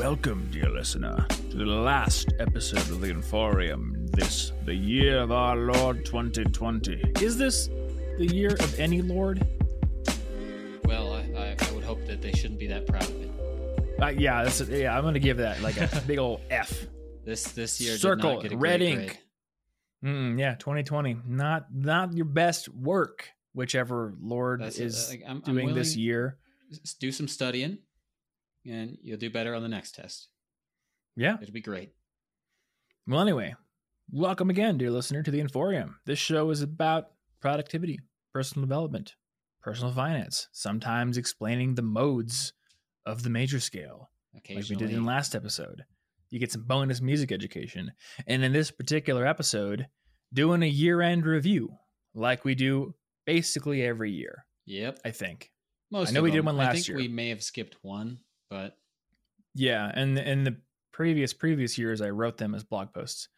Welcome, 0.00 0.48
dear 0.50 0.70
listener, 0.70 1.26
to 1.50 1.56
the 1.58 1.66
last 1.66 2.32
episode 2.38 2.78
of 2.88 3.02
the 3.02 3.08
Inforium. 3.08 4.10
This, 4.12 4.50
the 4.64 4.74
year 4.74 5.18
of 5.18 5.30
our 5.30 5.54
Lord 5.56 6.06
2020. 6.06 7.12
Is 7.20 7.36
this 7.36 7.68
the 8.16 8.24
year 8.24 8.54
of 8.54 8.80
any 8.80 9.02
Lord? 9.02 9.46
Well, 10.86 11.12
I, 11.12 11.18
I, 11.36 11.56
I 11.60 11.72
would 11.72 11.84
hope 11.84 12.06
that 12.06 12.22
they 12.22 12.32
shouldn't 12.32 12.58
be 12.58 12.66
that 12.68 12.86
proud 12.86 13.02
of 13.02 13.20
it. 13.20 13.30
Uh, 14.00 14.06
yeah, 14.06 14.42
that's 14.42 14.62
yeah. 14.62 14.96
I'm 14.96 15.04
gonna 15.04 15.18
give 15.18 15.36
that 15.36 15.60
like 15.60 15.78
a 15.78 16.02
big 16.06 16.18
old 16.18 16.40
F. 16.48 16.86
This 17.26 17.52
this 17.52 17.78
year 17.78 17.98
Circle, 17.98 18.30
did 18.30 18.34
not 18.36 18.42
get 18.42 18.52
a 18.52 18.56
red 18.56 18.80
ink. 18.80 19.22
Mm, 20.02 20.40
yeah, 20.40 20.54
2020. 20.54 21.18
Not 21.26 21.66
not 21.74 22.16
your 22.16 22.24
best 22.24 22.70
work, 22.70 23.28
whichever 23.52 24.14
Lord 24.18 24.62
That's 24.62 24.78
is 24.78 25.10
like, 25.10 25.24
I'm, 25.28 25.42
I'm 25.44 25.54
doing 25.54 25.74
this 25.74 25.94
year. 25.94 26.38
Do 27.00 27.12
some 27.12 27.28
studying, 27.28 27.80
and 28.66 28.96
you'll 29.02 29.18
do 29.18 29.30
better 29.30 29.54
on 29.54 29.62
the 29.62 29.68
next 29.68 29.94
test. 29.94 30.28
Yeah. 31.16 31.36
It'll 31.40 31.52
be 31.52 31.60
great. 31.60 31.92
Well, 33.06 33.20
anyway, 33.20 33.54
welcome 34.10 34.50
again, 34.50 34.78
dear 34.78 34.90
listener, 34.90 35.22
to 35.22 35.30
the 35.30 35.40
Inforium. 35.40 35.94
This 36.06 36.18
show 36.18 36.50
is 36.50 36.62
about 36.62 37.06
productivity, 37.40 37.98
personal 38.32 38.66
development, 38.66 39.14
personal 39.62 39.92
finance, 39.92 40.48
sometimes 40.52 41.16
explaining 41.16 41.74
the 41.74 41.82
modes 41.82 42.52
of 43.06 43.22
the 43.22 43.30
major 43.30 43.60
scale, 43.60 44.10
like 44.34 44.68
we 44.68 44.76
did 44.76 44.90
in 44.92 45.04
last 45.04 45.34
episode. 45.34 45.84
You 46.30 46.38
get 46.38 46.52
some 46.52 46.62
bonus 46.64 47.00
music 47.00 47.32
education. 47.32 47.90
And 48.26 48.44
in 48.44 48.52
this 48.52 48.70
particular 48.70 49.26
episode, 49.26 49.86
doing 50.32 50.62
a 50.62 50.66
year 50.66 51.00
end 51.00 51.26
review, 51.26 51.70
like 52.14 52.44
we 52.44 52.54
do 52.54 52.94
basically 53.26 53.82
every 53.82 54.12
year, 54.12 54.44
Yep. 54.66 55.00
I 55.04 55.10
think. 55.10 55.50
Most. 55.90 56.10
I 56.10 56.12
know 56.12 56.22
we 56.22 56.30
did 56.30 56.38
them. 56.38 56.46
one 56.46 56.54
I 56.56 56.58
last 56.66 56.74
think 56.74 56.88
year. 56.88 56.96
we 56.98 57.08
may 57.08 57.30
have 57.30 57.42
skipped 57.42 57.76
one, 57.82 58.18
but 58.50 58.76
Yeah, 59.54 59.90
and 59.94 60.18
in 60.18 60.44
the 60.44 60.56
previous 60.92 61.32
previous 61.32 61.78
years, 61.78 62.00
I 62.00 62.10
wrote 62.10 62.36
them 62.36 62.54
as 62.54 62.64
blog 62.64 62.92
posts, 62.92 63.28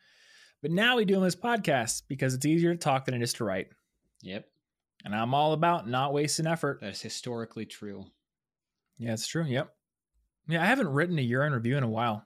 but 0.63 0.71
now 0.71 0.97
we 0.97 1.05
do 1.05 1.15
them 1.15 1.25
as 1.25 1.37
podcasts 1.37 2.03
because 2.09 2.35
it's 2.35 2.47
easier 2.47 2.73
to 2.73 2.79
talk 2.79 3.05
than 3.05 3.15
it 3.15 3.23
is 3.23 3.35
to 3.35 3.45
write. 3.45 3.69
yep, 4.23 4.49
And 5.05 5.15
I'm 5.15 5.35
all 5.35 5.53
about 5.53 5.89
not 5.89 6.13
wasting 6.13 6.47
effort. 6.47 6.81
that 6.81 6.91
is 6.91 7.03
historically 7.03 7.67
true. 7.67 8.07
Yeah, 8.99 9.13
it's 9.13 9.27
true. 9.27 9.45
Yep. 9.45 9.75
Yeah, 10.49 10.63
I 10.63 10.67
haven't 10.67 10.89
written 10.89 11.19
a 11.19 11.23
year 11.23 11.45
in 11.45 11.53
review 11.53 11.77
in 11.77 11.83
a 11.85 11.89
while. 11.89 12.25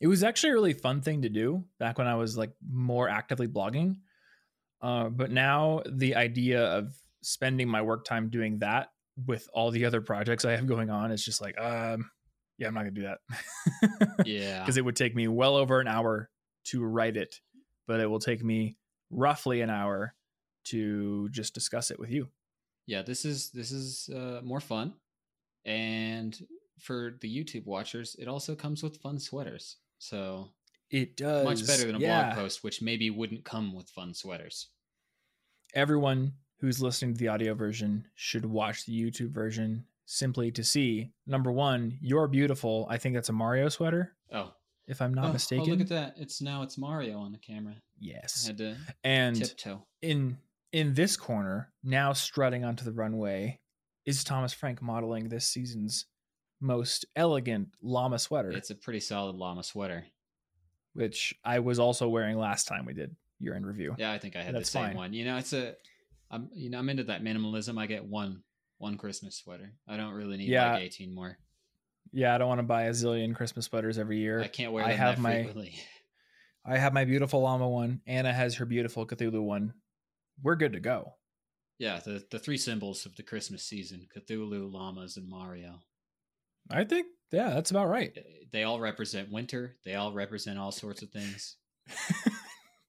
It 0.00 0.06
was 0.06 0.22
actually 0.22 0.50
a 0.50 0.54
really 0.54 0.72
fun 0.72 1.00
thing 1.00 1.22
to 1.22 1.28
do 1.28 1.64
back 1.78 1.98
when 1.98 2.06
I 2.06 2.14
was 2.14 2.36
like 2.36 2.52
more 2.66 3.08
actively 3.08 3.46
blogging. 3.46 3.96
Uh, 4.80 5.08
but 5.10 5.30
now 5.30 5.82
the 5.88 6.16
idea 6.16 6.64
of 6.64 6.94
spending 7.22 7.68
my 7.68 7.82
work 7.82 8.04
time 8.04 8.30
doing 8.30 8.58
that 8.60 8.91
with 9.26 9.48
all 9.52 9.70
the 9.70 9.84
other 9.84 10.00
projects 10.00 10.44
I 10.44 10.52
have 10.52 10.66
going 10.66 10.90
on 10.90 11.10
it's 11.10 11.24
just 11.24 11.40
like, 11.40 11.58
um, 11.60 12.10
yeah, 12.58 12.68
I'm 12.68 12.74
not 12.74 12.80
gonna 12.80 12.90
do 12.92 13.02
that. 13.02 13.18
Yeah. 14.26 14.60
because 14.60 14.76
it 14.76 14.84
would 14.84 14.96
take 14.96 15.14
me 15.14 15.28
well 15.28 15.56
over 15.56 15.80
an 15.80 15.88
hour 15.88 16.30
to 16.66 16.84
write 16.84 17.16
it, 17.16 17.40
but 17.86 18.00
it 18.00 18.06
will 18.06 18.20
take 18.20 18.42
me 18.44 18.76
roughly 19.10 19.60
an 19.60 19.70
hour 19.70 20.14
to 20.64 21.28
just 21.30 21.54
discuss 21.54 21.90
it 21.90 21.98
with 21.98 22.10
you. 22.10 22.28
yeah 22.86 23.02
this 23.02 23.24
is 23.24 23.50
this 23.50 23.70
is 23.72 24.08
uh, 24.14 24.40
more 24.44 24.60
fun 24.60 24.94
and 25.64 26.38
for 26.80 27.14
the 27.20 27.28
youtube 27.44 27.66
watchers 27.66 28.16
it 28.18 28.26
also 28.28 28.54
comes 28.54 28.82
with 28.82 28.96
fun 28.98 29.18
sweaters 29.18 29.76
so 29.98 30.48
It 30.90 31.16
does 31.16 31.44
much 31.44 31.66
better 31.66 31.86
than 31.86 31.96
a 31.96 31.98
yeah. 31.98 32.24
blog 32.32 32.38
post 32.38 32.64
which 32.64 32.80
maybe 32.82 33.10
wouldn't 33.10 33.44
come 33.44 33.74
with 33.74 33.88
fun 33.90 34.14
sweaters 34.14 34.68
Everyone 35.74 36.32
who's 36.62 36.80
listening 36.80 37.12
to 37.12 37.18
the 37.18 37.26
audio 37.26 37.54
version 37.54 38.06
should 38.14 38.46
watch 38.46 38.86
the 38.86 38.92
YouTube 38.92 39.32
version 39.32 39.84
simply 40.06 40.50
to 40.52 40.62
see 40.62 41.10
number 41.26 41.50
one, 41.50 41.98
you're 42.00 42.28
beautiful. 42.28 42.86
I 42.88 42.98
think 42.98 43.16
that's 43.16 43.28
a 43.28 43.32
Mario 43.32 43.68
sweater, 43.68 44.14
oh 44.32 44.52
if 44.86 45.02
I'm 45.02 45.12
not 45.12 45.26
oh, 45.30 45.32
mistaken. 45.32 45.64
oh 45.66 45.70
look 45.72 45.80
at 45.80 45.88
that 45.88 46.14
it's 46.16 46.40
now 46.42 46.62
it's 46.62 46.76
mario 46.76 47.18
on 47.18 47.30
the 47.32 47.38
camera 47.38 47.74
I 47.76 47.80
Yes, 48.00 48.46
had 48.46 48.58
to 48.58 48.76
and 49.04 49.36
tiptoe 49.36 49.82
in 50.00 50.38
in 50.72 50.94
this 50.94 51.16
corner, 51.16 51.72
now 51.84 52.12
strutting 52.12 52.64
onto 52.64 52.84
the 52.84 52.92
runway, 52.92 53.60
is 54.06 54.24
Thomas 54.24 54.52
Frank 54.54 54.80
modeling 54.80 55.28
this 55.28 55.46
season's 55.46 56.06
most 56.60 57.04
elegant 57.16 57.68
llama 57.82 58.18
sweater. 58.18 58.50
it's 58.52 58.70
a 58.70 58.74
pretty 58.74 59.00
solid 59.00 59.34
llama 59.36 59.62
sweater 59.64 60.04
which 60.94 61.34
I 61.44 61.58
was 61.58 61.78
also 61.78 62.08
wearing 62.08 62.36
last 62.38 62.68
time 62.68 62.84
we 62.84 62.92
did 62.94 63.16
year 63.40 63.54
in 63.56 63.66
review. 63.66 63.94
yeah 63.98 64.12
i 64.12 64.18
think 64.18 64.36
i 64.36 64.42
had 64.42 64.54
the 64.54 64.64
same 64.64 64.86
fine. 64.88 64.96
one 64.96 65.12
you 65.12 65.24
know 65.24 65.36
it's 65.36 65.52
a 65.52 65.74
i'm 66.32 66.48
you 66.54 66.70
know 66.70 66.78
i'm 66.78 66.88
into 66.88 67.04
that 67.04 67.22
minimalism 67.22 67.78
i 67.78 67.86
get 67.86 68.04
one 68.04 68.42
one 68.78 68.96
christmas 68.96 69.36
sweater 69.36 69.72
i 69.88 69.96
don't 69.96 70.14
really 70.14 70.36
need 70.38 70.48
Yeah. 70.48 70.72
like 70.72 70.82
18 70.82 71.14
more 71.14 71.38
Yeah, 72.12 72.34
I 72.34 72.38
don't 72.38 72.48
want 72.48 72.58
to 72.58 72.64
buy 72.64 72.84
a 72.84 72.90
zillion 72.90 73.34
Christmas 73.34 73.66
sweaters 73.66 73.96
every 73.98 74.18
year. 74.18 74.40
i 74.42 74.48
can't 74.48 74.72
wear 74.72 74.84
I 74.84 74.92
have 74.92 75.18
my- 75.18 75.34
frequently 75.44 75.74
I 76.64 76.78
have 76.78 76.92
my 76.92 77.04
beautiful 77.04 77.40
llama 77.42 77.68
one. 77.68 78.00
Anna 78.06 78.32
has 78.32 78.54
her 78.56 78.64
beautiful 78.64 79.04
Cthulhu 79.04 79.42
one. 79.42 79.74
We're 80.42 80.54
good 80.56 80.72
to 80.74 80.80
go. 80.80 81.14
yeah 81.78 82.00
the 82.04 82.24
the 82.30 82.38
three 82.38 82.56
symbols 82.58 83.04
of 83.06 83.14
the 83.16 83.22
christmas 83.22 83.64
season 83.64 84.06
cthulhu 84.16 84.70
llamas 84.72 85.16
and 85.16 85.28
mario 85.28 85.80
I 86.70 86.84
think, 86.84 87.06
yeah, 87.32 87.50
that's 87.50 87.72
about 87.72 87.88
right. 87.88 88.16
they 88.52 88.62
all 88.62 88.78
represent 88.78 89.32
winter. 89.32 89.74
They 89.84 89.96
all 89.96 90.12
represent 90.12 90.58
all 90.60 90.70
sorts 90.70 91.02
of 91.02 91.10
things. 91.10 91.56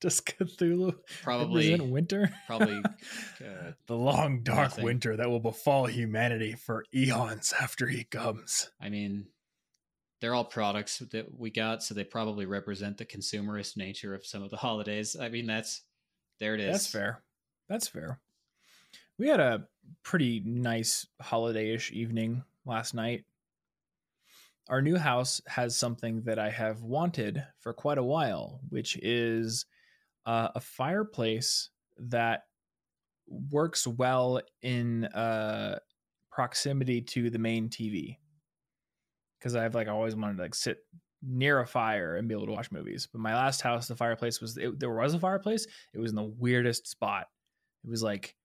Does 0.04 0.20
Cthulhu 0.20 0.96
Probably, 1.22 1.70
represent 1.70 1.92
winter? 1.94 2.30
probably, 2.46 2.84
uh, 3.40 3.72
the 3.88 3.96
long 3.96 4.44
dark 4.44 4.72
nothing. 4.72 4.84
winter 4.84 5.16
that 5.16 5.30
will 5.30 5.40
befall 5.40 5.86
humanity 5.86 6.56
for 6.56 6.84
eons 6.94 7.54
after 7.58 7.88
he 7.88 8.04
comes. 8.04 8.70
I 8.82 8.90
mean, 8.90 9.28
they're 10.20 10.36
all 10.36 10.44
products 10.44 11.00
that 11.14 11.40
we 11.40 11.52
got, 11.52 11.84
so 11.84 11.94
they 11.94 12.04
probably 12.04 12.46
represent 12.46 12.98
the 12.98 13.06
consumerist 13.06 13.78
nature 13.78 14.14
of 14.14 14.26
some 14.26 14.44
of 14.44 14.50
the 14.50 14.58
holidays. 14.68 15.16
I 15.18 15.30
mean, 15.30 15.48
that's 15.48 15.84
there 16.42 16.54
it 16.54 16.60
is. 16.60 16.74
That's 16.74 16.88
fair. 16.88 17.22
That's 17.70 17.88
fair. 17.88 18.20
We 19.18 19.30
had 19.30 19.40
a 19.40 19.68
pretty 20.04 20.42
nice 20.46 21.08
holiday-ish 21.22 21.94
evening 21.94 22.44
last 22.66 22.94
night. 22.94 23.24
Our 24.68 24.82
new 24.82 24.98
house 24.98 25.40
has 25.48 25.78
something 25.78 26.24
that 26.24 26.40
I 26.40 26.50
have 26.50 26.82
wanted 26.82 27.46
for 27.62 27.72
quite 27.74 27.98
a 27.98 28.04
while, 28.04 28.60
which 28.68 28.98
is 28.98 29.66
uh, 30.26 30.50
a 30.56 30.60
fireplace 30.60 31.70
that 31.98 32.44
works 33.28 33.88
well 33.88 34.42
in 34.62 35.06
uh, 35.06 35.80
proximity 36.32 37.02
to 37.02 37.30
the 37.30 37.40
main 37.40 37.70
TV. 37.70 38.18
Because 39.40 39.56
I've 39.56 39.76
like 39.76 39.88
always 39.88 40.16
wanted 40.16 40.38
to 40.38 40.44
like 40.44 40.56
sit 40.56 40.80
near 41.22 41.60
a 41.60 41.68
fire 41.68 42.16
and 42.18 42.28
be 42.28 42.34
able 42.34 42.46
to 42.46 42.52
watch 42.52 42.72
movies. 42.72 43.08
But 43.12 43.22
my 43.22 43.34
last 43.36 43.62
house, 43.62 43.88
the 43.88 43.96
fireplace 43.96 44.40
was 44.42 44.58
it, 44.58 44.80
there 44.80 44.94
was 44.94 45.14
a 45.14 45.20
fireplace. 45.20 45.68
It 45.94 46.00
was 46.00 46.12
in 46.12 46.16
the 46.16 46.24
weirdest 46.38 46.88
spot. 46.88 47.28
It 47.84 47.90
was 47.90 48.02
like 48.04 48.36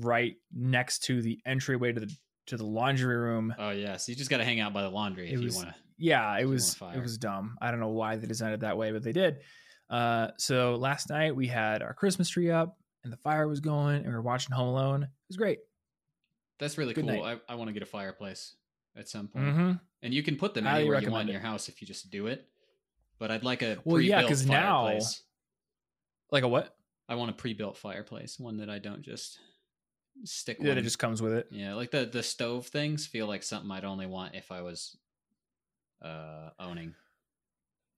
right 0.00 0.34
next 0.52 1.00
to 1.04 1.22
the 1.22 1.40
entryway 1.46 1.92
to 1.92 2.00
the 2.00 2.16
to 2.46 2.56
the 2.56 2.64
laundry 2.66 3.16
room. 3.16 3.54
Oh 3.58 3.70
yeah, 3.70 3.96
so 3.96 4.12
you 4.12 4.16
just 4.16 4.30
got 4.30 4.36
to 4.38 4.44
hang 4.44 4.60
out 4.60 4.72
by 4.72 4.82
the 4.82 4.90
laundry 4.90 5.28
It 5.30 5.34
if 5.34 5.40
was- 5.40 5.54
you 5.56 5.62
want 5.64 5.74
to. 5.74 5.80
Yeah, 5.96 6.36
it 6.38 6.44
was 6.44 6.76
it 6.94 7.00
was 7.00 7.18
dumb. 7.18 7.56
I 7.62 7.70
don't 7.70 7.78
know 7.78 7.88
why 7.90 8.16
they 8.16 8.26
designed 8.26 8.52
it 8.52 8.60
that 8.60 8.76
way, 8.76 8.90
but 8.90 9.04
they 9.04 9.12
did. 9.12 9.38
Uh, 9.90 10.28
so 10.38 10.76
last 10.76 11.10
night 11.10 11.34
we 11.36 11.46
had 11.46 11.82
our 11.82 11.94
Christmas 11.94 12.28
tree 12.28 12.50
up 12.50 12.78
and 13.04 13.12
the 13.12 13.16
fire 13.18 13.46
was 13.46 13.60
going, 13.60 13.96
and 13.96 14.06
we 14.06 14.12
were 14.12 14.22
watching 14.22 14.54
Home 14.54 14.68
Alone. 14.68 15.02
It 15.02 15.08
was 15.28 15.36
great. 15.36 15.58
That's 16.58 16.78
really 16.78 16.94
Good 16.94 17.04
cool. 17.06 17.22
night. 17.22 17.40
I, 17.48 17.52
I 17.52 17.56
want 17.56 17.68
to 17.68 17.72
get 17.74 17.82
a 17.82 17.86
fireplace 17.86 18.56
at 18.96 19.08
some 19.08 19.28
point, 19.28 19.44
Mm-hmm. 19.44 19.72
and 20.02 20.14
you 20.14 20.22
can 20.22 20.36
put 20.36 20.54
them 20.54 20.66
anywhere 20.66 21.00
you 21.00 21.10
want 21.10 21.28
in 21.28 21.32
your 21.32 21.42
house 21.42 21.68
if 21.68 21.80
you 21.82 21.86
just 21.86 22.10
do 22.10 22.28
it. 22.28 22.48
But 23.18 23.30
I'd 23.30 23.44
like 23.44 23.62
a 23.62 23.78
Well, 23.84 24.00
yeah, 24.00 24.16
pre-built 24.20 24.28
'cause 24.30 24.46
now-. 24.46 24.98
Like 26.30 26.44
a 26.44 26.48
what? 26.48 26.76
I 27.08 27.16
want 27.16 27.30
a 27.30 27.34
pre-built 27.34 27.76
fireplace, 27.76 28.38
one 28.40 28.56
that 28.58 28.70
I 28.70 28.78
don't 28.78 29.02
just 29.02 29.38
stick. 30.24 30.58
One 30.60 30.78
it 30.78 30.82
just 30.82 30.98
comes 30.98 31.20
with 31.20 31.32
it. 31.34 31.48
Yeah, 31.50 31.74
like 31.74 31.90
the 31.90 32.06
the 32.06 32.22
stove 32.22 32.68
things 32.68 33.06
feel 33.06 33.26
like 33.26 33.42
something 33.42 33.70
I'd 33.70 33.84
only 33.84 34.06
want 34.06 34.34
if 34.34 34.50
I 34.50 34.62
was 34.62 34.96
uh 36.02 36.50
owning. 36.58 36.94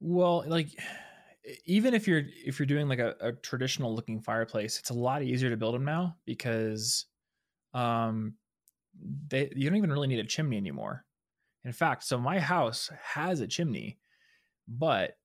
Well, 0.00 0.44
like 0.47 0.69
even 1.64 1.94
if 1.94 2.08
you're 2.08 2.22
if 2.44 2.58
you're 2.58 2.66
doing 2.66 2.88
like 2.88 2.98
a, 2.98 3.14
a 3.20 3.32
traditional 3.32 3.94
looking 3.94 4.20
fireplace, 4.20 4.78
it's 4.78 4.90
a 4.90 4.94
lot 4.94 5.22
easier 5.22 5.50
to 5.50 5.56
build 5.56 5.75
them 5.75 5.84
now 5.84 6.16
because 6.25 7.06
um 7.75 8.34
they 9.28 9.50
you 9.54 9.69
don't 9.69 9.76
even 9.76 9.93
really 9.93 10.08
need 10.08 10.19
a 10.19 10.25
chimney 10.25 10.56
anymore. 10.56 11.04
In 11.64 11.72
fact, 11.72 12.04
so 12.04 12.19
my 12.19 12.38
house 12.38 12.90
has 13.02 13.40
a 13.40 13.46
chimney, 13.46 13.98
but 14.66 15.19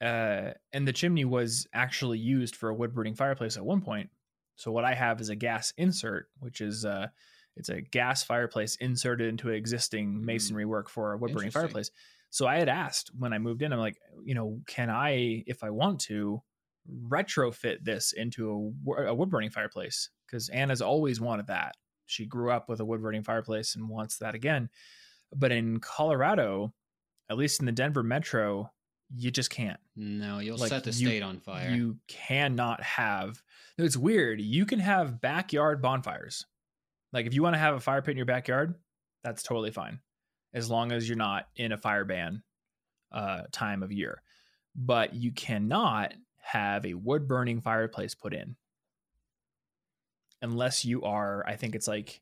uh 0.00 0.52
and 0.72 0.86
the 0.86 0.92
chimney 0.92 1.24
was 1.24 1.66
actually 1.72 2.18
used 2.18 2.56
for 2.56 2.68
a 2.68 2.74
wood 2.74 2.94
burning 2.94 3.14
fireplace 3.14 3.56
at 3.56 3.64
one 3.64 3.80
point. 3.80 4.10
So 4.56 4.70
what 4.70 4.84
I 4.84 4.94
have 4.94 5.20
is 5.20 5.28
a 5.28 5.36
gas 5.36 5.72
insert, 5.76 6.28
which 6.38 6.60
is 6.60 6.84
uh 6.84 7.08
it's 7.56 7.68
a 7.68 7.82
gas 7.82 8.22
fireplace 8.22 8.76
inserted 8.76 9.28
into 9.28 9.50
an 9.50 9.54
existing 9.54 10.24
masonry 10.24 10.64
work 10.64 10.88
for 10.88 11.12
a 11.12 11.18
wood 11.18 11.32
burning 11.32 11.50
fireplace. 11.50 11.90
So 12.32 12.46
I 12.46 12.58
had 12.58 12.68
asked 12.68 13.10
when 13.16 13.32
I 13.32 13.38
moved 13.38 13.60
in, 13.62 13.72
I'm 13.72 13.78
like, 13.78 13.98
you 14.24 14.34
know, 14.34 14.60
can 14.66 14.88
I, 14.90 15.44
if 15.46 15.62
I 15.62 15.70
want 15.70 16.00
to, 16.02 16.42
retrofit 17.08 17.84
this 17.84 18.12
into 18.12 18.72
a, 18.96 19.02
a 19.04 19.14
wood 19.14 19.30
burning 19.30 19.50
fireplace? 19.50 20.10
Because 20.26 20.48
Anna's 20.48 20.82
always 20.82 21.20
wanted 21.20 21.46
that. 21.48 21.76
She 22.06 22.26
grew 22.26 22.50
up 22.50 22.68
with 22.68 22.80
a 22.80 22.84
wood 22.84 23.02
burning 23.02 23.22
fireplace 23.22 23.76
and 23.76 23.88
wants 23.88 24.16
that 24.18 24.34
again. 24.34 24.68
But 25.34 25.52
in 25.52 25.78
Colorado, 25.80 26.72
at 27.30 27.36
least 27.36 27.60
in 27.60 27.66
the 27.66 27.72
Denver 27.72 28.02
metro, 28.02 28.70
you 29.14 29.30
just 29.30 29.50
can't. 29.50 29.78
No, 29.94 30.38
you'll 30.38 30.56
Like, 30.58 30.70
set 30.70 30.84
the 30.84 30.90
you- 30.90 31.06
state 31.08 31.22
on 31.22 31.38
fire. 31.38 31.70
You 31.70 31.98
cannot 32.08 32.82
have. 32.82 33.42
It's 33.78 33.96
weird. 33.96 34.40
You 34.40 34.66
can 34.66 34.78
have 34.80 35.20
backyard 35.20 35.82
bonfires. 35.82 36.46
Like 37.12 37.26
if 37.26 37.34
you 37.34 37.42
want 37.42 37.54
to 37.54 37.58
have 37.60 37.74
a 37.74 37.80
fire 37.80 38.00
pit 38.02 38.12
in 38.12 38.16
your 38.16 38.26
backyard, 38.26 38.74
that's 39.22 39.42
totally 39.42 39.70
fine, 39.70 40.00
as 40.54 40.70
long 40.70 40.92
as 40.92 41.08
you're 41.08 41.16
not 41.18 41.48
in 41.56 41.72
a 41.72 41.78
fire 41.78 42.04
ban 42.04 42.42
uh, 43.10 43.42
time 43.52 43.82
of 43.82 43.92
year. 43.92 44.22
But 44.74 45.14
you 45.14 45.32
cannot 45.32 46.14
have 46.38 46.84
a 46.86 46.94
wood 46.94 47.28
burning 47.28 47.60
fireplace 47.60 48.14
put 48.14 48.32
in 48.34 48.56
unless 50.40 50.84
you 50.84 51.02
are. 51.02 51.44
I 51.46 51.56
think 51.56 51.74
it's 51.74 51.88
like. 51.88 52.20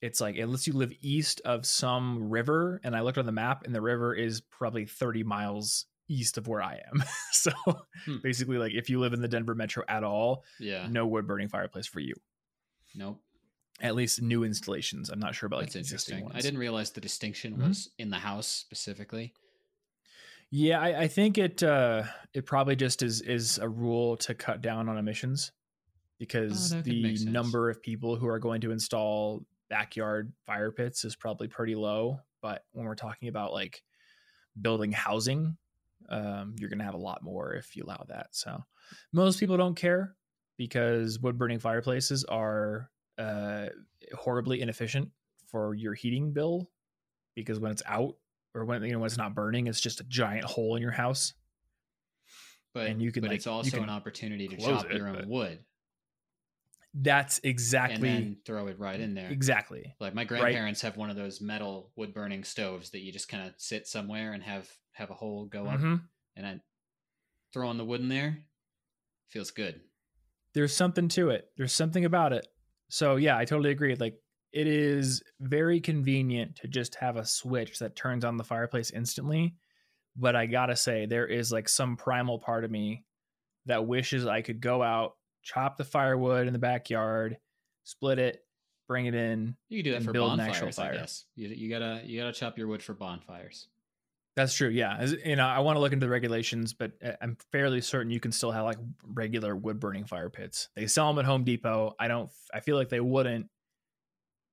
It's 0.00 0.20
like 0.20 0.36
unless 0.36 0.66
you 0.66 0.72
live 0.72 0.92
east 1.00 1.40
of 1.44 1.64
some 1.64 2.28
river, 2.28 2.80
and 2.82 2.96
I 2.96 3.02
looked 3.02 3.18
on 3.18 3.26
the 3.26 3.30
map, 3.30 3.64
and 3.64 3.72
the 3.72 3.80
river 3.80 4.12
is 4.12 4.40
probably 4.40 4.84
30 4.84 5.22
miles 5.22 5.86
east 6.08 6.38
of 6.38 6.48
where 6.48 6.60
I 6.60 6.80
am. 6.92 7.04
so 7.30 7.52
Hmm. 8.04 8.16
basically, 8.20 8.58
like 8.58 8.72
if 8.74 8.90
you 8.90 8.98
live 8.98 9.12
in 9.12 9.20
the 9.22 9.28
Denver 9.28 9.54
metro 9.54 9.84
at 9.86 10.02
all, 10.02 10.42
yeah. 10.58 10.88
no 10.90 11.06
wood 11.06 11.28
burning 11.28 11.46
fireplace 11.48 11.86
for 11.86 12.00
you. 12.00 12.14
Nope. 12.96 13.20
At 13.80 13.94
least 13.96 14.22
new 14.22 14.44
installations. 14.44 15.10
I'm 15.10 15.18
not 15.18 15.34
sure 15.34 15.46
about 15.46 15.60
like 15.60 15.66
That's 15.68 15.76
existing 15.76 16.16
interesting. 16.16 16.24
ones. 16.26 16.36
I 16.36 16.42
didn't 16.42 16.60
realize 16.60 16.90
the 16.92 17.00
distinction 17.00 17.56
Mhm. 17.56 17.68
was 17.68 17.90
in 17.98 18.10
the 18.10 18.18
house 18.18 18.46
specifically. 18.46 19.34
Yeah, 20.50 20.80
I, 20.80 21.02
I 21.02 21.08
think 21.08 21.38
it 21.38 21.62
uh, 21.62 22.04
it 22.34 22.44
probably 22.46 22.76
just 22.76 23.02
is 23.02 23.22
is 23.22 23.58
a 23.58 23.68
rule 23.68 24.16
to 24.18 24.34
cut 24.34 24.60
down 24.60 24.88
on 24.88 24.98
emissions 24.98 25.52
because 26.18 26.74
Oh, 26.74 26.82
the 26.82 27.18
number 27.24 27.70
of 27.70 27.82
people 27.82 28.16
who 28.16 28.28
are 28.28 28.38
going 28.38 28.60
to 28.62 28.72
install 28.72 29.46
backyard 29.70 30.32
fire 30.46 30.72
pits 30.72 31.04
is 31.04 31.16
probably 31.16 31.48
pretty 31.48 31.74
low. 31.74 32.20
But 32.42 32.64
when 32.72 32.86
we're 32.86 32.94
talking 32.96 33.28
about 33.28 33.52
like 33.52 33.82
building 34.60 34.92
housing, 34.92 35.58
um, 36.08 36.56
you're 36.58 36.70
going 36.70 36.80
to 36.80 36.84
have 36.84 36.94
a 36.94 36.98
lot 36.98 37.22
more 37.22 37.54
if 37.54 37.76
you 37.76 37.84
allow 37.84 38.04
that. 38.08 38.28
So 38.32 38.62
most 39.12 39.40
people 39.40 39.56
don't 39.56 39.76
care 39.76 40.16
because 40.58 41.18
wood 41.20 41.38
burning 41.38 41.60
fireplaces 41.60 42.24
are 42.24 42.90
uh, 43.22 43.68
horribly 44.16 44.60
inefficient 44.60 45.10
for 45.46 45.74
your 45.74 45.94
heating 45.94 46.32
bill 46.32 46.70
because 47.34 47.58
when 47.60 47.70
it's 47.70 47.82
out 47.86 48.16
or 48.54 48.64
when 48.64 48.82
you 48.82 48.92
know 48.92 48.98
when 48.98 49.06
it's 49.06 49.16
not 49.18 49.34
burning, 49.34 49.66
it's 49.66 49.80
just 49.80 50.00
a 50.00 50.04
giant 50.04 50.44
hole 50.44 50.76
in 50.76 50.82
your 50.82 50.90
house. 50.90 51.34
But 52.74 52.86
And 52.86 53.02
you 53.02 53.12
can, 53.12 53.20
but 53.20 53.28
like, 53.28 53.36
it's 53.36 53.46
also 53.46 53.82
an 53.82 53.90
opportunity 53.90 54.48
to 54.48 54.56
chop 54.56 54.90
it, 54.90 54.96
your 54.96 55.06
own 55.08 55.28
wood 55.28 55.58
That's 56.94 57.38
exactly 57.44 57.94
and 57.96 58.04
then 58.04 58.36
throw 58.46 58.66
it 58.68 58.78
right 58.78 58.98
in 58.98 59.14
there. 59.14 59.30
exactly. 59.30 59.94
Like 60.00 60.14
my 60.14 60.24
grandparents 60.24 60.80
have 60.82 60.96
one 60.96 61.10
of 61.10 61.16
those 61.16 61.40
metal 61.40 61.90
wood 61.96 62.14
burning 62.14 62.44
stoves 62.44 62.90
that 62.90 63.00
you 63.00 63.12
just 63.12 63.28
kind 63.28 63.46
of 63.46 63.54
sit 63.58 63.86
somewhere 63.86 64.32
and 64.32 64.42
have 64.42 64.70
have 64.92 65.10
a 65.10 65.14
hole 65.14 65.46
go 65.46 65.66
up, 65.66 65.80
Mhm. 65.80 66.02
and 66.36 66.46
I 66.46 66.60
throw 67.52 67.68
on 67.68 67.78
the 67.78 67.84
wood 67.84 68.00
in 68.02 68.08
there. 68.08 68.44
Feels 69.30 69.50
good. 69.50 69.80
There's 70.54 70.74
something 70.76 71.08
to 71.08 71.30
it. 71.30 71.50
There's 71.56 71.72
something 71.74 72.04
about 72.04 72.32
it. 72.34 72.46
So 72.92 73.16
yeah, 73.16 73.38
I 73.38 73.46
totally 73.46 73.70
agree. 73.70 73.94
Like 73.94 74.16
it 74.52 74.66
is 74.66 75.22
very 75.40 75.80
convenient 75.80 76.56
to 76.56 76.68
just 76.68 76.94
have 76.96 77.16
a 77.16 77.24
switch 77.24 77.78
that 77.78 77.96
turns 77.96 78.22
on 78.22 78.36
the 78.36 78.44
fireplace 78.44 78.90
instantly. 78.90 79.54
But 80.14 80.36
I 80.36 80.44
gotta 80.44 80.76
say, 80.76 81.06
there 81.06 81.26
is 81.26 81.50
like 81.50 81.70
some 81.70 81.96
primal 81.96 82.38
part 82.38 82.64
of 82.64 82.70
me 82.70 83.06
that 83.64 83.86
wishes 83.86 84.26
I 84.26 84.42
could 84.42 84.60
go 84.60 84.82
out, 84.82 85.14
chop 85.42 85.78
the 85.78 85.84
firewood 85.84 86.46
in 86.46 86.52
the 86.52 86.58
backyard, 86.58 87.38
split 87.84 88.18
it, 88.18 88.44
bring 88.86 89.06
it 89.06 89.14
in. 89.14 89.56
You 89.70 89.82
can 89.82 89.90
do 89.90 89.98
that 89.98 90.02
for 90.02 90.12
build 90.12 90.34
an 90.34 90.40
actual 90.40 90.66
bonfires. 90.66 90.78
I 90.78 91.00
guess 91.00 91.24
you, 91.34 91.48
you 91.48 91.70
gotta 91.70 92.02
you 92.04 92.20
gotta 92.20 92.34
chop 92.34 92.58
your 92.58 92.66
wood 92.66 92.82
for 92.82 92.92
bonfires. 92.92 93.68
That's 94.34 94.54
true. 94.54 94.68
Yeah, 94.68 94.96
As, 94.98 95.14
you 95.24 95.36
know, 95.36 95.46
I 95.46 95.58
want 95.60 95.76
to 95.76 95.80
look 95.80 95.92
into 95.92 96.06
the 96.06 96.10
regulations, 96.10 96.72
but 96.72 96.92
uh, 97.04 97.12
I'm 97.20 97.36
fairly 97.50 97.80
certain 97.82 98.10
you 98.10 98.20
can 98.20 98.32
still 98.32 98.50
have 98.50 98.64
like 98.64 98.78
regular 99.04 99.54
wood 99.54 99.78
burning 99.78 100.06
fire 100.06 100.30
pits. 100.30 100.68
They 100.74 100.86
sell 100.86 101.08
them 101.08 101.18
at 101.18 101.26
Home 101.26 101.44
Depot. 101.44 101.94
I 101.98 102.08
don't. 102.08 102.30
I 102.52 102.60
feel 102.60 102.76
like 102.76 102.88
they 102.88 103.00
wouldn't 103.00 103.48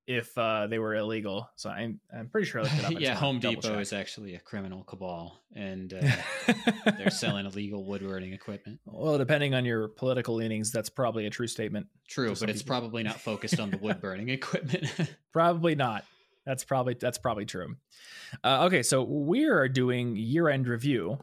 if 0.09 0.35
uh, 0.39 0.65
they 0.65 0.79
were 0.79 0.95
illegal. 0.95 1.47
So 1.55 1.69
I'm 1.69 1.99
I'm 2.11 2.29
pretty 2.29 2.47
sure 2.47 2.61
I 2.61 2.63
looked 2.63 2.79
it 2.79 2.85
up. 2.85 2.91
Yeah, 2.99 3.13
Home 3.13 3.39
Depot 3.39 3.61
check. 3.61 3.79
is 3.79 3.93
actually 3.93 4.33
a 4.33 4.39
criminal 4.39 4.83
cabal, 4.83 5.39
and 5.55 5.93
uh, 5.93 6.53
they're 6.97 7.11
selling 7.11 7.45
illegal 7.45 7.85
wood 7.85 8.01
burning 8.01 8.33
equipment. 8.33 8.79
well, 8.85 9.19
depending 9.19 9.53
on 9.53 9.65
your 9.65 9.87
political 9.87 10.33
leanings, 10.33 10.71
that's 10.71 10.89
probably 10.89 11.27
a 11.27 11.29
true 11.29 11.45
statement. 11.47 11.85
True, 12.07 12.33
but 12.39 12.49
it's 12.49 12.63
people. 12.63 12.79
probably 12.79 13.03
not 13.03 13.21
focused 13.21 13.59
on 13.59 13.69
the 13.69 13.77
wood 13.77 14.01
burning 14.01 14.29
equipment. 14.39 14.87
Probably 15.31 15.75
not. 15.75 16.03
That's 16.45 16.63
probably 16.63 16.95
that's 16.99 17.17
probably 17.17 17.45
true. 17.45 17.75
Uh, 18.43 18.65
okay, 18.65 18.81
so 18.83 19.03
we 19.03 19.45
are 19.45 19.67
doing 19.67 20.15
year 20.15 20.49
end 20.49 20.67
review, 20.67 21.19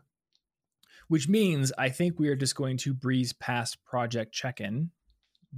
which 1.08 1.28
means 1.28 1.72
I 1.78 1.88
think 1.88 2.18
we 2.18 2.28
are 2.28 2.36
just 2.36 2.54
going 2.54 2.76
to 2.78 2.94
breeze 2.94 3.32
past 3.32 3.84
project 3.84 4.32
check 4.32 4.60
in, 4.60 4.90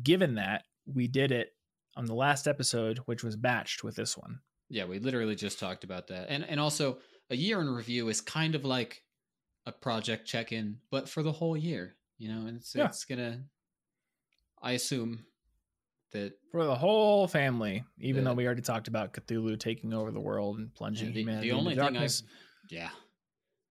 given 0.02 0.36
that 0.36 0.64
we 0.86 1.06
did 1.08 1.32
it 1.32 1.54
on 1.96 2.06
the 2.06 2.14
last 2.14 2.46
episode, 2.46 2.98
which 3.06 3.22
was 3.24 3.36
batched 3.36 3.82
with 3.82 3.96
this 3.96 4.16
one. 4.16 4.40
yeah, 4.70 4.84
we 4.84 4.98
literally 4.98 5.34
just 5.34 5.58
talked 5.58 5.84
about 5.84 6.06
that, 6.08 6.26
and 6.30 6.44
and 6.48 6.60
also 6.60 6.98
a 7.30 7.36
year 7.36 7.60
in 7.60 7.68
review 7.68 8.08
is 8.08 8.20
kind 8.20 8.54
of 8.54 8.64
like 8.64 9.02
a 9.66 9.72
project 9.72 10.26
check 10.26 10.50
in, 10.52 10.78
but 10.90 11.08
for 11.08 11.22
the 11.22 11.32
whole 11.32 11.56
year. 11.56 11.96
You 12.16 12.28
know, 12.28 12.46
and 12.46 12.56
it's 12.56 12.74
Yeah. 12.74 12.86
it's 12.86 13.04
gonna. 13.04 13.44
I 14.60 14.72
assume 14.72 15.24
that 16.12 16.32
For 16.52 16.64
the 16.64 16.74
whole 16.74 17.26
family, 17.28 17.84
even 17.98 18.24
The- 18.24 18.30
though 18.30 18.34
we 18.34 18.46
already 18.46 18.62
talked 18.62 18.88
about 18.88 19.12
Cthulhu 19.12 19.58
taking 19.58 19.92
over 19.92 20.10
the 20.10 20.20
world 20.20 20.58
and 20.58 20.72
plunging 20.74 21.12
the, 21.12 21.20
humanity 21.20 21.50
the 21.50 21.56
only 21.56 21.72
into 21.72 21.84
thing 21.84 21.92
darkness. 21.94 22.22
I've 22.24 22.72
yeah, 22.72 22.90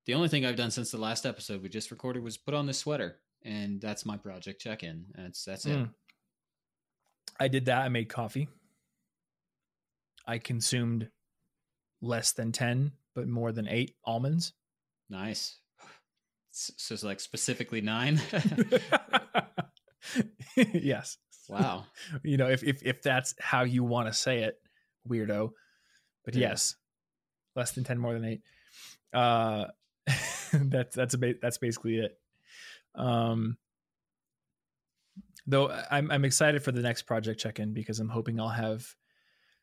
the 0.05 0.13
only 0.13 0.29
thing 0.29 0.45
I've 0.45 0.55
done 0.55 0.71
since 0.71 0.91
the 0.91 0.97
last 0.97 1.25
episode 1.25 1.61
we 1.61 1.69
just 1.69 1.91
recorded 1.91 2.23
was 2.23 2.37
put 2.37 2.53
on 2.53 2.65
this 2.65 2.77
sweater, 2.79 3.17
and 3.43 3.79
that's 3.81 4.05
my 4.05 4.17
project 4.17 4.61
check 4.61 4.83
in. 4.83 5.05
That's 5.15 5.43
that's 5.43 5.65
it. 5.65 5.77
Mm. 5.77 5.93
I 7.39 7.47
did 7.47 7.65
that. 7.65 7.83
I 7.83 7.89
made 7.89 8.09
coffee. 8.09 8.47
I 10.25 10.39
consumed 10.39 11.09
less 12.01 12.31
than 12.33 12.51
10, 12.51 12.91
but 13.15 13.27
more 13.27 13.51
than 13.51 13.67
eight 13.67 13.95
almonds. 14.03 14.53
Nice. 15.09 15.59
So 16.51 16.93
it's 16.95 17.03
like 17.03 17.19
specifically 17.19 17.81
nine. 17.81 18.19
yes. 20.55 21.17
Wow. 21.49 21.85
You 22.23 22.37
know, 22.37 22.49
if, 22.49 22.63
if 22.63 22.83
if 22.83 23.01
that's 23.01 23.33
how 23.39 23.63
you 23.63 23.83
want 23.83 24.07
to 24.07 24.13
say 24.13 24.39
it, 24.43 24.59
weirdo. 25.07 25.51
But 26.25 26.35
Yeah. 26.35 26.49
yes. 26.49 26.75
Less 27.55 27.71
than 27.71 27.83
10, 27.83 27.97
more 27.97 28.13
than 28.13 28.25
eight. 28.25 28.41
Uh 29.13 29.65
that's 30.53 30.95
that's 30.95 31.13
a 31.15 31.33
that's 31.41 31.57
basically 31.57 31.97
it. 31.99 32.19
Um 32.95 33.57
though 35.45 35.69
I'm 35.91 36.11
I'm 36.11 36.25
excited 36.25 36.63
for 36.63 36.71
the 36.71 36.81
next 36.81 37.03
project 37.03 37.39
check-in 37.39 37.73
because 37.73 37.99
I'm 37.99 38.09
hoping 38.09 38.39
I'll 38.39 38.49
have 38.49 38.85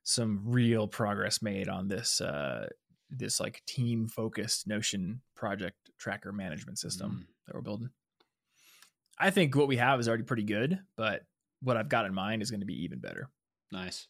some 0.03 0.43
real 0.45 0.87
progress 0.87 1.41
made 1.43 1.69
on 1.69 1.89
this 1.89 2.21
uh 2.21 2.69
this 3.11 3.39
like 3.41 3.63
team 3.67 4.09
focused 4.09 4.67
notion 4.67 5.21
project 5.37 5.77
tracker 5.99 6.33
management 6.33 6.79
system 6.79 7.11
Mm. 7.27 7.47
that 7.47 7.55
we're 7.55 7.61
building. 7.61 7.91
I 9.19 9.31
think 9.31 9.55
what 9.55 9.69
we 9.69 9.77
have 9.77 10.01
is 10.01 10.09
already 10.09 10.25
pretty 10.25 10.43
good, 10.43 10.81
but 10.97 11.23
what 11.65 11.77
I've 11.77 11.89
got 11.89 12.07
in 12.07 12.15
mind 12.15 12.43
is 12.43 12.51
going 12.51 12.61
to 12.61 12.67
be 12.67 12.85
even 12.85 13.01
better. 13.01 13.29
Nice. 13.73 14.07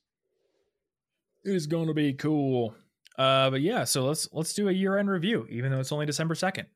It's 1.44 1.66
going 1.66 1.88
to 1.88 1.94
be 1.94 2.12
cool. 2.14 2.75
Uh, 3.16 3.50
but 3.50 3.61
yeah, 3.61 3.84
so 3.84 4.04
let's 4.04 4.28
let's 4.32 4.54
do 4.54 4.68
a 4.68 4.73
year 4.73 4.99
end 4.99 5.08
review, 5.08 5.46
even 5.49 5.70
though 5.70 5.80
it's 5.80 5.92
only 5.92 6.06
December 6.06 6.34
second. 6.34 6.66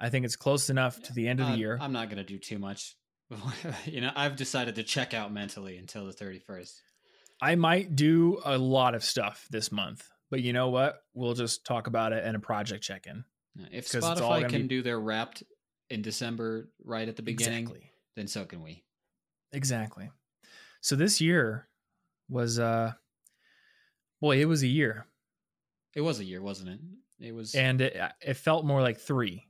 I 0.00 0.08
think 0.08 0.24
it's 0.24 0.36
close 0.36 0.70
enough 0.70 1.00
to 1.02 1.12
the 1.12 1.28
end 1.28 1.40
of 1.40 1.48
the 1.48 1.56
year. 1.56 1.78
I'm 1.80 1.92
not 1.92 2.08
gonna 2.10 2.24
do 2.24 2.38
too 2.38 2.58
much. 2.58 2.96
you 3.84 4.00
know, 4.00 4.12
I've 4.14 4.36
decided 4.36 4.76
to 4.76 4.82
check 4.82 5.14
out 5.14 5.32
mentally 5.32 5.76
until 5.76 6.06
the 6.06 6.12
31st. 6.12 6.72
I 7.40 7.54
might 7.56 7.96
do 7.96 8.40
a 8.44 8.56
lot 8.56 8.94
of 8.94 9.04
stuff 9.04 9.46
this 9.50 9.70
month, 9.72 10.08
but 10.30 10.42
you 10.42 10.52
know 10.52 10.68
what? 10.70 11.02
We'll 11.12 11.34
just 11.34 11.66
talk 11.66 11.86
about 11.86 12.12
it 12.12 12.24
in 12.24 12.34
a 12.34 12.40
project 12.40 12.82
check 12.82 13.06
in. 13.06 13.24
If 13.72 13.88
Spotify 13.88 14.48
can 14.48 14.62
be- 14.62 14.68
do 14.68 14.82
their 14.82 15.00
wrapped 15.00 15.42
in 15.90 16.02
December 16.02 16.68
right 16.84 17.08
at 17.08 17.16
the 17.16 17.22
beginning, 17.22 17.64
Exactly. 17.64 17.90
then 18.16 18.28
so 18.28 18.44
can 18.44 18.62
we. 18.62 18.84
Exactly. 19.52 20.10
So 20.80 20.96
this 20.96 21.20
year 21.20 21.68
was 22.28 22.58
uh 22.58 22.94
boy, 24.20 24.40
it 24.40 24.46
was 24.46 24.62
a 24.62 24.66
year. 24.68 25.06
It 25.94 26.00
was 26.02 26.20
a 26.20 26.24
year, 26.24 26.42
wasn't 26.42 26.70
it? 26.70 26.80
It 27.28 27.32
was 27.32 27.54
And 27.54 27.80
it 27.80 27.96
it 28.20 28.34
felt 28.34 28.64
more 28.64 28.82
like 28.82 28.98
3. 28.98 29.46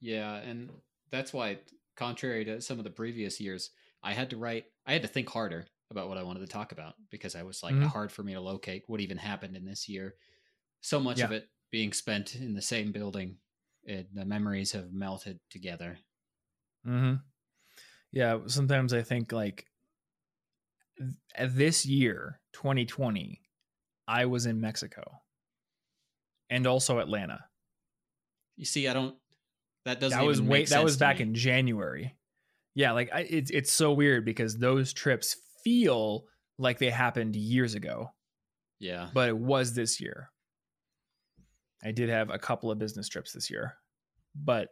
Yeah, 0.00 0.36
and 0.36 0.70
that's 1.10 1.32
why, 1.32 1.60
contrary 1.96 2.44
to 2.44 2.60
some 2.60 2.78
of 2.78 2.84
the 2.84 2.90
previous 2.90 3.40
years, 3.40 3.70
I 4.02 4.12
had 4.14 4.30
to 4.30 4.36
write, 4.36 4.66
I 4.86 4.92
had 4.92 5.02
to 5.02 5.08
think 5.08 5.28
harder 5.28 5.66
about 5.90 6.08
what 6.08 6.18
I 6.18 6.22
wanted 6.22 6.40
to 6.40 6.46
talk 6.46 6.72
about 6.72 6.94
because 7.10 7.34
I 7.34 7.42
was 7.42 7.62
like 7.62 7.80
Mhm. 7.80 7.92
hard 7.92 8.12
for 8.12 8.22
me 8.22 8.34
to 8.34 8.40
locate 8.40 8.84
what 8.86 9.00
even 9.00 9.16
happened 9.18 9.56
in 9.56 9.64
this 9.64 9.88
year. 9.88 10.16
So 10.82 11.00
much 11.00 11.24
of 11.24 11.32
it 11.32 11.50
being 11.70 11.92
spent 11.92 12.36
in 12.36 12.54
the 12.54 12.62
same 12.62 12.92
building, 12.92 13.38
it, 13.84 14.14
the 14.14 14.24
memories 14.26 14.72
have 14.72 14.92
melted 14.92 15.40
together. 15.50 15.98
Mhm. 16.84 17.28
Yeah, 18.12 18.38
sometimes 18.46 18.92
I 18.92 19.02
think 19.02 19.32
like 19.32 19.66
th- 20.98 21.10
uh, 21.38 21.48
this 21.50 21.84
year, 21.86 22.40
2020, 22.54 23.40
I 24.06 24.24
was 24.26 24.46
in 24.46 24.60
Mexico. 24.60 25.20
and 26.50 26.66
also 26.66 26.98
Atlanta. 26.98 27.44
You 28.56 28.64
see, 28.64 28.88
I 28.88 28.94
don't. 28.94 29.14
That 29.84 30.00
doesn't. 30.00 30.18
that 30.18 30.24
was 30.26 30.40
make 30.42 30.68
that 30.70 30.82
was 30.84 30.96
back 30.96 31.16
me. 31.18 31.24
in 31.24 31.34
January. 31.34 32.16
Yeah, 32.74 32.92
like 32.92 33.10
I, 33.12 33.20
it's 33.20 33.50
it's 33.50 33.72
so 33.72 33.92
weird 33.92 34.24
because 34.24 34.56
those 34.56 34.92
trips 34.92 35.36
feel 35.62 36.24
like 36.58 36.78
they 36.78 36.90
happened 36.90 37.36
years 37.36 37.74
ago, 37.74 38.10
Yeah. 38.80 39.10
but 39.14 39.28
it 39.28 39.36
was 39.38 39.74
this 39.74 40.00
year. 40.00 40.30
I 41.84 41.92
did 41.92 42.08
have 42.08 42.30
a 42.30 42.38
couple 42.38 42.70
of 42.70 42.78
business 42.78 43.08
trips 43.08 43.32
this 43.32 43.50
year, 43.50 43.74
but 44.34 44.68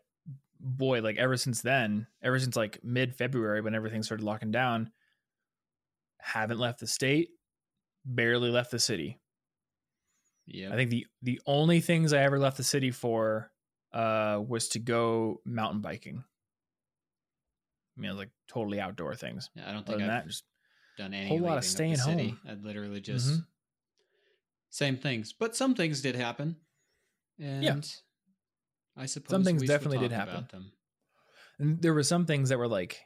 boy, 0.60 1.00
like 1.02 1.16
ever 1.16 1.36
since 1.36 1.62
then, 1.62 2.06
ever 2.22 2.38
since 2.38 2.56
like 2.56 2.82
mid 2.82 3.14
February 3.14 3.60
when 3.60 3.74
everything 3.74 4.02
started 4.02 4.24
locking 4.24 4.50
down, 4.50 4.92
haven't 6.20 6.58
left 6.58 6.80
the 6.80 6.86
state, 6.86 7.30
barely 8.04 8.50
left 8.50 8.70
the 8.70 8.78
city. 8.78 9.20
Yeah. 10.46 10.72
I 10.72 10.76
think 10.76 10.90
the 10.90 11.06
the 11.22 11.40
only 11.46 11.80
things 11.80 12.12
I 12.12 12.22
ever 12.22 12.38
left 12.38 12.56
the 12.56 12.64
city 12.64 12.90
for 12.90 13.50
uh 13.92 14.42
was 14.46 14.68
to 14.70 14.78
go 14.78 15.40
mountain 15.44 15.80
biking. 15.80 16.24
I 17.96 18.00
mean, 18.00 18.16
like 18.16 18.30
totally 18.46 18.80
outdoor 18.80 19.14
things. 19.14 19.50
Yeah, 19.54 19.68
I 19.68 19.72
don't 19.72 19.86
think 19.86 20.02
I've 20.02 20.08
that, 20.08 20.26
just 20.26 20.44
done 20.98 21.14
any 21.14 21.28
whole 21.28 21.38
lot 21.40 21.58
of 21.58 21.64
staying 21.64 21.98
home. 21.98 22.38
I'd 22.46 22.62
literally 22.62 23.00
just 23.00 23.26
Mhm. 23.28 23.46
same 24.70 24.96
things, 24.96 25.32
but 25.32 25.56
some 25.56 25.74
things 25.74 26.02
did 26.02 26.14
happen, 26.14 26.56
and 27.38 27.96
I 28.96 29.06
suppose 29.06 29.30
some 29.30 29.44
things 29.44 29.62
definitely 29.62 29.98
did 29.98 30.12
happen. 30.12 30.46
them. 30.50 30.72
and 31.58 31.82
there 31.82 31.92
were 31.92 32.02
some 32.02 32.24
things 32.24 32.48
that 32.48 32.58
were 32.58 32.68
like 32.68 33.00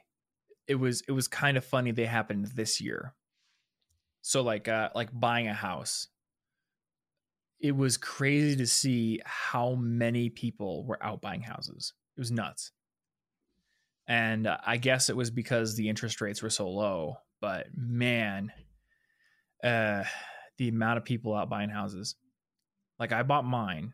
it 0.67 0.75
was 0.75 1.03
it 1.07 1.11
was 1.11 1.27
kind 1.27 1.57
of 1.57 1.65
funny 1.65 1.91
they 1.91 2.05
happened 2.05 2.47
this 2.55 2.79
year. 2.79 3.13
So 4.21 4.41
like 4.41 4.67
uh 4.67 4.89
like 4.95 5.09
buying 5.11 5.47
a 5.47 5.53
house. 5.53 6.07
It 7.59 7.75
was 7.75 7.97
crazy 7.97 8.55
to 8.55 8.65
see 8.65 9.19
how 9.23 9.75
many 9.75 10.29
people 10.29 10.83
were 10.85 11.03
out 11.03 11.21
buying 11.21 11.41
houses. 11.41 11.93
It 12.17 12.21
was 12.21 12.31
nuts. 12.31 12.71
And 14.07 14.47
uh, 14.47 14.57
I 14.65 14.77
guess 14.77 15.09
it 15.09 15.15
was 15.15 15.29
because 15.29 15.75
the 15.75 15.87
interest 15.87 16.21
rates 16.21 16.41
were 16.41 16.49
so 16.49 16.69
low, 16.69 17.17
but 17.39 17.67
man, 17.75 18.51
uh 19.63 20.05
the 20.57 20.69
amount 20.69 20.97
of 20.97 21.05
people 21.05 21.35
out 21.35 21.49
buying 21.49 21.69
houses. 21.69 22.15
Like 22.99 23.11
I 23.11 23.23
bought 23.23 23.45
mine 23.45 23.93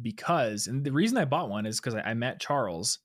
because 0.00 0.66
and 0.66 0.84
the 0.84 0.92
reason 0.92 1.16
I 1.16 1.24
bought 1.24 1.48
one 1.48 1.66
is 1.66 1.80
because 1.80 1.94
I, 1.94 2.00
I 2.00 2.14
met 2.14 2.40
Charles 2.40 2.98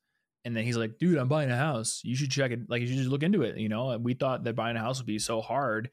and 0.43 0.55
then 0.55 0.63
he's 0.63 0.77
like, 0.77 0.97
dude, 0.97 1.17
I'm 1.17 1.27
buying 1.27 1.51
a 1.51 1.57
house. 1.57 2.01
You 2.03 2.15
should 2.15 2.31
check 2.31 2.51
it. 2.51 2.61
Like, 2.67 2.81
you 2.81 2.87
should 2.87 2.97
just 2.97 3.09
look 3.09 3.23
into 3.23 3.43
it. 3.43 3.57
You 3.57 3.69
know, 3.69 3.91
and 3.91 4.03
we 4.03 4.13
thought 4.13 4.43
that 4.43 4.55
buying 4.55 4.75
a 4.75 4.79
house 4.79 4.99
would 4.99 5.07
be 5.07 5.19
so 5.19 5.41
hard. 5.41 5.89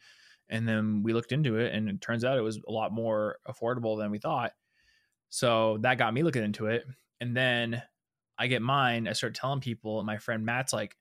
And 0.49 0.67
then 0.67 1.03
we 1.03 1.13
looked 1.13 1.33
into 1.33 1.59
it, 1.59 1.75
and 1.75 1.91
it 1.91 2.01
turns 2.01 2.25
out 2.25 2.39
it 2.39 2.43
was 2.43 2.59
a 2.67 2.73
lot 2.73 2.91
more 2.91 3.37
affordable 3.47 3.99
than 3.99 4.11
we 4.11 4.19
thought. 4.19 4.53
So 5.29 5.77
that 5.83 5.99
got 5.99 6.15
me 6.15 6.23
looking 6.23 6.43
into 6.43 6.67
it. 6.67 6.85
And 7.21 7.37
then 7.37 7.83
I 8.39 8.47
get 8.47 8.63
mine. 8.63 9.07
I 9.07 9.13
start 9.13 9.35
telling 9.35 9.61
people, 9.61 9.99
and 9.99 10.07
my 10.07 10.17
friend 10.17 10.47
Matt's 10.47 10.73
like, 10.73 10.97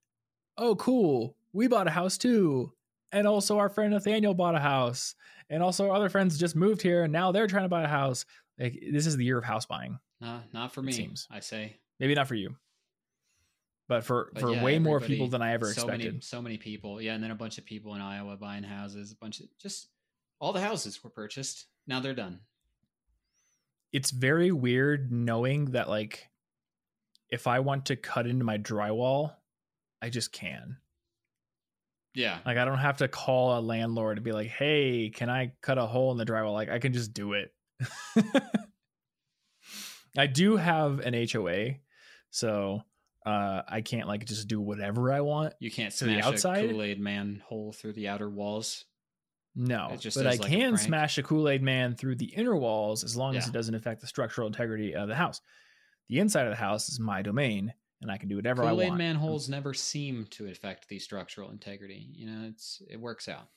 oh, 0.57 0.75
cool. 0.75 1.37
We 1.53 1.67
bought 1.67 1.87
a 1.87 1.91
house 1.91 2.17
too. 2.17 2.73
And 3.13 3.25
also, 3.25 3.57
our 3.57 3.69
friend 3.69 3.93
Nathaniel 3.93 4.33
bought 4.33 4.55
a 4.55 4.59
house. 4.59 5.15
And 5.49 5.63
also, 5.63 5.89
our 5.89 5.95
other 5.95 6.09
friends 6.09 6.37
just 6.37 6.57
moved 6.57 6.81
here, 6.81 7.03
and 7.03 7.13
now 7.13 7.31
they're 7.31 7.47
trying 7.47 7.63
to 7.63 7.69
buy 7.69 7.83
a 7.83 7.87
house. 7.87 8.25
Like, 8.59 8.83
this 8.91 9.05
is 9.05 9.17
the 9.17 9.25
year 9.25 9.37
of 9.37 9.43
house 9.43 9.65
buying. 9.65 9.99
Nah, 10.19 10.39
not 10.53 10.73
for 10.73 10.81
me. 10.81 10.91
seems. 10.91 11.27
I 11.29 11.41
say. 11.41 11.77
Maybe 11.99 12.15
not 12.15 12.27
for 12.27 12.35
you, 12.35 12.55
but 13.87 14.03
for 14.03 14.31
But 14.33 14.41
for 14.41 14.53
yeah, 14.53 14.63
way 14.63 14.79
more 14.79 14.99
people 14.99 15.27
than 15.27 15.41
I 15.41 15.53
ever 15.53 15.65
so 15.67 15.83
expected. 15.83 16.05
Many, 16.07 16.21
so 16.21 16.41
many 16.41 16.57
people. 16.57 17.01
Yeah, 17.01 17.13
and 17.13 17.23
then 17.23 17.31
a 17.31 17.35
bunch 17.35 17.57
of 17.57 17.65
people 17.65 17.93
in 17.95 18.01
Iowa 18.01 18.35
buying 18.37 18.63
houses. 18.63 19.11
A 19.11 19.15
bunch 19.15 19.39
of 19.39 19.45
just 19.59 19.87
all 20.39 20.53
the 20.53 20.61
houses 20.61 21.03
were 21.03 21.09
purchased. 21.09 21.65
Now 21.87 21.99
they're 21.99 22.13
done. 22.13 22.39
it's 23.93 24.11
very 24.11 24.51
weird 24.51 25.11
knowing 25.11 25.65
that 25.71 25.87
like 25.89 26.27
if 27.29 27.47
I 27.47 27.59
want 27.59 27.85
to 27.87 27.95
cut 27.95 28.27
into 28.27 28.43
my 28.45 28.57
drywall, 28.57 29.33
I 30.01 30.09
just 30.09 30.31
can. 30.31 30.77
Yeah. 32.13 32.39
Like 32.45 32.57
I 32.57 32.65
don't 32.65 32.77
have 32.79 32.97
to 32.97 33.07
call 33.07 33.57
a 33.57 33.61
landlord 33.61 34.17
and 34.17 34.25
be 34.25 34.31
like, 34.31 34.47
"Hey, 34.47 35.09
can 35.13 35.29
I 35.29 35.53
cut 35.61 35.77
a 35.77 35.85
hole 35.85 36.11
in 36.11 36.17
the 36.17 36.25
drywall?" 36.25 36.53
Like 36.53 36.69
I 36.69 36.79
can 36.79 36.93
just 36.93 37.13
do 37.13 37.33
it. 37.33 37.53
I 40.17 40.27
do 40.27 40.55
have 40.57 40.99
an 40.99 41.13
HOA, 41.29 41.75
so 42.29 42.81
uh 43.25 43.61
I 43.67 43.81
can't 43.81 44.07
like 44.07 44.25
just 44.25 44.47
do 44.47 44.61
whatever 44.61 45.11
I 45.11 45.21
want. 45.21 45.53
You 45.59 45.71
can't 45.71 45.93
To 45.97 46.05
the 46.05 46.21
outside? 46.21 46.65
a 46.65 46.69
Kool 46.69 46.81
Aid 46.81 46.99
man 46.99 47.41
hole 47.45 47.73
through 47.73 47.93
the 47.93 48.07
outer 48.07 48.29
walls. 48.29 48.85
No, 49.59 49.95
just 49.99 50.17
but 50.17 50.27
I 50.27 50.31
like 50.31 50.41
can 50.41 50.73
prank. 50.73 50.79
smash 50.79 51.17
a 51.17 51.23
Kool 51.23 51.49
Aid 51.49 51.63
Man 51.63 51.95
through 51.95 52.15
the 52.17 52.27
inner 52.27 52.55
walls 52.55 53.03
as 53.03 53.17
long 53.17 53.35
as 53.35 53.47
it 53.47 53.53
doesn't 53.53 53.73
affect 53.73 54.01
the 54.01 54.07
structural 54.07 54.45
integrity 54.45 54.93
of 54.93 55.07
the 55.07 55.15
house. 55.15 55.41
The 56.09 56.19
inside 56.19 56.45
of 56.45 56.51
the 56.51 56.55
house 56.57 56.89
is 56.89 56.99
my 56.99 57.23
domain, 57.23 57.73
and 58.01 58.11
I 58.11 58.17
can 58.17 58.29
do 58.29 58.35
whatever 58.35 58.61
I 58.61 58.67
want. 58.67 58.77
Kool 58.77 58.93
Aid 58.93 58.97
man 58.97 59.15
holes 59.15 59.49
never 59.49 59.73
seem 59.73 60.27
to 60.31 60.47
affect 60.47 60.87
the 60.89 60.99
structural 60.99 61.49
integrity. 61.49 62.07
You 62.13 62.27
know, 62.27 62.47
it's 62.47 62.83
it 62.87 62.99
works 62.99 63.27
out. 63.27 63.47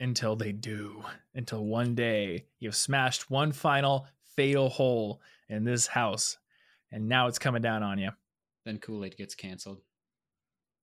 Until 0.00 0.36
they 0.36 0.52
do. 0.52 1.02
Until 1.34 1.64
one 1.64 1.94
day 1.94 2.46
you've 2.58 2.76
smashed 2.76 3.30
one 3.30 3.52
final 3.52 4.06
fatal 4.34 4.68
hole 4.68 5.20
in 5.48 5.64
this 5.64 5.86
house, 5.86 6.38
and 6.92 7.08
now 7.08 7.26
it's 7.26 7.38
coming 7.38 7.62
down 7.62 7.82
on 7.82 7.98
you. 7.98 8.10
Then 8.64 8.78
Kool 8.78 9.04
Aid 9.04 9.16
gets 9.16 9.34
canceled. 9.34 9.80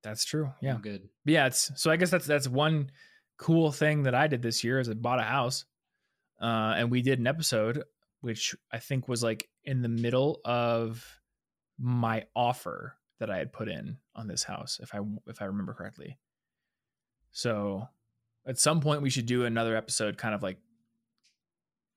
That's 0.03 0.25
true. 0.25 0.51
Yeah. 0.61 0.75
I'm 0.75 0.81
good. 0.81 1.07
But 1.25 1.33
yeah, 1.33 1.47
it's 1.47 1.71
so 1.75 1.89
I 1.89 1.95
guess 1.95 2.09
that's 2.09 2.25
that's 2.25 2.47
one 2.47 2.91
cool 3.37 3.71
thing 3.71 4.03
that 4.03 4.15
I 4.15 4.27
did 4.27 4.41
this 4.41 4.63
year 4.63 4.79
is 4.79 4.89
I 4.89 4.93
bought 4.93 5.19
a 5.19 5.23
house. 5.23 5.65
Uh 6.41 6.73
and 6.75 6.91
we 6.91 7.01
did 7.01 7.19
an 7.19 7.27
episode 7.27 7.83
which 8.21 8.55
I 8.71 8.79
think 8.79 9.09
was 9.09 9.21
like 9.21 9.49
in 9.65 9.81
the 9.81 9.89
middle 9.89 10.39
of 10.45 11.19
my 11.77 12.23
offer 12.35 12.95
that 13.19 13.29
I 13.29 13.37
had 13.37 13.51
put 13.51 13.67
in 13.67 13.97
on 14.15 14.27
this 14.27 14.43
house 14.43 14.79
if 14.81 14.93
I 14.93 14.99
if 15.27 15.41
I 15.41 15.45
remember 15.45 15.73
correctly. 15.73 16.17
So 17.31 17.87
at 18.45 18.59
some 18.59 18.81
point 18.81 19.01
we 19.01 19.09
should 19.09 19.25
do 19.25 19.45
another 19.45 19.75
episode 19.75 20.17
kind 20.17 20.35
of 20.35 20.43
like 20.43 20.57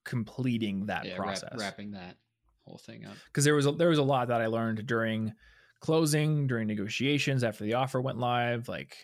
completing 0.05 0.87
that 0.87 1.05
yeah, 1.05 1.13
wrap, 1.13 1.23
process 1.23 1.55
wrapping 1.59 1.93
that 1.93 2.17
whole 2.65 2.79
thing 2.79 3.05
up. 3.05 3.15
because 3.27 3.45
there 3.45 3.55
was 3.55 3.67
a, 3.67 3.73
there 3.73 3.89
was 3.89 3.99
a 3.99 4.03
lot 4.03 4.29
that 4.29 4.41
I 4.41 4.47
learned 4.47 4.87
during 4.87 5.33
closing, 5.81 6.47
during 6.47 6.67
negotiations, 6.67 7.45
after 7.45 7.65
the 7.65 7.75
offer 7.75 8.01
went 8.01 8.19
live, 8.19 8.69
like 8.69 8.97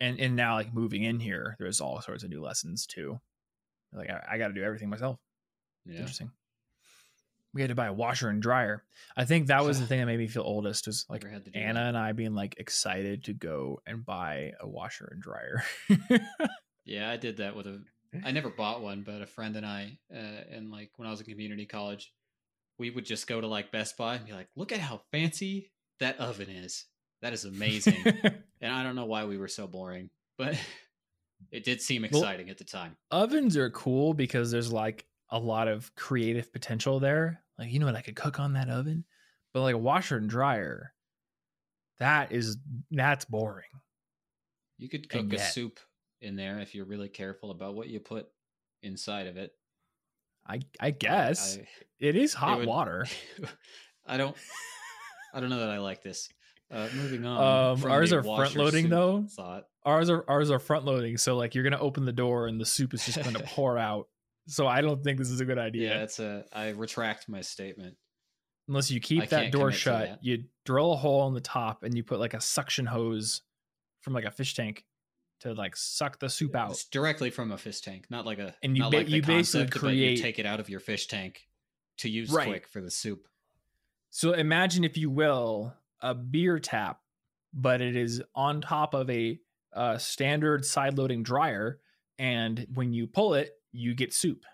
and 0.00 0.18
and 0.20 0.36
now 0.36 0.54
like 0.54 0.72
moving 0.72 1.02
in 1.04 1.20
here, 1.20 1.56
there's 1.58 1.80
all 1.80 2.00
sorts 2.00 2.24
of 2.24 2.30
new 2.30 2.42
lessons 2.42 2.86
too. 2.86 3.20
Like 3.92 4.10
I, 4.10 4.24
I 4.32 4.38
got 4.38 4.48
to 4.48 4.54
do 4.54 4.62
everything 4.62 4.88
myself. 4.88 5.18
It's 5.86 5.94
Yeah. 5.94 6.00
Interesting. 6.00 6.30
We 7.52 7.60
had 7.62 7.70
to 7.70 7.74
buy 7.74 7.86
a 7.86 7.92
washer 7.92 8.28
and 8.28 8.40
dryer. 8.40 8.84
I 9.16 9.24
think 9.24 9.48
that 9.48 9.64
was 9.64 9.80
the 9.80 9.86
thing 9.88 9.98
that 9.98 10.06
made 10.06 10.18
me 10.18 10.28
feel 10.28 10.44
oldest. 10.44 10.86
Was 10.86 11.06
like 11.08 11.24
Anna 11.52 11.80
that. 11.80 11.88
and 11.88 11.98
I 11.98 12.12
being 12.12 12.34
like 12.34 12.54
excited 12.58 13.24
to 13.24 13.32
go 13.32 13.80
and 13.86 14.04
buy 14.04 14.52
a 14.60 14.68
washer 14.68 15.08
and 15.12 15.20
dryer. 15.20 15.64
Yeah, 16.84 17.10
I 17.10 17.16
did 17.16 17.38
that 17.38 17.56
with 17.56 17.66
a. 17.66 17.82
I 18.24 18.32
never 18.32 18.50
bought 18.56 18.82
one, 18.82 19.02
but 19.02 19.22
a 19.22 19.26
friend 19.26 19.56
and 19.56 19.66
I, 19.66 19.98
uh, 20.12 20.42
and 20.50 20.70
like 20.70 20.90
when 20.96 21.06
I 21.06 21.10
was 21.10 21.20
in 21.20 21.26
community 21.26 21.66
college, 21.66 22.12
we 22.78 22.90
would 22.90 23.04
just 23.04 23.26
go 23.26 23.40
to 23.40 23.46
like 23.46 23.70
Best 23.72 23.96
Buy 23.96 24.16
and 24.16 24.26
be 24.26 24.32
like, 24.32 24.48
"Look 24.56 24.72
at 24.72 24.80
how 24.80 25.02
fancy 25.12 25.70
that 26.00 26.18
oven 26.18 26.48
is. 26.48 26.86
That 27.22 27.32
is 27.32 27.44
amazing." 27.44 28.02
and 28.60 28.72
I 28.72 28.82
don't 28.82 28.96
know 28.96 29.04
why 29.06 29.24
we 29.24 29.38
were 29.38 29.48
so 29.48 29.66
boring, 29.66 30.10
but 30.38 30.56
it 31.52 31.64
did 31.64 31.80
seem 31.80 32.02
Well- 32.02 32.22
exciting 32.22 32.50
at 32.50 32.58
the 32.58 32.64
time. 32.64 32.96
ovens 33.10 33.56
are 33.56 33.70
cool 33.70 34.14
because 34.14 34.50
there's 34.50 34.72
like 34.72 35.06
a 35.30 35.38
lot 35.38 35.68
of 35.68 35.94
creative 35.94 36.52
potential 36.52 36.98
there. 36.98 37.42
Like, 37.58 37.70
you 37.72 37.78
know 37.78 37.86
what 37.86 37.94
I 37.94 38.02
could 38.02 38.16
cook 38.16 38.40
on 38.40 38.54
that 38.54 38.68
oven? 38.70 39.04
But 39.52 39.62
like 39.62 39.74
a 39.74 39.78
washer 39.78 40.16
and 40.16 40.28
dryer, 40.30 40.92
that 41.98 42.32
is 42.32 42.56
that's 42.90 43.24
boring. 43.26 43.66
You 44.78 44.88
could 44.88 45.08
cook 45.08 45.32
a 45.32 45.38
soup 45.38 45.78
in 46.20 46.36
there 46.36 46.58
if 46.60 46.74
you're 46.74 46.84
really 46.84 47.08
careful 47.08 47.50
about 47.50 47.74
what 47.74 47.88
you 47.88 48.00
put 48.00 48.26
inside 48.82 49.26
of 49.26 49.36
it. 49.36 49.52
I 50.46 50.60
I 50.78 50.90
guess 50.90 51.58
I, 51.58 51.66
it 51.98 52.16
is 52.16 52.34
hot 52.34 52.58
would- 52.58 52.68
water. 52.68 53.06
I 54.06 54.16
don't. 54.16 54.36
I 55.32 55.40
don't 55.40 55.50
know 55.50 55.60
that 55.60 55.70
I 55.70 55.78
like 55.78 56.02
this. 56.02 56.28
Uh, 56.70 56.88
moving 56.94 57.24
on. 57.24 57.78
Um, 57.82 57.90
ours 57.90 58.12
are 58.12 58.22
front-loading, 58.22 58.88
though. 58.88 59.26
Thought. 59.28 59.64
Ours 59.84 60.08
are 60.10 60.24
ours 60.28 60.50
are 60.50 60.58
front 60.58 60.84
loading, 60.84 61.16
so 61.16 61.36
like 61.36 61.54
you're 61.54 61.64
gonna 61.64 61.78
open 61.78 62.04
the 62.04 62.12
door 62.12 62.46
and 62.46 62.60
the 62.60 62.66
soup 62.66 62.94
is 62.94 63.04
just 63.04 63.22
gonna 63.22 63.40
pour 63.46 63.78
out. 63.78 64.08
So 64.46 64.66
I 64.66 64.80
don't 64.80 65.02
think 65.02 65.18
this 65.18 65.30
is 65.30 65.40
a 65.40 65.44
good 65.44 65.58
idea. 65.58 65.90
Yeah, 65.90 66.02
it's 66.02 66.18
a. 66.18 66.44
I 66.52 66.70
retract 66.70 67.28
my 67.28 67.40
statement. 67.40 67.96
Unless 68.68 68.90
you 68.90 69.00
keep 69.00 69.22
I 69.22 69.26
that 69.26 69.52
door 69.52 69.72
shut, 69.72 70.08
that. 70.08 70.24
you 70.24 70.44
drill 70.64 70.92
a 70.92 70.96
hole 70.96 71.26
in 71.28 71.34
the 71.34 71.40
top 71.40 71.82
and 71.82 71.96
you 71.96 72.04
put 72.04 72.20
like 72.20 72.34
a 72.34 72.40
suction 72.40 72.86
hose 72.86 73.42
from 74.02 74.12
like 74.12 74.24
a 74.24 74.30
fish 74.30 74.54
tank 74.54 74.84
to 75.40 75.52
like 75.54 75.76
suck 75.76 76.18
the 76.18 76.28
soup 76.28 76.54
out. 76.54 76.70
It's 76.72 76.84
directly 76.84 77.30
from 77.30 77.50
a 77.52 77.58
fish 77.58 77.80
tank, 77.80 78.06
not 78.10 78.24
like 78.26 78.38
a. 78.38 78.54
And 78.62 78.76
you 78.76 78.84
ba- 78.84 78.98
like 78.98 79.08
you 79.08 79.22
basically 79.22 79.64
concept, 79.66 79.82
but 79.82 79.94
you 79.94 80.06
create- 80.06 80.20
take 80.22 80.38
it 80.38 80.46
out 80.46 80.60
of 80.60 80.68
your 80.68 80.80
fish 80.80 81.06
tank 81.06 81.46
to 81.98 82.08
use 82.08 82.30
Right. 82.30 82.46
quick 82.48 82.68
for 82.68 82.80
the 82.80 82.90
soup. 82.90 83.26
So 84.10 84.32
imagine, 84.32 84.84
if 84.84 84.96
you 84.96 85.10
will, 85.10 85.74
a 86.00 86.14
beer 86.14 86.58
tap, 86.58 87.00
but 87.52 87.80
it 87.80 87.96
is 87.96 88.22
on 88.34 88.60
top 88.60 88.94
of 88.94 89.08
a 89.10 89.38
uh, 89.72 89.98
standard 89.98 90.64
side 90.64 90.98
loading 90.98 91.22
dryer, 91.22 91.80
and 92.18 92.66
when 92.74 92.92
you 92.92 93.06
pull 93.06 93.34
it, 93.34 93.52
you 93.72 93.94
get 93.94 94.12
soup. 94.12 94.44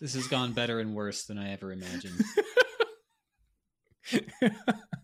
This 0.00 0.14
has 0.14 0.26
gone 0.26 0.52
better 0.52 0.80
and 0.80 0.94
worse 0.94 1.24
than 1.24 1.38
I 1.38 1.52
ever 1.52 1.70
imagined. 1.72 2.20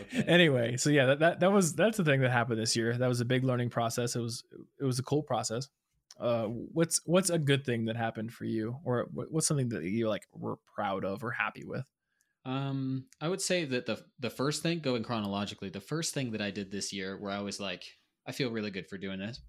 Okay. 0.00 0.24
Anyway, 0.26 0.76
so 0.76 0.90
yeah, 0.90 1.06
that, 1.06 1.18
that 1.20 1.40
that 1.40 1.52
was 1.52 1.74
that's 1.74 1.96
the 1.96 2.04
thing 2.04 2.20
that 2.20 2.30
happened 2.30 2.60
this 2.60 2.76
year. 2.76 2.96
That 2.96 3.08
was 3.08 3.20
a 3.20 3.24
big 3.24 3.44
learning 3.44 3.70
process. 3.70 4.16
It 4.16 4.20
was 4.20 4.44
it 4.80 4.84
was 4.84 4.98
a 4.98 5.02
cool 5.02 5.22
process. 5.22 5.68
Uh, 6.18 6.44
what's 6.44 7.00
what's 7.04 7.30
a 7.30 7.38
good 7.38 7.64
thing 7.64 7.86
that 7.86 7.96
happened 7.96 8.32
for 8.32 8.44
you, 8.44 8.76
or 8.84 9.08
what's 9.12 9.46
something 9.46 9.68
that 9.70 9.82
you 9.82 10.08
like 10.08 10.26
were 10.32 10.58
proud 10.74 11.04
of 11.04 11.24
or 11.24 11.32
happy 11.32 11.64
with? 11.64 11.90
Um, 12.44 13.06
I 13.20 13.28
would 13.28 13.40
say 13.40 13.64
that 13.64 13.86
the 13.86 14.04
the 14.18 14.30
first 14.30 14.62
thing, 14.62 14.80
going 14.80 15.02
chronologically, 15.02 15.70
the 15.70 15.80
first 15.80 16.14
thing 16.14 16.32
that 16.32 16.42
I 16.42 16.50
did 16.50 16.70
this 16.70 16.92
year, 16.92 17.18
where 17.18 17.32
I 17.32 17.40
was 17.40 17.58
like, 17.58 17.82
I 18.26 18.32
feel 18.32 18.50
really 18.50 18.70
good 18.70 18.88
for 18.88 18.98
doing 18.98 19.18
this, 19.18 19.40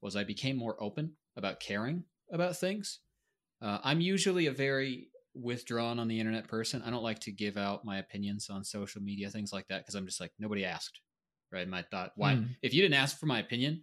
was 0.00 0.16
I 0.16 0.24
became 0.24 0.56
more 0.56 0.82
open 0.82 1.12
about 1.36 1.60
caring 1.60 2.04
about 2.32 2.56
things. 2.56 3.00
Uh, 3.62 3.78
I'm 3.84 4.00
usually 4.00 4.46
a 4.46 4.52
very 4.52 5.08
withdrawn 5.34 5.98
on 5.98 6.08
the 6.08 6.18
internet 6.18 6.48
person. 6.48 6.82
I 6.84 6.90
don't 6.90 7.02
like 7.02 7.20
to 7.20 7.32
give 7.32 7.56
out 7.56 7.84
my 7.84 7.98
opinions 7.98 8.48
on 8.50 8.64
social 8.64 9.02
media, 9.02 9.30
things 9.30 9.52
like 9.52 9.68
that, 9.68 9.82
because 9.82 9.94
I'm 9.94 10.06
just 10.06 10.20
like, 10.20 10.32
nobody 10.38 10.64
asked. 10.64 11.00
Right. 11.52 11.68
My 11.68 11.82
thought, 11.82 12.12
why? 12.14 12.34
Mm. 12.34 12.50
If 12.62 12.74
you 12.74 12.82
didn't 12.82 12.94
ask 12.94 13.18
for 13.18 13.26
my 13.26 13.40
opinion, 13.40 13.82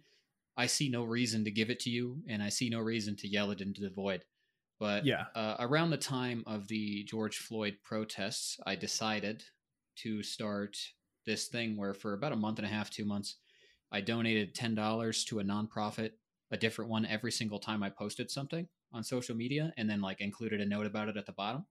I 0.56 0.66
see 0.66 0.88
no 0.88 1.04
reason 1.04 1.44
to 1.44 1.50
give 1.50 1.70
it 1.70 1.80
to 1.80 1.90
you, 1.90 2.22
and 2.28 2.42
I 2.42 2.48
see 2.48 2.68
no 2.70 2.80
reason 2.80 3.14
to 3.16 3.28
yell 3.28 3.50
it 3.50 3.60
into 3.60 3.82
the 3.82 3.90
void. 3.90 4.24
But 4.80 5.04
yeah, 5.04 5.24
uh, 5.34 5.56
around 5.60 5.90
the 5.90 5.98
time 5.98 6.44
of 6.46 6.68
the 6.68 7.04
George 7.04 7.36
Floyd 7.36 7.76
protests, 7.84 8.58
I 8.66 8.74
decided 8.74 9.44
to 10.02 10.22
start 10.22 10.76
this 11.26 11.48
thing 11.48 11.76
where 11.76 11.94
for 11.94 12.14
about 12.14 12.32
a 12.32 12.36
month 12.36 12.58
and 12.58 12.66
a 12.66 12.70
half, 12.70 12.88
two 12.88 13.04
months, 13.04 13.36
I 13.92 14.00
donated 14.00 14.54
ten 14.54 14.74
dollars 14.74 15.24
to 15.26 15.40
a 15.40 15.44
nonprofit, 15.44 16.12
a 16.50 16.56
different 16.56 16.90
one 16.90 17.04
every 17.06 17.32
single 17.32 17.58
time 17.58 17.82
I 17.82 17.90
posted 17.90 18.30
something 18.30 18.66
on 18.92 19.04
social 19.04 19.36
media 19.36 19.72
and 19.76 19.88
then 19.88 20.00
like 20.00 20.20
included 20.20 20.60
a 20.60 20.66
note 20.66 20.86
about 20.86 21.08
it 21.08 21.16
at 21.16 21.26
the 21.26 21.32
bottom 21.32 21.66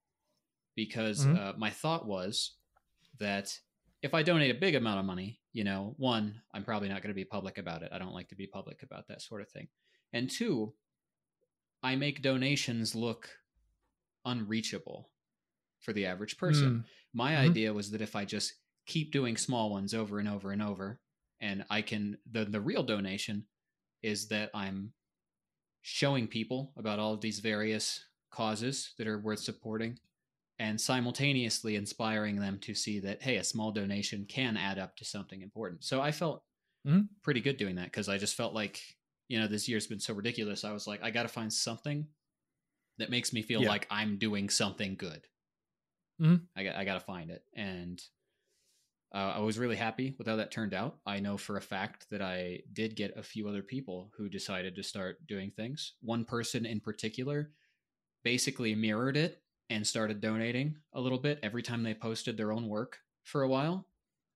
because 0.76 1.26
mm-hmm. 1.26 1.36
uh, 1.36 1.54
my 1.58 1.70
thought 1.70 2.08
was 2.08 2.54
that 3.20 3.52
if 4.04 4.14
I 4.14 4.24
donate 4.24 4.56
a 4.56 4.60
big 4.60 4.76
amount 4.76 5.00
of 5.00 5.06
money, 5.06 5.40
you 5.54 5.64
know, 5.64 5.96
one, 5.98 6.40
I'm 6.54 6.64
probably 6.64 6.88
not 6.88 7.02
going 7.02 7.10
to 7.10 7.16
be 7.16 7.26
public 7.26 7.58
about 7.58 7.82
it. 7.82 7.90
I 7.92 7.98
don't 7.98 8.14
like 8.14 8.30
to 8.30 8.36
be 8.36 8.46
public 8.46 8.84
about 8.84 9.08
that 9.08 9.22
sort 9.22 9.42
of 9.42 9.50
thing. 9.50 9.68
And 10.14 10.30
two, 10.30 10.74
I 11.82 11.96
make 11.96 12.22
donations 12.22 12.94
look 12.94 13.30
unreachable 14.26 15.10
for 15.80 15.94
the 15.94 16.06
average 16.06 16.38
person. 16.38 16.70
Mm. 16.70 16.84
My 17.14 17.32
mm-hmm. 17.32 17.50
idea 17.50 17.74
was 17.74 17.92
that 17.92 18.02
if 18.02 18.16
I 18.16 18.26
just 18.26 18.54
keep 18.86 19.12
doing 19.12 19.36
small 19.36 19.72
ones 19.72 19.94
over 19.94 20.20
and 20.20 20.30
over 20.30 20.52
and 20.52 20.62
over, 20.62 21.00
and 21.40 21.66
I 21.70 21.82
can 21.82 22.18
the 22.32 22.46
the 22.46 22.62
real 22.62 22.84
donation 22.84 23.46
is 24.02 24.28
that 24.30 24.50
I'm 24.54 24.94
showing 25.82 26.28
people 26.28 26.72
about 26.78 27.00
all 27.00 27.14
of 27.14 27.22
these 27.22 27.40
various 27.40 28.04
causes 28.32 28.94
that 28.98 29.08
are 29.08 29.20
worth 29.20 29.40
supporting 29.40 29.98
and 30.60 30.80
simultaneously 30.80 31.76
inspiring 31.76 32.38
them 32.38 32.58
to 32.60 32.74
see 32.74 33.00
that 33.00 33.22
hey 33.22 33.38
a 33.38 33.44
small 33.44 33.72
donation 33.72 34.26
can 34.28 34.58
add 34.58 34.80
up 34.80 34.96
to 34.96 35.06
something 35.06 35.42
important 35.42 35.84
so 35.84 36.02
i 36.02 36.12
felt 36.12 36.44
mm-hmm. 36.86 37.02
pretty 37.24 37.40
good 37.40 37.58
doing 37.58 37.76
that 37.76 37.86
because 37.86 38.10
i 38.10 38.18
just 38.18 38.36
felt 38.36 38.54
like 38.54 38.82
you 39.28 39.40
know 39.40 39.48
this 39.48 39.68
year's 39.68 39.88
been 39.88 40.00
so 40.00 40.14
ridiculous 40.14 40.64
i 40.64 40.72
was 40.72 40.88
like 40.88 41.02
i 41.04 41.10
gotta 41.10 41.30
find 41.30 41.52
something 41.52 42.06
that 42.98 43.10
makes 43.10 43.32
me 43.32 43.42
feel 43.42 43.62
yeah. 43.62 43.70
like 43.70 43.88
i'm 43.90 44.18
doing 44.18 44.50
something 44.50 44.96
good 44.96 45.22
mm-hmm. 46.22 46.36
I, 46.56 46.82
I 46.82 46.86
gotta 46.86 47.00
find 47.00 47.30
it 47.30 47.44
and 47.56 48.02
uh, 49.14 49.34
I 49.36 49.40
was 49.40 49.58
really 49.58 49.76
happy 49.76 50.16
with 50.18 50.28
how 50.28 50.36
that 50.36 50.52
turned 50.52 50.74
out. 50.74 50.98
I 51.06 51.20
know 51.20 51.38
for 51.38 51.58
a 51.58 51.62
fact 51.62 52.08
that 52.12 52.22
I 52.22 52.60
did 52.74 52.96
get 52.96 53.18
a 53.18 53.24
few 53.24 53.48
other 53.48 53.64
people 53.64 54.12
who 54.18 54.28
decided 54.28 54.76
to 54.76 54.84
start 54.84 55.26
doing 55.28 55.52
things. 55.52 55.94
One 56.02 56.26
person 56.26 56.66
in 56.66 56.82
particular 56.82 57.52
basically 58.24 58.76
mirrored 58.76 59.16
it 59.16 59.42
and 59.70 59.88
started 59.88 60.20
donating 60.20 60.76
a 60.94 61.00
little 61.00 61.20
bit 61.20 61.40
every 61.42 61.64
time 61.64 61.84
they 61.84 61.94
posted 61.94 62.36
their 62.36 62.52
own 62.52 62.68
work 62.68 63.00
for 63.24 63.44
a 63.44 63.48
while. 63.48 63.88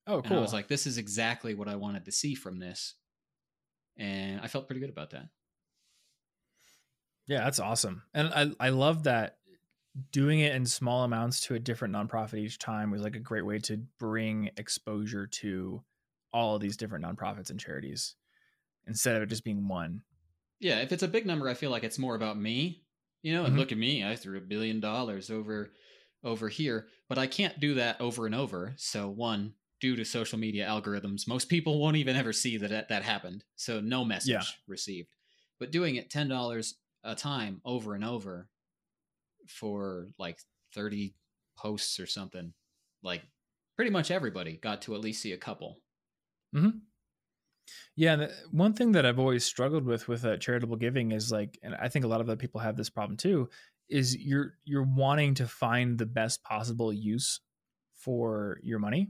Oh, 0.08 0.22
cool. 0.22 0.32
And 0.32 0.40
I 0.40 0.42
was 0.42 0.54
like, 0.54 0.68
this 0.68 0.88
is 0.88 0.98
exactly 0.98 1.54
what 1.54 1.68
I 1.68 1.76
wanted 1.76 2.06
to 2.06 2.12
see 2.12 2.36
from 2.36 2.60
this. 2.60 2.96
And 3.98 4.40
I 4.42 4.48
felt 4.48 4.68
pretty 4.68 4.82
good 4.82 4.90
about 4.90 5.12
that. 5.12 5.28
Yeah, 7.28 7.44
that's 7.44 7.60
awesome. 7.60 8.04
And 8.14 8.30
I, 8.34 8.68
I 8.68 8.70
love 8.70 9.04
that 9.04 9.38
doing 10.12 10.40
it 10.40 10.56
in 10.56 10.66
small 10.66 11.04
amounts 11.04 11.42
to 11.42 11.56
a 11.56 11.60
different 11.60 11.94
nonprofit 11.94 12.40
each 12.40 12.60
time 12.60 12.92
was 12.92 13.02
like 13.02 13.16
a 13.16 13.20
great 13.20 13.46
way 13.46 13.60
to 13.60 13.78
bring 14.00 14.50
exposure 14.58 15.28
to 15.28 15.82
all 16.34 16.56
of 16.56 16.62
these 16.62 16.78
different 16.78 17.04
nonprofits 17.04 17.50
and 17.50 17.60
charities 17.60 18.16
instead 18.88 19.16
of 19.16 19.24
it 19.24 19.30
just 19.30 19.44
being 19.44 19.68
one. 19.68 20.02
Yeah, 20.60 20.80
if 20.80 20.92
it's 20.92 21.04
a 21.04 21.08
big 21.08 21.26
number, 21.26 21.50
I 21.50 21.56
feel 21.56 21.72
like 21.72 21.84
it's 21.84 22.00
more 22.00 22.16
about 22.16 22.40
me, 22.40 22.84
you 23.22 23.34
know, 23.34 23.42
and 23.42 23.50
mm-hmm. 23.50 23.60
look 23.60 23.72
at 23.72 23.78
me, 23.78 24.06
I 24.06 24.16
threw 24.16 24.38
a 24.38 24.42
billion 24.42 24.80
dollars 24.80 25.30
over 25.30 25.72
over 26.24 26.50
here, 26.50 26.88
but 27.10 27.18
I 27.18 27.26
can't 27.26 27.60
do 27.60 27.74
that 27.76 28.00
over 28.00 28.28
and 28.28 28.36
over. 28.36 28.74
So 28.78 29.10
one, 29.10 29.54
due 29.80 29.96
to 29.96 30.06
social 30.06 30.38
media 30.38 30.68
algorithms, 30.68 31.28
most 31.28 31.50
people 31.50 31.80
won't 31.80 31.98
even 31.98 32.16
ever 32.16 32.32
see 32.32 32.58
that 32.58 32.90
that 32.90 33.04
happened. 33.04 33.44
So 33.56 33.82
no 33.82 34.06
message 34.06 34.30
yeah. 34.30 34.44
received. 34.68 35.16
But 35.60 35.72
doing 35.72 35.96
it 35.96 36.12
$10 36.12 36.74
a 37.04 37.16
time 37.16 37.62
over 37.66 37.96
and 37.96 38.06
over 38.06 38.48
for 39.52 40.08
like 40.18 40.40
30 40.74 41.14
posts 41.58 42.00
or 42.00 42.08
something. 42.08 42.54
Like 43.04 43.24
pretty 43.76 43.92
much 43.92 44.12
everybody 44.12 44.58
got 44.58 44.82
to 44.84 44.96
at 44.96 45.02
least 45.02 45.22
see 45.22 45.34
a 45.34 45.38
couple. 45.38 45.80
Mm-hmm. 46.56 46.80
Yeah, 47.96 48.16
the, 48.16 48.32
one 48.52 48.74
thing 48.74 48.92
that 48.94 49.06
I've 49.06 49.20
always 49.20 49.46
struggled 49.46 49.86
with 49.86 50.08
with 50.08 50.26
uh, 50.26 50.38
charitable 50.38 50.78
giving 50.78 51.12
is 51.12 51.32
like, 51.32 51.58
and 51.64 51.76
I 51.76 51.88
think 51.88 52.06
a 52.06 52.08
lot 52.08 52.22
of 52.22 52.28
other 52.28 52.38
people 52.38 52.60
have 52.60 52.76
this 52.76 52.90
problem 52.90 53.18
too, 53.18 53.50
is 53.90 54.16
you're 54.18 54.56
you're 54.64 54.84
wanting 54.84 55.36
to 55.36 55.48
find 55.48 55.98
the 55.98 56.06
best 56.06 56.44
possible 56.44 56.92
use 56.92 57.40
for 57.94 58.60
your 58.64 58.80
money, 58.80 59.10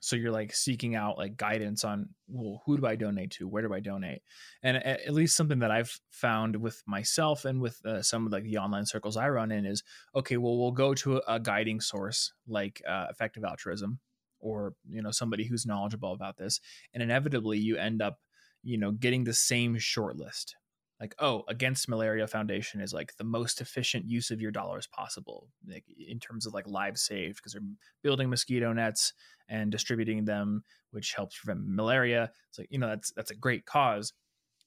so 0.00 0.16
you're 0.16 0.32
like 0.32 0.54
seeking 0.54 0.94
out 0.96 1.18
like 1.18 1.36
guidance 1.36 1.84
on 1.84 2.08
well 2.28 2.62
who 2.66 2.76
do 2.76 2.86
i 2.86 2.96
donate 2.96 3.30
to? 3.32 3.46
Where 3.46 3.62
do 3.62 3.72
i 3.72 3.80
donate? 3.80 4.22
And 4.62 4.76
at, 4.78 5.14
least 5.14 5.36
something 5.36 5.60
that 5.60 5.70
i've 5.70 6.00
found 6.10 6.56
with 6.56 6.82
myself 6.86 7.44
and 7.44 7.60
with 7.60 7.84
uh, 7.86 8.02
some 8.02 8.26
of 8.26 8.32
like 8.32 8.44
the 8.44 8.58
online 8.58 8.86
circles 8.86 9.16
i 9.16 9.28
run 9.28 9.52
in 9.52 9.64
is 9.64 9.82
okay 10.14 10.36
well 10.36 10.58
we'll 10.58 10.72
go 10.72 10.94
to 10.94 11.18
a, 11.18 11.22
a 11.28 11.40
guiding 11.40 11.80
source 11.80 12.32
like 12.48 12.82
uh, 12.88 13.06
effective 13.10 13.44
altruism 13.44 14.00
or 14.40 14.74
you 14.88 15.02
know 15.02 15.10
somebody 15.10 15.44
who's 15.44 15.66
knowledgeable 15.66 16.12
about 16.12 16.36
this. 16.36 16.60
And 16.92 17.02
inevitably 17.02 17.58
you 17.58 17.76
end 17.76 18.02
up 18.02 18.18
you 18.62 18.78
know 18.78 18.92
getting 18.92 19.24
the 19.24 19.34
same 19.34 19.78
short 19.78 20.16
list 20.16 20.56
like 21.00 21.14
oh 21.18 21.42
against 21.48 21.88
malaria 21.88 22.26
foundation 22.26 22.80
is 22.80 22.92
like 22.92 23.16
the 23.16 23.24
most 23.24 23.60
efficient 23.60 24.04
use 24.06 24.30
of 24.30 24.40
your 24.40 24.50
dollars 24.50 24.86
possible 24.86 25.48
like 25.66 25.84
in 26.08 26.20
terms 26.20 26.46
of 26.46 26.52
like 26.52 26.66
lives 26.66 27.02
saved 27.02 27.36
because 27.36 27.52
they're 27.52 27.62
building 28.02 28.28
mosquito 28.28 28.72
nets 28.72 29.14
and 29.48 29.72
distributing 29.72 30.24
them 30.24 30.62
which 30.92 31.12
helps 31.12 31.38
prevent 31.38 31.66
malaria. 31.66 32.30
It's 32.48 32.58
like 32.58 32.68
you 32.70 32.78
know 32.78 32.88
that's 32.88 33.12
that's 33.12 33.30
a 33.30 33.36
great 33.36 33.66
cause. 33.66 34.12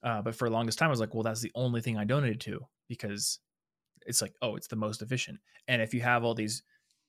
Uh, 0.03 0.21
but 0.21 0.35
for 0.35 0.49
the 0.49 0.53
longest 0.53 0.77
time 0.77 0.87
i 0.87 0.89
was 0.89 0.99
like 0.99 1.13
well 1.13 1.23
that's 1.23 1.41
the 1.41 1.51
only 1.55 1.79
thing 1.79 1.97
i 1.97 2.03
donated 2.03 2.41
to 2.41 2.59
because 2.89 3.39
it's 4.05 4.21
like 4.21 4.33
oh 4.41 4.55
it's 4.55 4.67
the 4.67 4.75
most 4.75 5.01
efficient. 5.01 5.39
And 5.67 5.81
if 5.81 5.93
you 5.93 6.01
have 6.01 6.23
all 6.23 6.35
these 6.35 6.61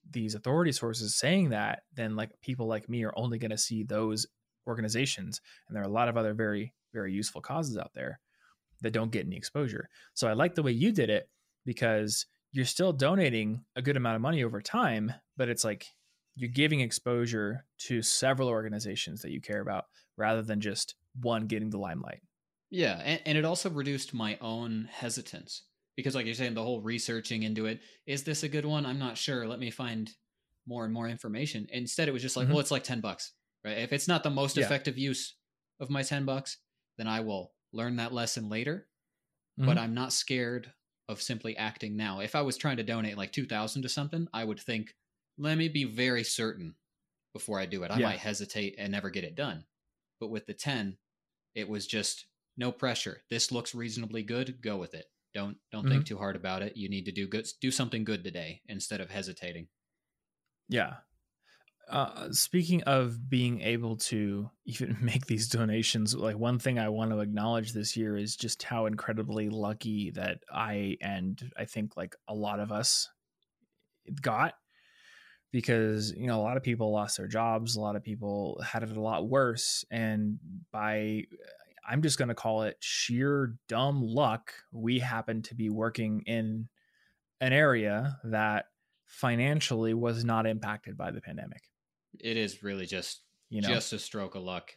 these 0.09 0.35
authority 0.35 0.71
sources 0.71 1.15
saying 1.15 1.49
that 1.49 1.81
then 1.93 2.15
like 2.15 2.29
people 2.41 2.67
like 2.67 2.87
me 2.87 3.03
are 3.03 3.13
only 3.17 3.37
going 3.37 3.51
to 3.51 3.57
see 3.57 3.83
those 3.83 4.27
organizations 4.67 5.41
and 5.67 5.75
there 5.75 5.83
are 5.83 5.87
a 5.87 5.91
lot 5.91 6.07
of 6.07 6.15
other 6.15 6.33
very 6.33 6.73
very 6.93 7.11
useful 7.11 7.41
causes 7.41 7.77
out 7.77 7.91
there 7.93 8.19
that 8.81 8.91
don't 8.91 9.11
get 9.11 9.25
any 9.25 9.35
exposure. 9.35 9.89
So 10.13 10.27
I 10.27 10.33
like 10.33 10.55
the 10.55 10.63
way 10.63 10.71
you 10.71 10.91
did 10.91 11.09
it 11.09 11.29
because 11.65 12.25
you're 12.51 12.65
still 12.65 12.93
donating 12.93 13.63
a 13.75 13.81
good 13.81 13.97
amount 13.97 14.15
of 14.15 14.21
money 14.21 14.43
over 14.43 14.61
time, 14.61 15.13
but 15.37 15.49
it's 15.49 15.63
like 15.63 15.87
you're 16.35 16.49
giving 16.49 16.81
exposure 16.81 17.65
to 17.79 18.01
several 18.01 18.49
organizations 18.49 19.21
that 19.21 19.31
you 19.31 19.41
care 19.41 19.61
about 19.61 19.85
rather 20.17 20.41
than 20.41 20.61
just 20.61 20.95
one 21.21 21.47
getting 21.47 21.69
the 21.69 21.77
limelight. 21.77 22.21
Yeah, 22.69 23.01
and, 23.03 23.21
and 23.25 23.37
it 23.37 23.45
also 23.45 23.69
reduced 23.69 24.13
my 24.13 24.37
own 24.41 24.89
hesitance 24.91 25.63
because, 25.95 26.15
like 26.15 26.25
you're 26.25 26.35
saying, 26.35 26.55
the 26.55 26.63
whole 26.63 26.81
researching 26.81 27.43
into 27.43 27.67
it 27.67 27.79
is 28.05 28.23
this 28.23 28.43
a 28.43 28.49
good 28.49 28.65
one? 28.65 28.85
I'm 28.85 28.99
not 28.99 29.17
sure. 29.17 29.47
Let 29.47 29.59
me 29.59 29.71
find 29.71 30.09
more 30.67 30.83
and 30.83 30.93
more 30.93 31.07
information. 31.07 31.67
Instead, 31.71 32.07
it 32.07 32.11
was 32.13 32.21
just 32.21 32.35
like, 32.35 32.45
mm-hmm. 32.45 32.53
well, 32.53 32.61
it's 32.61 32.71
like 32.71 32.83
10 32.83 33.01
bucks, 33.01 33.33
right? 33.63 33.77
If 33.77 33.93
it's 33.93 34.07
not 34.07 34.23
the 34.23 34.29
most 34.29 34.57
yeah. 34.57 34.65
effective 34.65 34.97
use 34.97 35.35
of 35.79 35.89
my 35.89 36.03
10 36.03 36.25
bucks, 36.25 36.57
then 36.97 37.07
I 37.07 37.19
will 37.21 37.51
learn 37.75 37.97
that 37.97 38.13
lesson 38.13 38.49
later, 38.49 38.87
mm-hmm. 39.59 39.67
but 39.67 39.77
I'm 39.77 39.93
not 39.93 40.13
scared 40.13 40.71
of 41.07 41.21
simply 41.21 41.55
acting 41.57 41.95
now. 41.95 42.19
If 42.19 42.35
I 42.35 42.41
was 42.41 42.57
trying 42.57 42.77
to 42.77 42.83
donate 42.83 43.17
like 43.17 43.31
2000 43.31 43.81
to 43.83 43.89
something, 43.89 44.27
I 44.33 44.43
would 44.43 44.59
think, 44.59 44.95
let 45.37 45.57
me 45.57 45.67
be 45.67 45.83
very 45.83 46.23
certain 46.23 46.75
before 47.33 47.59
I 47.59 47.65
do 47.65 47.83
it. 47.83 47.91
I 47.91 47.99
yeah. 47.99 48.07
might 48.07 48.19
hesitate 48.19 48.75
and 48.77 48.91
never 48.91 49.09
get 49.09 49.23
it 49.23 49.35
done. 49.35 49.65
But 50.19 50.29
with 50.29 50.45
the 50.45 50.53
10, 50.53 50.97
it 51.53 51.69
was 51.69 51.85
just 51.85 52.25
no 52.57 52.71
pressure. 52.71 53.21
This 53.29 53.51
looks 53.51 53.75
reasonably 53.75 54.23
good, 54.23 54.61
go 54.61 54.77
with 54.77 54.93
it. 54.93 55.05
Don't 55.33 55.57
don't 55.71 55.83
mm-hmm. 55.83 55.91
think 55.91 56.05
too 56.05 56.17
hard 56.17 56.37
about 56.37 56.61
it. 56.61 56.77
You 56.77 56.87
need 56.89 57.05
to 57.05 57.11
do 57.11 57.27
good 57.27 57.45
do 57.59 57.69
something 57.69 58.05
good 58.05 58.23
today 58.23 58.61
instead 58.67 59.01
of 59.01 59.11
hesitating. 59.11 59.67
Yeah. 60.69 60.93
Uh, 61.89 62.31
speaking 62.31 62.81
of 62.83 63.29
being 63.29 63.61
able 63.61 63.95
to 63.95 64.49
even 64.65 64.97
make 65.01 65.25
these 65.27 65.47
donations, 65.47 66.15
like 66.15 66.37
one 66.37 66.59
thing 66.59 66.79
I 66.79 66.89
want 66.89 67.11
to 67.11 67.19
acknowledge 67.19 67.73
this 67.73 67.95
year 67.95 68.17
is 68.17 68.35
just 68.35 68.63
how 68.63 68.85
incredibly 68.85 69.49
lucky 69.49 70.11
that 70.11 70.39
I 70.51 70.97
and 71.01 71.51
I 71.57 71.65
think 71.65 71.95
like 71.95 72.15
a 72.27 72.33
lot 72.33 72.59
of 72.59 72.71
us 72.71 73.09
got 74.21 74.55
because 75.55 76.11
you 76.11 76.27
know 76.27 76.37
a 76.37 76.43
lot 76.43 76.57
of 76.57 76.63
people 76.63 76.91
lost 76.91 77.15
their 77.15 77.27
jobs 77.27 77.77
a 77.77 77.81
lot 77.81 77.95
of 77.95 78.03
people 78.03 78.61
had 78.61 78.83
it 78.83 78.95
a 78.95 79.01
lot 79.01 79.29
worse 79.29 79.85
and 79.89 80.37
by 80.71 81.23
i'm 81.87 82.01
just 82.01 82.17
going 82.17 82.27
to 82.27 82.35
call 82.35 82.63
it 82.63 82.75
sheer 82.81 83.55
dumb 83.69 84.01
luck 84.03 84.53
we 84.73 84.99
happen 84.99 85.41
to 85.41 85.55
be 85.55 85.69
working 85.69 86.21
in 86.25 86.67
an 87.39 87.53
area 87.53 88.17
that 88.25 88.65
financially 89.05 89.93
was 89.93 90.25
not 90.25 90.45
impacted 90.45 90.97
by 90.97 91.09
the 91.09 91.21
pandemic 91.21 91.63
It 92.23 92.37
is 92.37 92.63
really 92.63 92.85
just 92.85 93.21
you 93.49 93.61
know? 93.61 93.69
just 93.69 93.93
a 93.93 93.99
stroke 93.99 94.35
of 94.35 94.43
luck. 94.43 94.75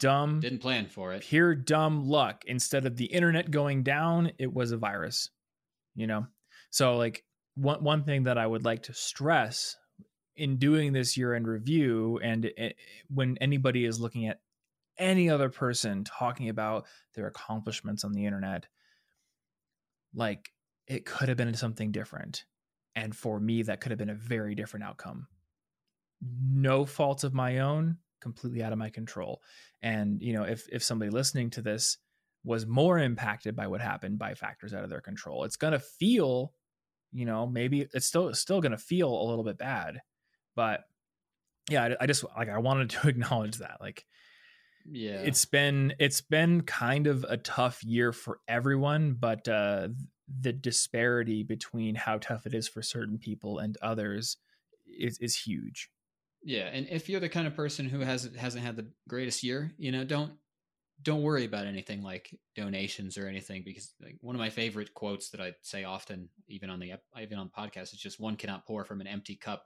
dumb. 0.00 0.40
Didn't 0.40 0.60
plan 0.60 0.86
for 0.86 1.12
it. 1.12 1.22
pure 1.22 1.54
dumb 1.54 2.08
luck. 2.08 2.44
Instead 2.46 2.86
of 2.86 2.96
the 2.96 3.06
internet 3.06 3.50
going 3.50 3.82
down 3.82 4.32
it 4.38 4.52
was 4.52 4.72
a 4.72 4.76
virus 4.76 5.30
you 5.94 6.06
know? 6.06 6.26
So 6.70 6.96
like 6.96 7.24
one 7.54 7.82
one 7.84 8.02
thing 8.02 8.24
that 8.24 8.36
i 8.36 8.46
would 8.46 8.64
like 8.64 8.82
to 8.82 8.92
stress 8.94 9.76
in 10.36 10.56
doing 10.56 10.92
this 10.92 11.16
year 11.16 11.34
end 11.34 11.46
review 11.46 12.18
and 12.22 12.44
it, 12.44 12.76
when 13.08 13.38
anybody 13.40 13.84
is 13.84 14.00
looking 14.00 14.26
at 14.26 14.40
any 14.98 15.30
other 15.30 15.48
person 15.48 16.04
talking 16.04 16.48
about 16.48 16.86
their 17.14 17.26
accomplishments 17.26 18.04
on 18.04 18.12
the 18.12 18.26
internet 18.26 18.66
like 20.14 20.50
it 20.86 21.06
could 21.06 21.28
have 21.28 21.38
been 21.38 21.54
something 21.54 21.92
different. 21.92 22.44
And 22.94 23.16
for 23.16 23.40
me 23.40 23.62
that 23.62 23.80
could 23.80 23.90
have 23.90 23.98
been 23.98 24.10
a 24.10 24.14
very 24.14 24.54
different 24.54 24.84
outcome 24.84 25.26
no 26.42 26.84
fault 26.86 27.24
of 27.24 27.34
my 27.34 27.58
own 27.58 27.98
completely 28.20 28.62
out 28.62 28.72
of 28.72 28.78
my 28.78 28.90
control. 28.90 29.42
And 29.82 30.22
you 30.22 30.32
know 30.32 30.44
if 30.44 30.66
if 30.72 30.82
somebody 30.82 31.10
listening 31.10 31.50
to 31.50 31.62
this 31.62 31.98
was 32.44 32.66
more 32.66 32.98
impacted 32.98 33.56
by 33.56 33.66
what 33.66 33.80
happened 33.80 34.18
by 34.18 34.34
factors 34.34 34.74
out 34.74 34.84
of 34.84 34.90
their 34.90 35.00
control 35.00 35.44
it's 35.44 35.56
going 35.56 35.72
to 35.72 35.78
feel 35.78 36.52
you 37.10 37.24
know 37.24 37.46
maybe 37.46 37.86
it's 37.94 38.06
still 38.06 38.32
still 38.34 38.60
going 38.60 38.72
to 38.72 38.78
feel 38.78 39.10
a 39.10 39.24
little 39.28 39.44
bit 39.44 39.58
bad. 39.58 40.00
But 40.56 40.84
yeah 41.70 41.84
I, 41.84 41.96
I 42.04 42.06
just 42.06 42.24
like 42.36 42.48
i 42.48 42.58
wanted 42.58 42.90
to 42.90 43.08
acknowledge 43.12 43.58
that 43.58 43.78
like 43.80 44.04
Yeah. 44.84 45.20
it's 45.22 45.44
been 45.46 45.94
it's 45.98 46.20
been 46.20 46.60
kind 46.62 47.06
of 47.06 47.24
a 47.28 47.36
tough 47.36 47.82
year 47.82 48.12
for 48.12 48.40
everyone 48.48 49.14
but 49.14 49.48
uh 49.48 49.88
the 50.40 50.52
disparity 50.52 51.42
between 51.42 51.94
how 51.94 52.18
tough 52.18 52.46
it 52.46 52.54
is 52.54 52.68
for 52.68 52.82
certain 52.82 53.18
people 53.18 53.58
and 53.58 53.76
others 53.82 54.36
is 54.86 55.18
is 55.18 55.36
huge 55.36 55.90
Yeah, 56.44 56.68
and 56.72 56.86
if 56.90 57.08
you're 57.08 57.20
the 57.20 57.28
kind 57.28 57.46
of 57.46 57.56
person 57.56 57.88
who 57.88 58.00
hasn't 58.00 58.36
hasn't 58.36 58.64
had 58.64 58.76
the 58.76 58.86
greatest 59.08 59.42
year, 59.42 59.72
you 59.78 59.90
know, 59.90 60.04
don't 60.04 60.32
don't 61.02 61.22
worry 61.22 61.44
about 61.44 61.66
anything 61.66 62.02
like 62.02 62.38
donations 62.54 63.18
or 63.18 63.26
anything 63.26 63.62
because 63.64 63.92
like 64.00 64.16
one 64.20 64.34
of 64.34 64.40
my 64.40 64.50
favorite 64.50 64.94
quotes 64.94 65.30
that 65.30 65.40
I 65.40 65.52
say 65.62 65.84
often, 65.84 66.28
even 66.48 66.70
on 66.70 66.80
the 66.80 66.92
even 67.20 67.38
on 67.38 67.50
podcast, 67.56 67.94
is 67.94 67.98
just 67.98 68.20
one 68.20 68.36
cannot 68.36 68.66
pour 68.66 68.84
from 68.84 69.00
an 69.00 69.06
empty 69.06 69.36
cup. 69.36 69.64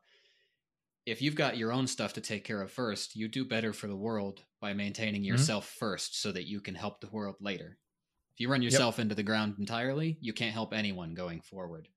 If 1.05 1.21
you've 1.21 1.35
got 1.35 1.57
your 1.57 1.73
own 1.73 1.87
stuff 1.87 2.13
to 2.15 2.21
take 2.21 2.45
care 2.45 2.63
of 2.63 2.71
first, 2.71 3.17
you 3.17 3.29
do 3.29 3.45
better 3.45 3.73
for 3.73 3.89
the 3.89 3.97
world 3.97 4.45
by 4.61 4.73
maintaining 4.73 5.23
mm-hmm. 5.23 5.33
yourself 5.33 5.75
first, 5.79 6.21
so 6.21 6.31
that 6.33 6.47
you 6.47 6.61
can 6.61 6.75
help 6.75 7.01
the 7.01 7.11
world 7.11 7.37
later. 7.41 7.79
If 8.35 8.41
you 8.41 8.51
run 8.51 8.63
yourself 8.63 9.01
into 9.01 9.17
the 9.17 9.25
ground 9.25 9.57
entirely, 9.59 10.17
you 10.21 10.33
can't 10.33 10.53
help 10.53 10.73
anyone 10.73 11.15
going 11.15 11.41
forward. 11.41 11.89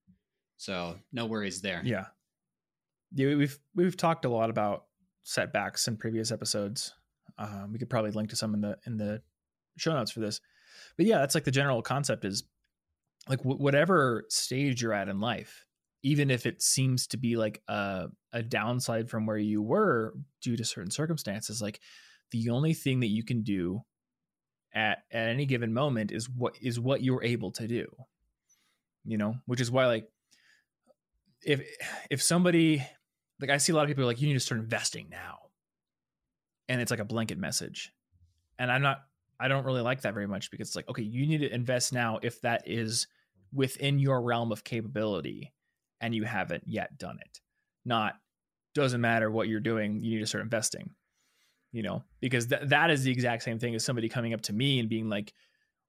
So 0.57 0.97
no 1.11 1.27
worries 1.27 1.61
there. 1.61 1.81
Yeah. 1.85 2.05
Yeah, 3.13 3.35
we've 3.35 3.57
we've 3.75 3.97
talked 3.97 4.25
a 4.25 4.29
lot 4.29 4.49
about 4.49 4.85
setbacks 5.23 5.87
in 5.87 5.97
previous 5.97 6.31
episodes. 6.31 6.93
Um, 7.37 7.71
we 7.71 7.79
could 7.79 7.89
probably 7.89 8.11
link 8.11 8.29
to 8.29 8.35
some 8.35 8.53
in 8.53 8.61
the 8.61 8.77
in 8.85 8.97
the 8.97 9.21
show 9.77 9.93
notes 9.93 10.11
for 10.11 10.19
this. 10.19 10.39
But 10.97 11.05
yeah, 11.05 11.19
that's 11.19 11.35
like 11.35 11.43
the 11.43 11.51
general 11.51 11.81
concept 11.81 12.25
is 12.25 12.43
like 13.27 13.39
w- 13.39 13.57
whatever 13.57 14.25
stage 14.29 14.81
you're 14.81 14.93
at 14.93 15.09
in 15.09 15.19
life, 15.19 15.65
even 16.03 16.31
if 16.31 16.45
it 16.45 16.61
seems 16.61 17.07
to 17.07 17.17
be 17.17 17.35
like 17.35 17.61
a 17.67 18.07
a 18.33 18.41
downside 18.41 19.09
from 19.09 19.25
where 19.25 19.37
you 19.37 19.61
were 19.61 20.13
due 20.41 20.57
to 20.57 20.65
certain 20.65 20.91
circumstances, 20.91 21.61
like 21.61 21.79
the 22.31 22.49
only 22.49 22.73
thing 22.73 23.01
that 23.01 23.07
you 23.07 23.23
can 23.23 23.43
do 23.43 23.81
at 24.73 24.99
at 25.11 25.27
any 25.27 25.45
given 25.45 25.73
moment 25.73 26.11
is 26.11 26.29
what 26.29 26.55
is 26.61 26.79
what 26.79 27.03
you're 27.03 27.23
able 27.23 27.51
to 27.51 27.67
do. 27.67 27.87
You 29.03 29.17
know, 29.17 29.35
which 29.45 29.61
is 29.61 29.71
why 29.71 29.87
like 29.87 30.07
if 31.43 31.61
if 32.09 32.21
somebody 32.21 32.85
like 33.41 33.49
I 33.49 33.57
see 33.57 33.73
a 33.73 33.75
lot 33.75 33.83
of 33.83 33.87
people 33.87 34.03
are 34.03 34.07
like 34.07 34.21
you 34.21 34.27
need 34.27 34.35
to 34.35 34.39
start 34.39 34.61
investing 34.61 35.07
now. 35.09 35.39
And 36.69 36.79
it's 36.79 36.91
like 36.91 36.99
a 36.99 37.05
blanket 37.05 37.37
message. 37.37 37.91
And 38.59 38.71
I'm 38.71 38.81
not 38.81 39.01
I 39.39 39.47
don't 39.47 39.65
really 39.65 39.81
like 39.81 40.01
that 40.01 40.13
very 40.13 40.27
much 40.27 40.51
because 40.51 40.69
it's 40.69 40.75
like 40.75 40.89
okay, 40.89 41.01
you 41.01 41.25
need 41.25 41.39
to 41.39 41.53
invest 41.53 41.91
now 41.91 42.19
if 42.21 42.39
that 42.41 42.63
is 42.67 43.07
within 43.53 43.99
your 43.99 44.21
realm 44.21 44.51
of 44.51 44.63
capability 44.63 45.51
and 45.99 46.15
you 46.15 46.23
haven't 46.23 46.63
yet 46.67 46.97
done 46.97 47.17
it. 47.19 47.41
Not 47.83 48.15
doesn't 48.73 49.01
matter 49.01 49.29
what 49.29 49.49
you're 49.49 49.59
doing, 49.59 50.01
you 50.01 50.15
need 50.15 50.21
to 50.21 50.27
start 50.27 50.43
investing. 50.43 50.91
You 51.73 51.83
know, 51.83 52.03
because 52.19 52.47
th- 52.47 52.63
that 52.65 52.91
is 52.91 53.03
the 53.03 53.11
exact 53.11 53.43
same 53.43 53.57
thing 53.57 53.75
as 53.75 53.83
somebody 53.83 54.09
coming 54.09 54.33
up 54.33 54.41
to 54.41 54.53
me 54.53 54.79
and 54.79 54.89
being 54.89 55.07
like, 55.09 55.33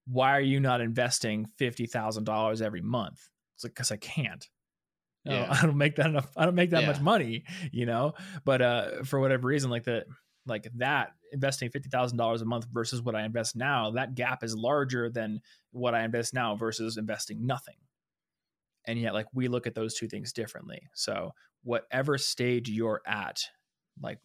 "Why 0.06 0.30
are 0.36 0.40
you 0.40 0.60
not 0.60 0.80
investing 0.80 1.44
fifty 1.58 1.86
thousand 1.86 2.24
dollars 2.24 2.62
every 2.62 2.82
month?" 2.82 3.28
It's 3.56 3.64
like 3.64 3.74
because 3.74 3.90
I 3.90 3.96
can't. 3.96 4.48
No, 5.24 5.32
Yeah. 5.32 5.48
I 5.62 5.66
don't 5.66 5.76
make 5.76 5.96
that 5.96 6.06
enough. 6.06 6.30
I 6.36 6.44
don't 6.44 6.54
make 6.54 6.70
that 6.70 6.82
Yeah. 6.82 6.88
much 6.88 7.00
money, 7.00 7.44
you 7.70 7.86
know. 7.86 8.14
But 8.44 8.62
uh, 8.62 9.04
for 9.04 9.20
whatever 9.20 9.46
reason, 9.46 9.70
like 9.70 9.84
the 9.84 10.04
like 10.46 10.66
that 10.76 11.12
investing 11.32 11.70
fifty 11.70 11.88
thousand 11.88 12.18
dollars 12.18 12.42
a 12.42 12.44
month 12.44 12.66
versus 12.72 13.00
what 13.00 13.14
I 13.14 13.24
invest 13.24 13.54
now, 13.56 13.92
that 13.92 14.14
gap 14.14 14.42
is 14.42 14.56
larger 14.56 15.08
than 15.08 15.40
what 15.70 15.94
I 15.94 16.02
invest 16.04 16.34
now 16.34 16.56
versus 16.56 16.96
investing 16.96 17.46
nothing. 17.46 17.76
And 18.86 18.98
yet, 18.98 19.14
like 19.14 19.26
we 19.32 19.46
look 19.48 19.66
at 19.66 19.74
those 19.74 19.94
two 19.94 20.08
things 20.08 20.32
differently. 20.32 20.88
So 20.94 21.32
whatever 21.62 22.18
stage 22.18 22.68
you're 22.68 23.00
at, 23.06 23.40
like 24.00 24.18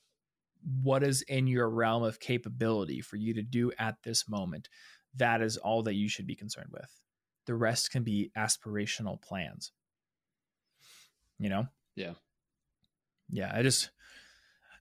what 0.81 1.03
is 1.03 1.21
in 1.21 1.45
your 1.45 1.69
realm 1.69 2.01
of 2.01 2.19
capability 2.19 2.99
for 3.01 3.15
you 3.15 3.35
to 3.35 3.43
do 3.43 3.71
at 3.77 3.97
this 4.03 4.27
moment, 4.27 4.69
that 5.15 5.41
is 5.43 5.57
all 5.57 5.83
that 5.83 5.93
you 5.93 6.09
should 6.09 6.25
be 6.25 6.35
concerned 6.35 6.69
with. 6.71 6.89
The 7.45 7.53
rest 7.53 7.91
can 7.91 8.03
be 8.03 8.31
aspirational 8.35 9.21
plans. 9.21 9.71
You 11.39 11.49
know? 11.49 11.67
Yeah. 11.95 12.13
Yeah. 13.29 13.51
I 13.53 13.61
just, 13.63 13.89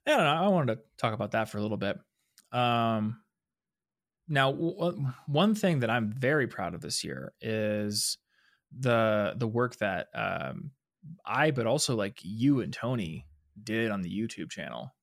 I 0.05 0.11
don't 0.11 0.19
know. 0.19 0.25
I 0.25 0.47
wanted 0.47 0.75
to 0.75 0.81
talk 0.97 1.13
about 1.13 1.31
that 1.31 1.49
for 1.49 1.57
a 1.57 1.61
little 1.61 1.77
bit. 1.77 1.97
Um, 2.51 3.21
now, 4.27 4.51
w- 4.51 5.05
one 5.27 5.55
thing 5.55 5.79
that 5.79 5.89
I'm 5.89 6.11
very 6.11 6.47
proud 6.47 6.73
of 6.73 6.81
this 6.81 7.03
year 7.03 7.33
is 7.41 8.17
the 8.77 9.33
the 9.37 9.47
work 9.47 9.77
that 9.77 10.07
um, 10.13 10.71
I, 11.25 11.51
but 11.51 11.67
also 11.67 11.95
like 11.95 12.19
you 12.23 12.61
and 12.61 12.73
Tony 12.73 13.25
did 13.61 13.91
on 13.91 14.01
the 14.01 14.09
YouTube 14.09 14.49
channel. 14.49 14.93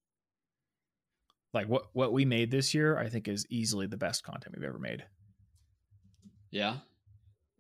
Like 1.53 1.69
what 1.69 1.85
what 1.93 2.13
we 2.13 2.25
made 2.25 2.51
this 2.51 2.75
year, 2.75 2.99
I 2.99 3.09
think 3.09 3.29
is 3.29 3.47
easily 3.49 3.87
the 3.87 3.97
best 3.97 4.25
content 4.25 4.57
we've 4.57 4.69
ever 4.69 4.79
made. 4.79 5.05
Yeah. 6.51 6.79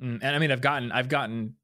Mm, 0.02 0.20
and 0.22 0.36
I 0.36 0.38
mean, 0.38 0.50
I've 0.50 0.60
gotten 0.60 0.92
I've 0.92 1.08
gotten 1.08 1.54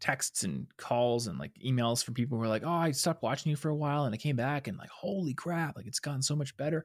texts 0.00 0.42
and 0.44 0.66
calls 0.76 1.26
and 1.26 1.38
like 1.38 1.52
emails 1.64 2.02
from 2.02 2.14
people 2.14 2.38
who 2.38 2.44
are 2.44 2.48
like, 2.48 2.64
"Oh, 2.64 2.70
I 2.70 2.90
stopped 2.92 3.22
watching 3.22 3.50
you 3.50 3.56
for 3.56 3.68
a 3.68 3.76
while, 3.76 4.04
and 4.04 4.14
I 4.14 4.18
came 4.18 4.36
back, 4.36 4.66
and 4.66 4.78
like, 4.78 4.90
holy 4.90 5.34
crap, 5.34 5.76
like 5.76 5.86
it's 5.86 6.00
gotten 6.00 6.22
so 6.22 6.34
much 6.34 6.56
better." 6.56 6.84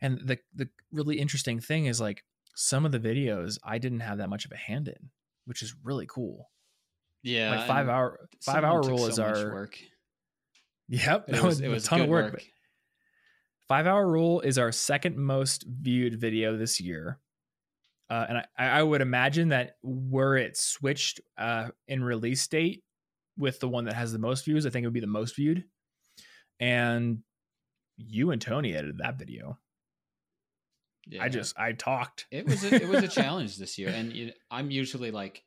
And 0.00 0.20
the 0.20 0.38
the 0.54 0.68
really 0.92 1.18
interesting 1.18 1.60
thing 1.60 1.86
is 1.86 2.00
like 2.00 2.24
some 2.54 2.84
of 2.84 2.92
the 2.92 3.00
videos 3.00 3.58
I 3.62 3.78
didn't 3.78 4.00
have 4.00 4.18
that 4.18 4.28
much 4.28 4.44
of 4.44 4.52
a 4.52 4.56
hand 4.56 4.88
in, 4.88 5.10
which 5.44 5.62
is 5.62 5.74
really 5.82 6.06
cool. 6.06 6.50
Yeah. 7.22 7.56
like 7.56 7.66
five 7.66 7.88
hour 7.88 8.28
five 8.42 8.64
hour 8.64 8.82
rule 8.82 9.06
is 9.06 9.16
so 9.16 9.24
our 9.24 9.52
work. 9.52 9.78
yep. 10.88 11.24
It 11.28 11.32
that 11.32 11.42
was, 11.42 11.60
it 11.60 11.68
was 11.68 11.84
a 11.84 11.88
ton 11.88 12.00
of 12.00 12.06
good 12.06 12.12
work. 12.12 12.42
Five 13.68 13.86
hour 13.86 14.06
rule 14.08 14.40
is 14.40 14.58
our 14.58 14.70
second 14.70 15.16
most 15.18 15.64
viewed 15.68 16.20
video 16.20 16.56
this 16.56 16.80
year. 16.80 17.18
Uh, 18.08 18.26
and 18.28 18.38
I, 18.38 18.44
I 18.58 18.82
would 18.82 19.00
imagine 19.00 19.48
that 19.48 19.76
were 19.82 20.36
it 20.36 20.56
switched 20.56 21.20
uh, 21.36 21.68
in 21.88 22.04
release 22.04 22.46
date 22.46 22.84
with 23.36 23.60
the 23.60 23.68
one 23.68 23.84
that 23.86 23.94
has 23.94 24.12
the 24.12 24.18
most 24.18 24.44
views, 24.44 24.64
I 24.64 24.70
think 24.70 24.84
it 24.84 24.86
would 24.86 24.94
be 24.94 25.00
the 25.00 25.06
most 25.06 25.36
viewed. 25.36 25.64
And 26.60 27.18
you 27.96 28.30
and 28.30 28.40
Tony 28.40 28.74
edited 28.74 28.98
that 28.98 29.18
video. 29.18 29.58
Yeah. 31.08 31.22
I 31.22 31.28
just 31.28 31.58
I 31.58 31.72
talked. 31.72 32.26
it 32.30 32.46
was 32.46 32.64
a, 32.64 32.74
it 32.74 32.88
was 32.88 33.04
a 33.04 33.08
challenge 33.22 33.56
this 33.58 33.78
year, 33.78 33.90
and 33.90 34.12
you, 34.12 34.32
I'm 34.50 34.70
usually 34.70 35.10
like, 35.10 35.44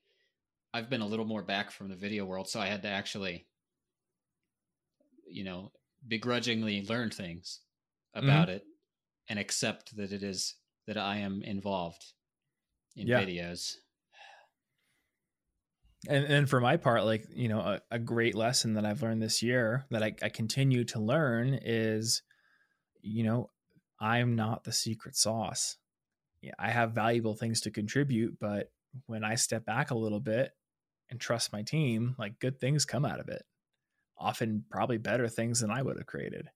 I've 0.74 0.89
been 0.89 1.02
a 1.02 1.08
little 1.08 1.26
more 1.26 1.41
back 1.41 1.72
from 1.72 1.89
the 1.89 1.95
video 1.95 2.26
world, 2.26 2.48
so 2.48 2.60
I 2.60 2.67
had 2.67 2.84
to 2.84 2.88
actually, 2.88 3.45
you 5.28 5.43
know, 5.43 5.72
begrudgingly 6.08 6.86
learn 6.86 7.10
things 7.10 7.60
about 8.13 8.48
Mm-hmm. 8.48 8.58
it 8.58 8.63
and 9.28 9.38
accept 9.38 9.95
that 9.98 10.12
it 10.12 10.24
is 10.24 10.56
that 10.88 10.98
I 10.98 11.17
am 11.17 11.43
involved 11.43 12.04
in 12.95 13.08
Yeah. 13.08 13.21
videos. 13.21 13.78
and 16.08 16.25
and 16.25 16.49
for 16.49 16.62
my 16.62 16.78
part 16.78 17.04
like 17.04 17.25
you 17.30 17.47
know 17.47 17.60
a, 17.60 17.82
a 17.91 17.99
great 17.99 18.36
lesson 18.36 18.73
that 18.73 18.86
i've 18.86 19.02
learned 19.02 19.21
this 19.21 19.43
year 19.43 19.86
that 19.89 20.02
I, 20.04 20.15
I 20.21 20.30
continue 20.30 20.84
to 20.86 20.99
learn 20.99 21.60
is 21.62 22.21
you 23.02 23.23
know 23.23 23.49
i'm 23.99 24.36
not 24.36 24.63
the 24.63 24.71
secret 24.71 25.15
sauce 25.15 25.78
yeah, 26.41 26.54
i 26.58 26.69
have 26.69 26.91
valuable 26.93 27.36
things 27.36 27.62
to 27.62 27.71
contribute 27.71 28.38
but 28.39 28.71
when 29.08 29.23
i 29.23 29.36
step 29.36 29.65
back 29.65 29.91
a 29.91 29.97
little 29.97 30.21
bit 30.21 30.54
and 31.10 31.19
trust 31.19 31.52
my 31.52 31.63
team 31.63 32.15
like 32.17 32.39
good 32.39 32.60
things 32.60 32.86
come 32.86 33.04
out 33.06 33.19
of 33.19 33.28
it 33.28 33.43
often 34.17 34.63
probably 34.69 34.97
better 34.97 35.28
things 35.28 35.60
than 35.60 35.69
i 35.71 35.82
would 35.82 35.97
have 35.97 36.08
created 36.08 36.49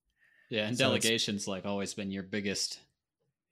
Yeah, 0.49 0.67
and 0.67 0.77
So 0.77 0.85
delegation's 0.85 1.47
like 1.47 1.65
always 1.65 1.93
been 1.93 2.11
your 2.11 2.23
biggest 2.23 2.79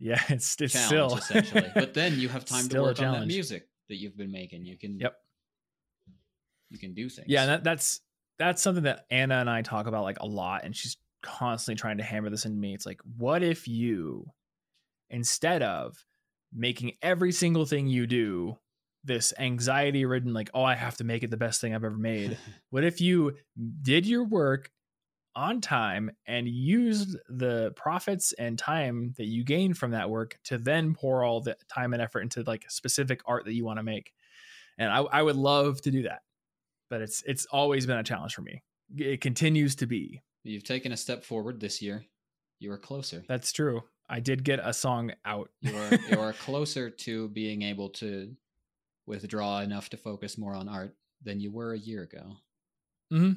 yeah 0.02 0.22
it's 0.30 0.60
it's 0.60 0.78
still 0.78 1.16
essentially. 1.16 1.68
But 1.74 1.94
then 1.94 2.20
you 2.20 2.28
have 2.28 2.44
time 2.44 2.68
to 2.70 2.82
work 2.82 3.02
on 3.02 3.14
that 3.14 3.28
music 3.28 3.68
that 3.88 3.98
you've 3.98 4.18
been 4.18 4.32
making. 4.32 4.66
You 4.66 4.78
can 4.78 5.00
Yep. 5.00 5.16
You 6.70 6.80
can 6.80 6.94
do 6.94 7.10
things. 7.10 7.28
Yeah, 7.30 7.42
and 7.42 7.52
that, 7.52 7.64
that's 7.64 8.02
that's 8.40 8.62
something 8.62 8.86
that 8.86 9.06
Anna 9.12 9.36
and 9.36 9.50
I 9.50 9.62
talk 9.62 9.88
about 9.88 10.04
like 10.04 10.20
a 10.20 10.26
lot, 10.26 10.64
and 10.64 10.76
she's 10.76 10.98
constantly 11.22 11.80
trying 11.80 11.98
to 11.98 12.04
hammer 12.04 12.30
this 12.30 12.46
into 12.46 12.58
me. 12.58 12.74
It's 12.74 12.86
like, 12.86 13.00
what 13.18 13.44
if 13.44 13.68
you, 13.68 14.26
instead 15.10 15.62
of 15.62 16.04
making 16.54 16.94
every 17.02 17.32
single 17.34 17.66
thing 17.66 17.88
you 17.88 18.08
do 18.08 18.58
this 19.04 19.34
anxiety 19.38 20.06
ridden, 20.06 20.34
like, 20.34 20.50
oh, 20.54 20.64
I 20.64 20.76
have 20.76 20.98
to 20.98 21.04
make 21.04 21.24
it 21.24 21.30
the 21.30 21.38
best 21.38 21.62
thing 21.62 21.76
I've 21.76 21.84
ever 21.84 21.98
made. 21.98 22.38
what 22.70 22.84
if 22.84 23.02
you 23.02 23.36
did 23.82 24.06
your 24.06 24.24
work 24.24 24.72
on 25.36 25.62
time 25.62 26.12
and 26.26 26.48
used 26.48 27.18
the 27.30 27.72
profits 27.76 28.34
and 28.34 28.58
time 28.58 29.14
that 29.18 29.26
you 29.26 29.44
gain 29.44 29.74
from 29.74 29.92
that 29.92 30.10
work 30.10 30.38
to 30.46 30.58
then 30.58 30.94
pour 30.94 31.24
all 31.24 31.42
the 31.42 31.56
time 31.68 31.94
and 31.94 32.02
effort 32.02 32.22
into 32.22 32.44
like 32.44 32.66
specific 32.70 33.22
art 33.26 33.46
that 33.46 33.54
you 33.54 33.66
want 33.66 33.80
to 33.80 33.84
make? 33.84 34.14
And 34.78 34.92
I, 34.92 35.00
I 35.00 35.22
would 35.22 35.36
love 35.36 35.82
to 35.82 35.92
do 35.92 36.04
that 36.04 36.22
but 36.92 37.02
it's 37.02 37.24
it's 37.26 37.48
always 37.48 37.88
been 37.88 37.98
a 37.98 38.04
challenge 38.04 38.36
for 38.36 38.44
me. 38.44 38.62
It 38.96 39.22
continues 39.22 39.76
to 39.78 39.88
be. 39.88 40.22
You've 40.44 40.66
taken 40.66 40.92
a 40.92 40.98
step 40.98 41.24
forward 41.24 41.60
this 41.60 41.82
year. 41.82 42.06
You 42.60 42.72
are 42.74 42.78
closer. 42.78 43.24
That's 43.28 43.52
true. 43.52 43.82
I 44.10 44.20
did 44.20 44.44
get 44.44 44.60
a 44.62 44.74
song 44.74 45.14
out. 45.26 45.50
You 45.62 45.76
are 45.76 45.96
you 46.10 46.20
are 46.20 46.34
closer 46.34 46.90
to 46.90 47.30
being 47.30 47.64
able 47.64 47.90
to 47.90 48.36
withdraw 49.08 49.62
enough 49.62 49.90
to 49.92 49.98
focus 49.98 50.38
more 50.38 50.54
on 50.54 50.68
art 50.68 50.96
than 51.24 51.40
you 51.40 51.50
were 51.50 51.74
a 51.74 51.80
year 51.80 52.04
ago. 52.04 52.36
hmm 53.10 53.32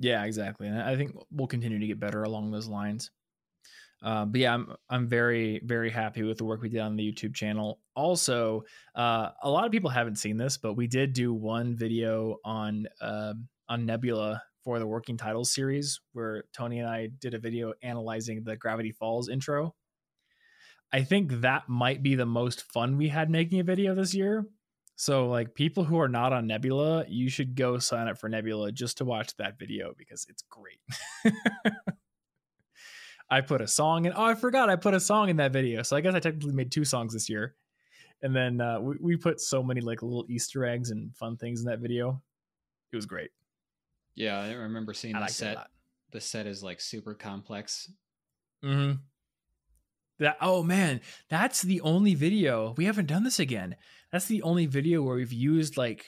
Yeah, 0.00 0.24
exactly. 0.24 0.66
And 0.66 0.80
I 0.80 0.96
think 0.96 1.14
we'll 1.30 1.46
continue 1.46 1.78
to 1.78 1.86
get 1.86 2.00
better 2.00 2.22
along 2.22 2.50
those 2.50 2.66
lines. 2.66 3.10
Uh, 4.02 4.24
but 4.24 4.40
yeah, 4.40 4.54
I'm 4.54 4.74
I'm 4.88 5.06
very 5.06 5.60
very 5.62 5.90
happy 5.90 6.22
with 6.22 6.38
the 6.38 6.44
work 6.44 6.62
we 6.62 6.70
did 6.70 6.80
on 6.80 6.96
the 6.96 7.12
YouTube 7.12 7.34
channel. 7.34 7.80
Also, 7.94 8.62
uh, 8.94 9.28
a 9.42 9.50
lot 9.50 9.66
of 9.66 9.72
people 9.72 9.90
haven't 9.90 10.16
seen 10.16 10.38
this, 10.38 10.56
but 10.56 10.72
we 10.72 10.86
did 10.86 11.12
do 11.12 11.34
one 11.34 11.76
video 11.76 12.38
on 12.42 12.86
uh, 13.02 13.34
on 13.68 13.84
Nebula 13.84 14.42
for 14.64 14.78
the 14.78 14.86
Working 14.86 15.18
Titles 15.18 15.52
series, 15.52 16.00
where 16.12 16.44
Tony 16.54 16.78
and 16.78 16.88
I 16.88 17.08
did 17.20 17.34
a 17.34 17.38
video 17.38 17.74
analyzing 17.82 18.42
the 18.42 18.56
Gravity 18.56 18.92
Falls 18.92 19.28
intro. 19.28 19.74
I 20.92 21.02
think 21.02 21.42
that 21.42 21.68
might 21.68 22.02
be 22.02 22.14
the 22.14 22.26
most 22.26 22.62
fun 22.72 22.96
we 22.96 23.08
had 23.08 23.28
making 23.28 23.60
a 23.60 23.64
video 23.64 23.94
this 23.94 24.14
year. 24.14 24.46
So, 25.00 25.28
like 25.28 25.54
people 25.54 25.82
who 25.82 25.98
are 25.98 26.10
not 26.10 26.34
on 26.34 26.46
Nebula, 26.46 27.06
you 27.08 27.30
should 27.30 27.54
go 27.54 27.78
sign 27.78 28.06
up 28.06 28.18
for 28.18 28.28
Nebula 28.28 28.70
just 28.70 28.98
to 28.98 29.06
watch 29.06 29.34
that 29.38 29.58
video 29.58 29.94
because 29.96 30.26
it's 30.28 30.44
great. 30.50 30.78
I 33.30 33.40
put 33.40 33.62
a 33.62 33.66
song 33.66 34.04
in. 34.04 34.12
Oh, 34.14 34.26
I 34.26 34.34
forgot 34.34 34.68
I 34.68 34.76
put 34.76 34.92
a 34.92 35.00
song 35.00 35.30
in 35.30 35.38
that 35.38 35.52
video. 35.52 35.80
So 35.80 35.96
I 35.96 36.02
guess 36.02 36.14
I 36.14 36.20
technically 36.20 36.52
made 36.52 36.70
two 36.70 36.84
songs 36.84 37.14
this 37.14 37.30
year. 37.30 37.54
And 38.20 38.36
then 38.36 38.60
uh, 38.60 38.78
we, 38.78 38.96
we 39.00 39.16
put 39.16 39.40
so 39.40 39.62
many 39.62 39.80
like 39.80 40.02
little 40.02 40.26
Easter 40.28 40.66
eggs 40.66 40.90
and 40.90 41.16
fun 41.16 41.38
things 41.38 41.60
in 41.60 41.66
that 41.70 41.78
video. 41.78 42.20
It 42.92 42.96
was 42.96 43.06
great. 43.06 43.30
Yeah, 44.16 44.38
I 44.38 44.52
remember 44.52 44.92
seeing 44.92 45.14
I 45.14 45.20
the 45.20 45.22
liked 45.22 45.40
it 45.40 45.44
a 45.44 45.54
set. 45.54 45.66
The 46.10 46.20
set 46.20 46.46
is 46.46 46.62
like 46.62 46.78
super 46.78 47.14
complex. 47.14 47.90
Mm-hmm. 48.62 48.96
That 50.18 50.36
oh 50.42 50.62
man, 50.62 51.00
that's 51.30 51.62
the 51.62 51.80
only 51.80 52.14
video 52.14 52.74
we 52.76 52.84
haven't 52.84 53.06
done 53.06 53.24
this 53.24 53.38
again. 53.38 53.76
That's 54.12 54.26
the 54.26 54.42
only 54.42 54.66
video 54.66 55.02
where 55.02 55.16
we've 55.16 55.32
used 55.32 55.76
like 55.76 56.04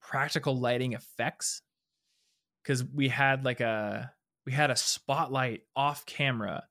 practical 0.00 0.58
lighting 0.58 0.92
effects 0.92 1.62
because 2.62 2.84
we 2.84 3.08
had 3.08 3.44
like 3.44 3.60
a 3.60 4.12
we 4.46 4.52
had 4.52 4.70
a 4.70 4.76
spotlight 4.76 5.62
off 5.74 6.04
camera, 6.06 6.64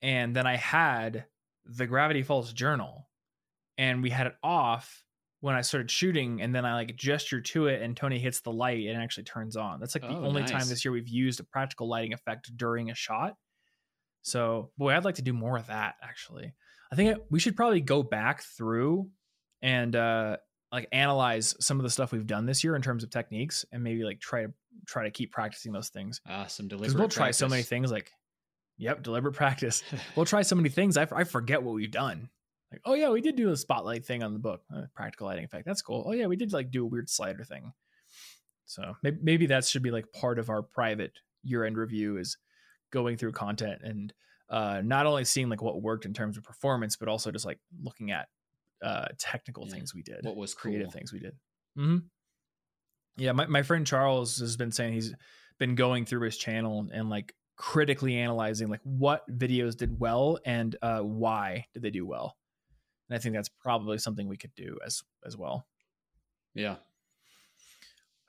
and 0.00 0.36
then 0.36 0.46
I 0.46 0.56
had 0.56 1.26
the 1.64 1.86
Gravity 1.86 2.22
Falls 2.22 2.52
journal, 2.52 3.08
and 3.78 4.02
we 4.02 4.10
had 4.10 4.26
it 4.26 4.34
off 4.42 5.02
when 5.40 5.56
I 5.56 5.62
started 5.62 5.90
shooting, 5.90 6.40
and 6.40 6.54
then 6.54 6.64
I 6.64 6.74
like 6.74 6.94
gesture 6.94 7.40
to 7.40 7.66
it, 7.66 7.82
and 7.82 7.96
Tony 7.96 8.18
hits 8.18 8.40
the 8.40 8.52
light, 8.52 8.86
and 8.86 9.00
it 9.00 9.02
actually 9.02 9.24
turns 9.24 9.56
on. 9.56 9.80
That's 9.80 9.94
like 9.96 10.02
the 10.02 10.16
Oh, 10.16 10.24
only 10.26 10.44
time 10.44 10.68
this 10.68 10.84
year 10.84 10.92
we've 10.92 11.08
used 11.08 11.40
a 11.40 11.44
practical 11.44 11.88
lighting 11.88 12.12
effect 12.12 12.56
during 12.56 12.90
a 12.90 12.94
shot. 12.94 13.36
So, 14.22 14.70
boy, 14.78 14.94
I'd 14.94 15.04
like 15.04 15.16
to 15.16 15.22
do 15.22 15.32
more 15.32 15.56
of 15.56 15.66
that. 15.66 15.96
Actually, 16.00 16.54
I 16.92 16.96
think 16.96 17.18
we 17.30 17.40
should 17.40 17.56
probably 17.56 17.80
go 17.80 18.04
back 18.04 18.42
through 18.42 19.10
and 19.62 19.94
uh, 19.96 20.36
like 20.70 20.88
analyze 20.92 21.54
some 21.60 21.78
of 21.78 21.84
the 21.84 21.90
stuff 21.90 22.12
we've 22.12 22.26
done 22.26 22.46
this 22.46 22.62
year 22.64 22.76
in 22.76 22.82
terms 22.82 23.02
of 23.04 23.10
techniques, 23.10 23.64
and 23.72 23.82
maybe 23.82 24.02
like 24.04 24.20
try 24.20 24.42
to 24.44 24.52
try 24.86 25.04
to 25.04 25.10
keep 25.10 25.30
practicing 25.32 25.72
those 25.72 25.88
things 25.90 26.20
Ah, 26.28 26.46
some 26.46 26.66
because 26.66 26.80
deliberate. 26.80 26.98
we'll 26.98 27.08
try 27.08 27.30
so 27.30 27.48
many 27.48 27.62
things. 27.62 27.90
Like, 27.92 28.10
yep, 28.78 29.02
deliberate 29.02 29.34
practice. 29.34 29.82
We'll 30.16 30.26
try 30.26 30.42
so 30.42 30.56
many 30.56 30.68
things. 30.70 30.96
I, 30.96 31.06
I 31.12 31.24
forget 31.24 31.62
what 31.62 31.74
we've 31.74 31.90
done. 31.90 32.28
Like, 32.72 32.80
oh 32.86 32.94
yeah, 32.94 33.10
we 33.10 33.20
did 33.20 33.36
do 33.36 33.50
a 33.50 33.56
spotlight 33.56 34.04
thing 34.06 34.22
on 34.22 34.32
the 34.32 34.38
book, 34.38 34.62
uh, 34.74 34.82
practical 34.94 35.26
lighting 35.26 35.44
effect. 35.44 35.66
That's 35.66 35.82
cool. 35.82 36.04
Oh 36.06 36.12
yeah, 36.12 36.26
we 36.26 36.36
did 36.36 36.52
like 36.52 36.70
do 36.70 36.82
a 36.84 36.86
weird 36.88 37.08
slider 37.10 37.44
thing. 37.44 37.72
So 38.64 38.96
maybe, 39.02 39.18
maybe 39.22 39.46
that 39.46 39.66
should 39.66 39.82
be 39.82 39.90
like 39.90 40.10
part 40.12 40.38
of 40.38 40.48
our 40.48 40.62
private 40.62 41.12
year 41.42 41.64
end 41.64 41.76
review 41.76 42.16
is 42.16 42.38
going 42.90 43.16
through 43.18 43.32
content 43.32 43.80
and 43.84 44.12
uh, 44.48 44.80
not 44.84 45.04
only 45.06 45.24
seeing 45.24 45.48
like 45.48 45.60
what 45.62 45.82
worked 45.82 46.04
in 46.06 46.14
terms 46.14 46.36
of 46.38 46.44
performance, 46.44 46.96
but 46.96 47.08
also 47.08 47.30
just 47.30 47.44
like 47.44 47.58
looking 47.82 48.10
at 48.10 48.28
uh, 48.82 49.06
technical 49.18 49.66
Yeah, 49.66 49.74
things 49.74 49.94
we 49.94 50.02
did, 50.02 50.24
what 50.24 50.36
was 50.36 50.54
creative 50.54 50.86
cool. 50.88 50.92
things 50.92 51.12
we 51.12 51.18
did. 51.20 51.34
Mm-hmm. 51.78 51.98
Yeah, 53.16 53.32
my, 53.32 53.46
my 53.46 53.62
friend 53.62 53.86
Charles 53.86 54.38
has 54.38 54.56
been 54.56 54.72
saying 54.72 54.94
he's 54.94 55.14
been 55.58 55.74
going 55.74 56.04
through 56.06 56.22
his 56.22 56.36
channel 56.36 56.88
and 56.92 57.10
like 57.10 57.34
critically 57.56 58.16
analyzing 58.16 58.68
like 58.68 58.80
what 58.84 59.22
videos 59.30 59.76
did 59.76 60.00
well 60.00 60.38
and 60.46 60.74
uh, 60.82 61.00
why 61.00 61.66
did 61.74 61.82
they 61.82 61.90
do 61.90 62.06
well. 62.06 62.36
And 63.08 63.16
I 63.16 63.20
think 63.20 63.34
that's 63.34 63.50
probably 63.50 63.98
something 63.98 64.26
we 64.28 64.38
could 64.38 64.54
do 64.56 64.78
as 64.84 65.02
as 65.26 65.36
well. 65.36 65.66
Yeah. 66.54 66.76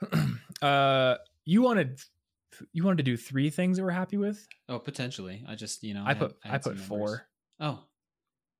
uh, 0.62 1.16
you 1.46 1.62
wanted 1.62 2.00
you 2.72 2.84
wanted 2.84 2.98
to 2.98 3.04
do 3.04 3.18
three 3.18 3.50
things 3.50 3.78
that 3.78 3.84
we're 3.84 3.90
happy 3.92 4.18
with. 4.18 4.46
Oh, 4.70 4.80
potentially. 4.80 5.44
I 5.48 5.56
just 5.56 5.84
you 5.84 5.94
know 5.94 6.04
I 6.06 6.10
had- 6.10 6.20
put 6.20 6.36
I, 6.44 6.48
had 6.50 6.62
put 6.64 6.78
four. 6.80 7.26
Oh, 7.60 7.80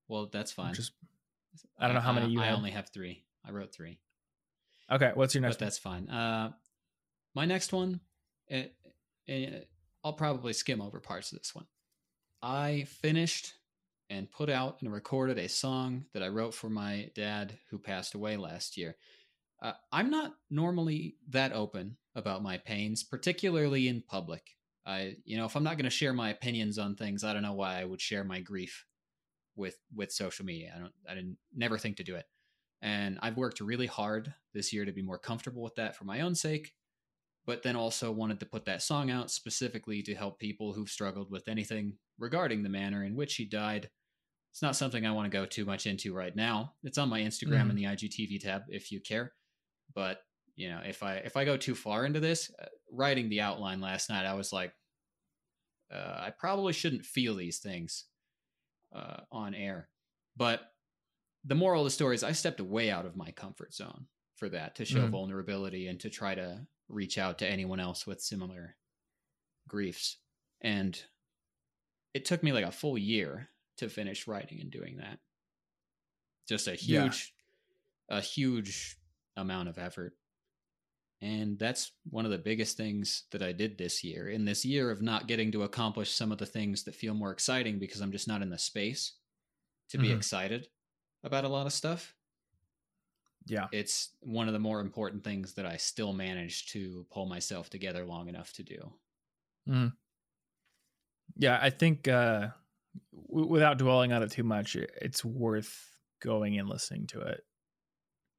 well, 0.08 0.30
that's 0.32 0.52
fine. 0.52 0.74
Just 0.74 0.94
I 1.80 1.88
don't 1.88 1.96
know 1.96 2.02
how 2.02 2.14
many 2.14 2.32
you 2.32 2.42
I 2.42 2.52
only 2.52 2.72
have 2.72 2.90
three. 2.90 3.24
I 3.46 3.52
wrote 3.52 3.74
three, 3.74 4.00
okay. 4.92 5.12
What's 5.14 5.36
your 5.36 5.42
next? 5.42 5.58
but 5.58 5.66
that's 5.66 5.78
fine. 5.78 6.10
Uh, 6.10 6.52
my 7.36 7.46
next 7.46 7.74
one, 7.74 8.00
it, 8.48 8.76
it, 9.28 9.70
I'll 10.04 10.14
probably 10.14 10.54
skim 10.54 10.82
over 10.82 11.00
parts 11.00 11.32
of 11.32 11.40
this 11.40 11.54
one. 11.54 11.66
I 12.42 12.86
finished 13.02 13.54
and 14.10 14.32
put 14.32 14.50
out 14.50 14.78
and 14.82 14.92
recorded 14.92 15.40
a 15.40 15.50
song 15.50 16.06
that 16.14 16.22
I 16.24 16.28
wrote 16.28 16.54
for 16.54 16.70
my 16.70 17.10
dad 17.16 17.58
who 17.70 17.80
passed 17.80 18.14
away 18.14 18.38
last 18.38 18.78
year. 18.78 18.96
Uh, 19.62 19.74
I'm 19.92 20.10
not 20.10 20.34
normally 20.50 21.16
that 21.30 21.54
open 21.54 21.98
about 22.16 22.44
my 22.44 22.58
pains, 22.58 23.04
particularly 23.04 23.88
in 23.88 24.04
public. 24.08 24.44
I, 24.86 25.16
you 25.24 25.38
know, 25.38 25.46
if 25.46 25.56
I'm 25.56 25.64
not 25.64 25.78
going 25.78 25.86
to 25.86 25.90
share 25.90 26.14
my 26.14 26.30
opinions 26.30 26.78
on 26.78 26.96
things, 26.96 27.24
I 27.24 27.34
don't 27.34 27.44
know 27.44 27.54
why 27.54 27.80
I 27.80 27.86
would 27.86 28.02
share 28.02 28.26
my 28.26 28.42
grief 28.42 28.86
with 29.56 29.78
with 29.94 30.12
social 30.12 30.46
media. 30.46 30.74
I 30.76 30.80
don't, 30.80 30.94
I 31.10 31.16
didn't 31.16 31.38
never 31.56 31.78
think 31.78 31.98
to 31.98 32.04
do 32.04 32.16
it, 32.16 32.26
and 32.82 33.20
I've 33.22 33.38
worked 33.38 33.62
really 33.62 33.88
hard 33.88 34.34
this 34.54 34.74
year 34.74 34.86
to 34.86 34.92
be 34.92 35.02
more 35.02 35.18
comfortable 35.18 35.64
with 35.64 35.76
that 35.76 35.96
for 35.96 36.06
my 36.06 36.22
own 36.22 36.36
sake, 36.36 36.74
but 37.46 37.64
then 37.64 37.76
also 37.76 38.12
wanted 38.12 38.40
to 38.40 38.46
put 38.46 38.66
that 38.66 38.82
song 38.82 39.10
out 39.10 39.32
specifically 39.32 40.02
to 40.04 40.16
help 40.16 40.40
people 40.40 40.74
who've 40.74 40.90
struggled 40.90 41.30
with 41.32 41.48
anything 41.48 41.94
regarding 42.20 42.64
the 42.64 42.70
manner 42.70 43.04
in 43.04 43.16
which 43.16 43.36
he 43.36 43.46
died. 43.46 43.90
It's 44.52 44.62
not 44.62 44.76
something 44.76 45.06
I 45.06 45.12
want 45.12 45.32
to 45.32 45.36
go 45.36 45.46
too 45.46 45.66
much 45.66 45.88
into 45.88 46.14
right 46.14 46.36
now. 46.36 46.74
It's 46.84 47.00
on 47.00 47.10
my 47.10 47.22
Instagram 47.22 47.72
in 47.72 47.76
the 47.76 47.86
IGTV 47.86 48.40
tab 48.40 48.64
if 48.70 48.92
you 48.92 49.00
care. 49.00 49.34
But 49.96 50.20
you 50.56 50.70
know, 50.70 50.82
if 50.86 51.02
I 51.02 51.16
if 51.16 51.36
I 51.36 51.46
go 51.46 51.58
too 51.58 51.74
far 51.74 52.06
into 52.06 52.20
this, 52.20 52.52
uh, 52.62 52.66
writing 52.92 53.30
the 53.30 53.42
outline 53.42 53.82
last 53.82 54.10
night, 54.10 54.26
I 54.26 54.36
was 54.36 54.54
like, 54.54 54.72
uh, 55.92 56.18
I 56.20 56.32
probably 56.38 56.74
shouldn't 56.74 57.06
feel 57.06 57.36
these 57.36 57.60
things 57.60 58.06
uh, 58.94 59.22
on 59.32 59.54
air. 59.56 59.90
But 60.36 60.62
the 61.44 61.56
moral 61.56 61.82
of 61.82 61.86
the 61.86 61.92
story 61.92 62.16
is, 62.16 62.24
I 62.24 62.32
stepped 62.32 62.62
way 62.62 62.90
out 62.90 63.06
of 63.06 63.16
my 63.16 63.32
comfort 63.32 63.74
zone 63.74 64.08
for 64.36 64.50
that 64.50 64.76
to 64.76 64.86
show 64.86 65.08
Mhm. 65.08 65.12
vulnerability 65.12 65.88
and 65.88 66.00
to 66.02 66.10
try 66.10 66.36
to 66.36 66.68
reach 66.88 67.18
out 67.18 67.40
to 67.40 67.48
anyone 67.48 67.80
else 67.80 68.06
with 68.08 68.22
similar 68.22 68.78
griefs. 69.68 70.18
And 70.62 71.02
it 72.14 72.26
took 72.26 72.44
me 72.44 72.52
like 72.52 72.66
a 72.66 72.72
full 72.72 72.98
year 72.98 73.50
to 73.78 73.90
finish 73.90 74.28
writing 74.28 74.60
and 74.62 74.72
doing 74.72 74.98
that. 74.98 75.20
Just 76.48 76.68
a 76.68 76.76
Yeah. 76.76 77.04
huge, 77.06 77.34
a 78.10 78.22
huge 78.22 78.98
amount 79.36 79.70
of 79.70 79.78
effort. 79.78 80.18
And 81.24 81.58
that's 81.60 81.94
one 82.10 82.26
of 82.26 82.32
the 82.32 82.38
biggest 82.40 82.78
things 82.78 83.26
that 83.32 83.42
I 83.44 83.54
did 83.54 83.78
this 83.78 84.04
year. 84.04 84.30
In 84.30 84.46
this 84.46 84.66
year 84.66 84.92
of 84.92 85.02
not 85.02 85.28
getting 85.28 85.52
to 85.54 85.64
accomplish 85.64 86.12
some 86.12 86.32
of 86.34 86.38
the 86.40 86.46
things 86.48 86.84
that 86.84 86.96
feel 86.96 87.14
more 87.16 87.32
exciting 87.32 87.80
because 87.80 88.02
I'm 88.02 88.12
just 88.12 88.28
not 88.28 88.42
in 88.44 88.50
the 88.50 88.60
space 88.60 89.14
to 89.90 90.00
be 90.00 90.10
Mhm. 90.10 90.18
excited 90.18 90.70
about 91.24 91.46
a 91.46 91.50
lot 91.50 91.68
of 91.68 91.74
stuff. 91.74 92.16
Yeah. 93.46 93.70
It's 93.72 94.16
one 94.22 94.48
of 94.48 94.54
the 94.54 94.60
more 94.60 94.80
important 94.80 95.24
things 95.26 95.56
that 95.56 95.66
I 95.66 95.76
still 95.78 96.14
managed 96.14 96.70
to 96.72 97.06
pull 97.12 97.26
myself 97.26 97.70
together 97.70 98.06
long 98.06 98.30
enough 98.30 98.54
to 98.54 98.64
do. 98.64 98.94
Yeah, 101.36 101.60
I 101.62 101.70
think 101.70 102.08
uh 102.08 102.50
w- 103.30 103.48
without 103.48 103.78
dwelling 103.78 104.12
on 104.14 104.24
it 104.24 104.32
too 104.32 104.44
much, 104.44 104.76
it's 104.76 105.26
worth 105.26 105.98
going 106.22 106.58
and 106.58 106.70
listening 106.70 107.08
to 107.08 107.22
it. 107.22 107.46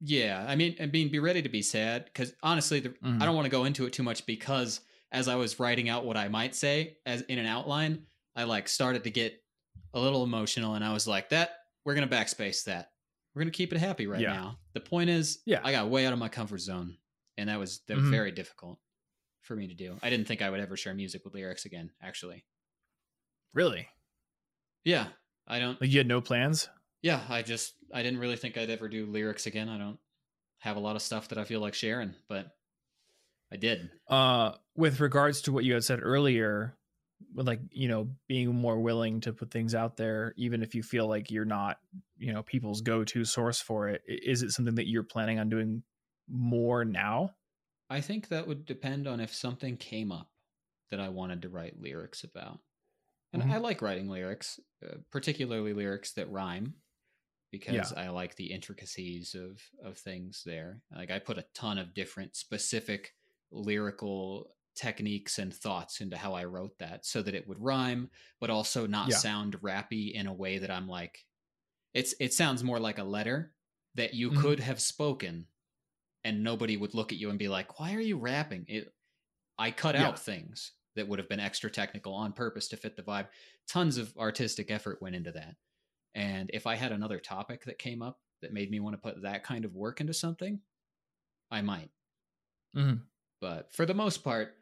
Yeah, 0.06 0.44
I 0.46 0.54
mean, 0.54 0.76
and 0.78 0.92
being 0.92 1.08
be 1.10 1.18
ready 1.18 1.40
to 1.40 1.48
be 1.48 1.62
sad 1.62 2.04
because 2.04 2.34
honestly, 2.42 2.80
the, 2.80 2.90
Mhm. 2.90 3.22
I 3.22 3.24
don't 3.24 3.34
want 3.34 3.46
to 3.46 3.50
go 3.50 3.64
into 3.64 3.86
it 3.86 3.92
too 3.94 4.02
much 4.02 4.26
because 4.26 4.80
as 5.12 5.28
I 5.28 5.36
was 5.36 5.58
writing 5.58 5.88
out 5.88 6.04
what 6.04 6.16
I 6.18 6.28
might 6.28 6.54
say 6.54 6.98
as 7.06 7.22
in 7.22 7.38
an 7.38 7.46
outline, 7.46 8.06
I 8.36 8.44
like 8.44 8.68
started 8.68 9.04
to 9.04 9.10
get 9.10 9.42
a 9.94 10.00
little 10.00 10.22
emotional, 10.24 10.74
and 10.74 10.84
I 10.84 10.92
was 10.92 11.06
like, 11.06 11.30
"That 11.30 11.56
we're 11.84 11.94
gonna 11.94 12.08
backspace 12.08 12.64
that. 12.64 12.92
We're 13.34 13.40
gonna 13.42 13.52
keep 13.52 13.72
it 13.72 13.78
happy 13.78 14.06
right 14.06 14.20
Yeah. 14.20 14.34
now." 14.34 14.60
The 14.74 14.80
point 14.80 15.08
is, 15.08 15.40
Yeah. 15.46 15.60
I 15.64 15.72
got 15.72 15.88
way 15.88 16.04
out 16.04 16.12
of 16.12 16.18
my 16.18 16.28
comfort 16.28 16.58
zone, 16.58 16.98
and 17.38 17.48
that 17.48 17.58
was 17.58 17.80
that 17.86 17.96
was 17.96 18.04
Mhm. 18.06 18.10
very 18.10 18.32
difficult 18.32 18.80
for 19.40 19.56
me 19.56 19.68
to 19.68 19.74
do. 19.74 19.98
I 20.02 20.10
didn't 20.10 20.26
think 20.26 20.42
I 20.42 20.50
would 20.50 20.60
ever 20.60 20.76
share 20.76 20.94
music 20.94 21.24
with 21.24 21.32
lyrics 21.34 21.64
again. 21.64 21.92
Actually, 22.02 22.44
Really? 23.54 23.88
yeah, 24.84 25.12
I 25.46 25.60
don't. 25.60 25.80
Like 25.80 25.90
you 25.90 25.98
had 25.98 26.08
no 26.08 26.20
plans? 26.20 26.68
Yeah, 27.02 27.24
I 27.28 27.42
just 27.42 27.74
I 27.94 28.02
didn't 28.02 28.20
really 28.20 28.36
think 28.36 28.58
I'd 28.58 28.70
ever 28.70 28.88
do 28.90 29.06
lyrics 29.06 29.46
again. 29.46 29.70
I 29.70 29.78
don't 29.78 30.00
have 30.60 30.76
a 30.76 30.80
lot 30.80 30.96
of 30.96 31.02
stuff 31.02 31.28
that 31.28 31.38
I 31.38 31.44
feel 31.44 31.60
like 31.60 31.74
sharing, 31.74 32.14
but 32.28 32.58
I 33.50 33.56
did. 33.56 33.90
Uh 34.08 34.52
with 34.76 35.00
regards 35.00 35.42
to 35.42 35.52
what 35.52 35.64
you 35.64 35.74
had 35.74 35.84
said 35.84 36.00
earlier, 36.02 36.76
like, 37.34 37.60
you 37.70 37.88
know, 37.88 38.16
being 38.26 38.54
more 38.54 38.80
willing 38.80 39.20
to 39.20 39.32
put 39.32 39.50
things 39.50 39.74
out 39.74 39.96
there 39.96 40.34
even 40.36 40.62
if 40.62 40.74
you 40.74 40.82
feel 40.82 41.06
like 41.08 41.30
you're 41.30 41.44
not, 41.44 41.78
you 42.18 42.32
know, 42.32 42.42
people's 42.42 42.80
go-to 42.80 43.24
source 43.24 43.60
for 43.60 43.88
it. 43.88 44.02
Is 44.06 44.42
it 44.42 44.50
something 44.50 44.74
that 44.74 44.88
you're 44.88 45.04
planning 45.04 45.38
on 45.38 45.48
doing 45.48 45.84
more 46.28 46.84
now? 46.84 47.36
I 47.90 48.00
think 48.00 48.28
that 48.28 48.46
would 48.46 48.64
depend 48.64 49.06
on 49.06 49.20
if 49.20 49.32
something 49.34 49.76
came 49.76 50.10
up 50.12 50.32
that 50.90 51.00
I 51.00 51.08
wanted 51.08 51.42
to 51.42 51.48
write 51.48 51.80
lyrics 51.80 52.24
about. 52.24 52.60
And 53.32 53.42
Mhm. 53.42 53.52
I 53.52 53.58
like 53.58 53.82
writing 53.82 54.08
lyrics, 54.08 54.60
uh, 54.84 54.98
particularly 55.10 55.72
lyrics 55.74 56.12
that 56.14 56.30
rhyme 56.30 56.82
because 57.58 57.92
I 57.92 58.08
like 58.08 58.36
the 58.36 58.52
intricacies 58.52 59.34
of 59.34 59.60
of 59.82 59.98
things 59.98 60.42
there. 60.44 60.82
Like 60.94 61.10
I 61.10 61.18
put 61.18 61.38
a 61.38 61.46
ton 61.54 61.78
of 61.78 61.94
different 61.94 62.36
specific 62.36 63.14
lyrical 63.50 64.56
techniques 64.74 65.38
and 65.38 65.54
thoughts 65.54 66.00
into 66.00 66.16
how 66.16 66.34
I 66.34 66.44
wrote 66.44 66.78
that 66.78 67.06
so 67.06 67.22
that 67.22 67.34
it 67.34 67.46
would 67.48 67.60
rhyme 67.60 68.10
but 68.40 68.50
also 68.50 68.86
not 68.86 69.12
Yeah. 69.12 69.14
sound 69.14 69.60
rappy 69.62 70.12
in 70.12 70.26
a 70.26 70.34
way 70.34 70.58
that 70.58 70.70
I'm 70.70 70.88
like 70.88 71.26
it's 71.94 72.14
it 72.20 72.34
sounds 72.34 72.64
more 72.64 72.80
like 72.80 72.98
a 72.98 73.04
letter 73.04 73.54
that 73.94 74.14
you 74.14 74.30
Mhm. 74.30 74.32
could 74.32 74.60
have 74.60 74.80
spoken 74.80 75.48
and 76.24 76.42
nobody 76.42 76.76
would 76.76 76.94
look 76.94 77.12
at 77.12 77.18
you 77.18 77.30
and 77.30 77.38
be 77.38 77.48
like, 77.48 77.78
"Why 77.78 77.94
are 77.94 78.00
you 78.00 78.18
rapping?" 78.18 78.64
It 78.68 78.94
I 79.58 79.70
cut 79.72 79.96
Yeah. 79.96 80.08
out 80.08 80.18
things 80.18 80.72
that 80.96 81.08
would 81.08 81.18
have 81.20 81.28
been 81.28 81.40
extra 81.40 81.70
technical 81.70 82.14
on 82.14 82.32
purpose 82.34 82.68
to 82.68 82.76
fit 82.78 82.96
the 82.96 83.02
vibe. 83.04 83.30
Tons 83.68 83.98
of 83.98 84.16
artistic 84.18 84.70
effort 84.70 85.02
went 85.02 85.16
into 85.16 85.32
that. 85.32 85.56
And 86.14 86.50
if 86.54 86.66
I 86.66 86.76
had 86.76 86.92
another 86.92 87.20
topic 87.20 87.64
that 87.64 87.78
came 87.78 88.02
up 88.02 88.20
that 88.40 88.52
made 88.52 88.70
me 88.70 88.80
want 88.80 88.94
to 88.94 89.02
put 89.02 89.22
that 89.22 89.44
kind 89.44 89.64
of 89.64 89.74
work 89.74 90.00
into 90.00 90.14
something, 90.14 90.62
I 91.50 91.62
might. 91.62 91.90
Mhm. 92.74 93.06
But 93.40 93.72
for 93.72 93.86
the 93.86 93.94
most 93.94 94.24
part, 94.24 94.56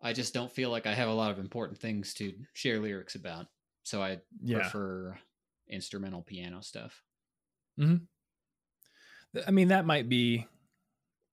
I 0.00 0.12
just 0.12 0.34
don't 0.34 0.52
feel 0.52 0.70
like 0.70 0.86
I 0.86 0.94
have 0.94 1.08
a 1.08 1.14
lot 1.14 1.30
of 1.32 1.38
important 1.40 1.78
things 1.80 2.14
to 2.16 2.46
share 2.54 2.80
lyrics 2.80 3.14
about. 3.16 3.48
So 3.84 4.02
I 4.02 4.22
Yeah. 4.42 4.72
prefer 4.72 5.18
instrumental 5.68 6.22
piano 6.22 6.62
stuff. 6.62 7.04
I 9.46 9.50
mean, 9.50 9.68
that 9.68 9.86
might 9.86 10.08
be 10.08 10.46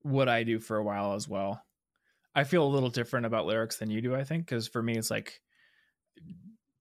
what 0.02 0.28
I 0.28 0.44
do 0.44 0.60
for 0.60 0.76
a 0.78 0.84
while 0.84 1.14
as 1.14 1.28
well. 1.28 1.64
I 2.34 2.44
feel 2.44 2.66
a 2.66 2.68
little 2.68 2.90
different 2.90 3.26
about 3.26 3.46
lyrics 3.46 3.78
than 3.78 3.90
you 3.90 4.02
do, 4.02 4.14
I 4.14 4.24
think, 4.24 4.46
because 4.46 4.68
for 4.68 4.82
me, 4.82 4.96
it's 4.98 5.10
like 5.10 5.42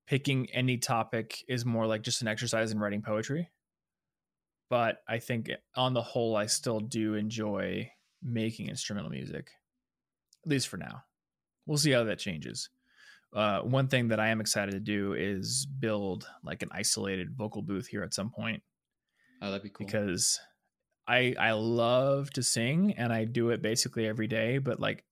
picking 0.10 0.50
any 0.52 0.78
topic 0.78 1.38
is 1.48 1.66
more 1.66 1.86
like 1.88 2.02
just 2.02 2.22
an 2.24 2.28
exercise 2.28 2.72
in 2.72 2.80
writing 2.80 3.02
poetry. 3.04 3.50
But 4.70 4.98
I 5.08 5.20
think 5.20 5.50
on 5.76 5.94
the 5.94 6.02
whole, 6.02 6.36
I 6.36 6.46
still 6.48 6.80
do 6.80 7.16
enjoy 7.16 7.92
making 8.22 8.68
instrumental 8.70 9.10
music, 9.12 9.50
at 10.46 10.50
least 10.50 10.68
for 10.68 10.78
now. 10.78 11.04
We'll 11.66 11.78
see 11.78 11.92
how 11.92 12.04
that 12.04 12.20
changes. 12.20 12.70
Uh, 13.34 13.62
one 13.62 13.88
thing 13.88 14.08
that 14.08 14.20
I 14.20 14.30
am 14.30 14.42
excited 14.42 14.72
to 14.72 14.80
do 14.80 15.14
is 15.14 15.68
build 15.80 16.28
like 16.44 16.64
an 16.64 16.70
isolated 16.72 17.36
vocal 17.38 17.62
booth 17.62 17.88
here 17.88 18.02
at 18.04 18.14
some 18.14 18.32
point 18.32 18.64
Oh, 19.42 19.52
that'd 19.52 19.62
be 19.64 19.70
cool. 19.70 19.86
because 19.86 20.40
I 21.08 21.36
I 21.40 21.52
love 21.52 22.32
to 22.32 22.44
sing 22.44 22.94
and 22.98 23.14
I 23.14 23.26
do 23.26 23.52
it 23.52 23.62
basically 23.62 24.08
every 24.08 24.28
day, 24.28 24.58
but 24.58 24.80
like 24.80 25.06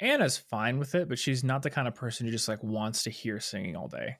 Anna's 0.00 0.36
fine 0.36 0.78
with 0.78 0.94
it, 0.94 1.08
but 1.08 1.18
she's 1.18 1.42
not 1.42 1.62
the 1.62 1.70
kind 1.70 1.88
of 1.88 1.94
person 1.94 2.26
who 2.26 2.32
just 2.32 2.48
like 2.48 2.62
wants 2.62 3.04
to 3.04 3.10
hear 3.10 3.40
singing 3.40 3.76
all 3.76 3.88
day. 3.88 4.16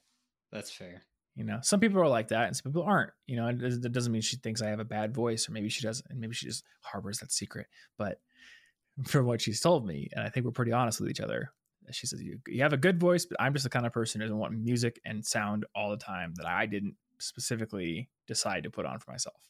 That's 0.50 0.70
fair. 0.70 1.02
You 1.34 1.44
know, 1.44 1.58
some 1.62 1.80
people 1.80 2.00
are 2.00 2.08
like 2.08 2.28
that 2.28 2.46
and 2.46 2.56
some 2.56 2.72
people 2.72 2.84
aren't. 2.84 3.12
You 3.26 3.36
know, 3.36 3.52
that 3.52 3.92
doesn't 3.92 4.12
mean 4.12 4.22
she 4.22 4.36
thinks 4.36 4.62
I 4.62 4.68
have 4.68 4.80
a 4.80 4.84
bad 4.84 5.14
voice 5.14 5.48
or 5.48 5.52
maybe 5.52 5.68
she 5.68 5.82
doesn't, 5.82 6.06
and 6.08 6.18
maybe 6.18 6.34
she 6.34 6.46
just 6.46 6.64
harbors 6.80 7.18
that 7.18 7.30
secret. 7.30 7.66
But 7.98 8.20
from 9.06 9.26
what 9.26 9.40
she's 9.42 9.60
told 9.60 9.86
me, 9.86 10.08
and 10.12 10.24
I 10.24 10.30
think 10.30 10.46
we're 10.46 10.52
pretty 10.52 10.72
honest 10.72 11.00
with 11.00 11.10
each 11.10 11.20
other, 11.20 11.52
she 11.90 12.06
says 12.06 12.22
you, 12.22 12.40
you 12.48 12.62
have 12.62 12.72
a 12.72 12.78
good 12.78 12.98
voice, 12.98 13.26
but 13.26 13.40
I'm 13.40 13.52
just 13.52 13.64
the 13.64 13.70
kind 13.70 13.86
of 13.86 13.92
person 13.92 14.20
who 14.20 14.26
doesn't 14.26 14.38
want 14.38 14.54
music 14.58 14.98
and 15.04 15.24
sound 15.24 15.66
all 15.74 15.90
the 15.90 15.96
time 15.96 16.32
that 16.36 16.46
I 16.46 16.66
didn't 16.66 16.96
specifically 17.18 18.08
decide 18.26 18.64
to 18.64 18.70
put 18.70 18.86
on 18.86 18.98
for 18.98 19.10
myself. 19.10 19.40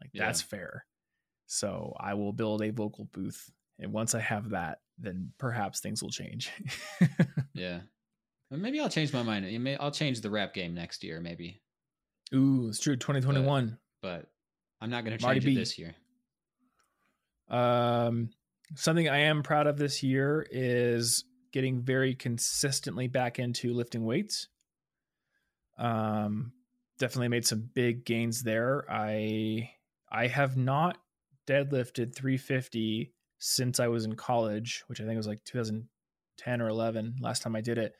Like 0.00 0.10
Yeah. 0.12 0.26
that's 0.26 0.40
fair. 0.40 0.86
So 1.46 1.94
I 1.98 2.14
will 2.14 2.32
build 2.32 2.62
a 2.62 2.70
vocal 2.70 3.06
booth, 3.06 3.50
and 3.78 3.92
once 3.92 4.14
I 4.14 4.20
have 4.20 4.50
that, 4.50 4.78
then 4.98 5.32
perhaps 5.38 5.80
things 5.80 6.02
will 6.02 6.10
change. 6.10 6.50
Yeah. 7.54 7.80
Well, 8.50 8.60
Maybe 8.60 8.80
I'll 8.80 8.90
change 8.90 9.14
my 9.14 9.22
mind. 9.22 9.46
I'll 9.80 9.90
change 9.90 10.20
the 10.20 10.28
rap 10.28 10.52
game 10.52 10.74
next 10.74 11.02
year, 11.02 11.20
maybe. 11.20 11.62
Ooh, 12.34 12.66
it's 12.68 12.78
true. 12.80 12.96
2021. 12.96 13.78
But 14.02 14.26
I'm 14.80 14.90
not 14.90 15.04
going 15.04 15.16
to 15.16 15.24
Marty 15.24 15.40
change 15.40 15.46
it 15.46 15.54
B. 15.54 15.56
this 15.56 15.78
year. 15.78 15.94
Um, 17.48 18.28
something 18.74 19.08
I 19.08 19.20
am 19.20 19.42
proud 19.42 19.66
of 19.66 19.78
this 19.78 20.02
year 20.02 20.46
is 20.50 21.24
getting 21.52 21.80
very 21.80 22.14
consistently 22.14 23.08
back 23.08 23.38
into 23.38 23.72
lifting 23.72 24.04
weights. 24.04 24.48
Um, 25.78 26.52
definitely 26.98 27.28
made 27.28 27.46
some 27.46 27.70
big 27.74 28.04
gains 28.04 28.42
there. 28.42 28.84
I 28.90 29.70
I 30.10 30.26
have 30.26 30.56
not 30.56 30.98
deadlifted 31.46 32.14
350 32.14 33.14
since 33.38 33.80
I 33.80 33.88
was 33.88 34.04
in 34.04 34.14
college, 34.16 34.82
which 34.86 35.00
I 35.00 35.04
think 35.04 35.16
was 35.16 35.26
like 35.26 35.44
2010 35.44 36.60
or 36.60 36.68
11 36.68 37.16
last 37.20 37.42
time 37.42 37.56
I 37.56 37.60
did 37.60 37.78
it. 37.78 37.94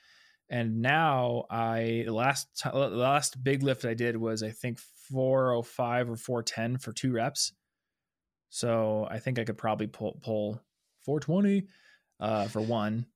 And 0.48 0.80
now 0.80 1.44
I 1.50 2.04
the 2.06 2.12
last 2.12 2.48
the 2.62 2.88
last 2.88 3.42
big 3.42 3.62
lift 3.62 3.84
I 3.84 3.94
did 3.94 4.16
was 4.16 4.42
I 4.42 4.50
think 4.50 4.78
405 4.78 6.10
or 6.10 6.16
410 6.16 6.78
for 6.78 6.92
two 6.92 7.12
reps. 7.12 7.52
So 8.48 9.06
I 9.10 9.18
think 9.18 9.38
I 9.38 9.44
could 9.44 9.58
probably 9.58 9.88
pull 9.88 10.20
pull 10.22 10.60
420 11.04 11.66
uh, 12.20 12.48
for 12.48 12.60
one. 12.60 13.06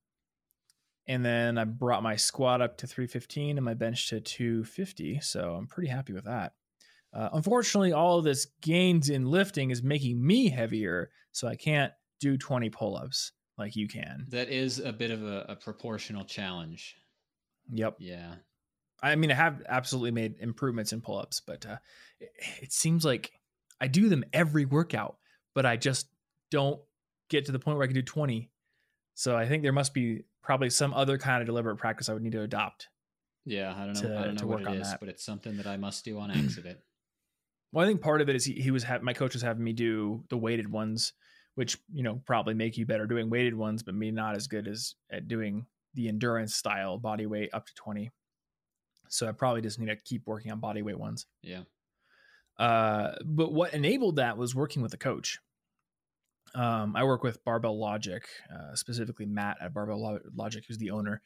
And 1.07 1.25
then 1.25 1.59
I 1.59 1.65
brought 1.65 2.03
my 2.03 2.17
squat 2.17 2.61
up 2.61 2.79
to 2.79 2.87
315 2.87 3.59
and 3.59 3.65
my 3.65 3.75
bench 3.75 4.09
to 4.11 4.21
250. 4.21 5.21
So 5.21 5.55
I'm 5.55 5.67
pretty 5.67 5.89
happy 5.89 6.13
with 6.13 6.25
that. 6.25 6.53
Uh, 7.13 7.31
unfortunately, 7.33 7.93
all 7.93 8.19
of 8.19 8.25
this 8.25 8.47
gains 8.61 9.09
in 9.09 9.27
lifting 9.27 9.71
is 9.71 9.83
making 9.83 10.25
me 10.25 10.49
heavier. 10.49 11.11
So 11.33 11.49
I 11.49 11.57
can't 11.57 11.93
do 12.21 12.37
20 12.37 12.71
pull 12.71 12.97
ups 12.97 13.33
like 13.59 13.77
you 13.77 13.89
can. 13.89 14.27
That 14.29 14.49
is 14.49 14.79
a 14.79 14.93
bit 14.93 15.11
of 15.11 15.23
a, 15.23 15.47
a 15.49 15.57
proportional 15.57 16.25
challenge. 16.25 16.97
Yep. 17.73 17.97
Yeah. 17.99 18.35
I 19.03 19.17
mean, 19.17 19.31
I 19.31 19.35
have 19.35 19.63
absolutely 19.69 20.11
made 20.11 20.37
improvements 20.41 20.93
in 20.93 21.01
pull 21.01 21.19
ups, 21.19 21.41
but 21.41 21.65
uh, 21.67 21.77
it, 22.21 22.31
it 22.63 22.73
seems 22.73 23.05
like 23.05 23.33
I 23.81 23.87
do 23.89 24.09
them 24.09 24.25
every 24.33 24.65
workout, 24.67 25.17
but 25.55 25.65
I 25.65 25.77
just 25.77 26.07
don't 26.51 26.81
get 27.29 27.47
to 27.47 27.53
the 27.53 27.59
point 27.59 27.79
where 27.79 27.85
I 27.85 27.87
can 27.87 27.95
do 27.95 28.03
20. 28.03 28.51
So 29.15 29.37
I 29.37 29.47
think 29.47 29.63
there 29.63 29.73
must 29.73 29.95
be 29.95 30.25
probably 30.43 30.71
some 30.71 30.93
other 30.95 31.19
kind 31.19 31.41
of 31.43 31.47
deliberate 31.47 31.77
practice 31.77 32.09
I 32.09 32.13
would 32.13 32.23
need 32.23 32.33
to 32.33 32.43
adopt. 32.43 32.89
Yeah. 33.47 33.75
I 33.75 33.85
don't 33.87 33.95
know. 33.95 34.01
To- 34.03 34.19
I 34.19 34.25
don't 34.25 34.37
to 34.37 34.45
know 34.45 34.51
what 34.51 34.61
it 34.63 34.67
on 34.67 34.77
is, 34.77 34.91
that. 34.91 35.01
but 35.01 35.09
it's 35.09 35.25
something 35.25 35.57
that 35.57 35.67
I 35.67 35.77
must 35.77 36.05
do 36.05 36.19
on 36.19 36.31
accident. 36.31 36.79
Well, 37.73 37.85
I 37.85 37.89
think 37.89 38.01
part 38.01 38.21
of 38.21 38.29
it 38.29 38.35
is 38.35 38.45
he, 38.45 38.55
he 38.55 38.73
was 38.73 38.83
ha- 38.83 38.99
my 39.01 39.13
coach 39.13 39.33
was 39.33 39.43
having 39.43 39.63
me 39.63 39.73
do 39.73 40.25
the 40.29 40.37
weighted 40.37 40.73
ones, 40.73 41.13
which 41.61 41.77
you 41.93 42.03
know 42.03 42.23
probably 42.25 42.55
make 42.55 42.79
you 42.79 42.87
better 42.87 43.07
doing 43.07 43.29
weighted 43.29 43.55
ones, 43.55 43.83
but 43.83 43.95
me 43.95 44.11
not 44.11 44.35
as 44.35 44.47
good 44.47 44.67
as 44.67 44.95
at 45.13 45.29
doing 45.29 45.67
the 45.93 46.09
endurance 46.09 46.55
style 46.55 46.97
body 46.97 47.27
weight 47.27 47.51
up 47.53 47.67
to 47.67 47.75
20. 47.75 48.11
So 49.11 49.29
I 49.29 49.33
probably 49.33 49.61
just 49.61 49.79
need 49.79 49.89
to 49.89 49.97
keep 49.97 50.27
working 50.27 50.53
on 50.53 50.59
body 50.59 50.81
weight 50.81 50.99
ones. 50.99 51.27
yeah. 51.43 51.65
Uh, 52.59 53.15
but 53.27 53.53
what 53.53 53.75
enabled 53.75 54.17
that 54.17 54.39
was 54.39 54.55
working 54.55 54.81
with 54.81 54.95
a 54.95 54.97
coach. 54.97 55.39
Um, 56.55 56.97
I 56.97 57.05
work 57.05 57.23
with 57.23 57.45
Barbell 57.45 57.79
Logic, 57.79 58.27
uh, 58.51 58.75
specifically 58.75 59.27
Matt 59.27 59.59
at 59.61 59.75
Barbell 59.75 60.19
Logic, 60.35 60.65
who's 60.67 60.79
the 60.79 60.93
owner, 60.93 61.21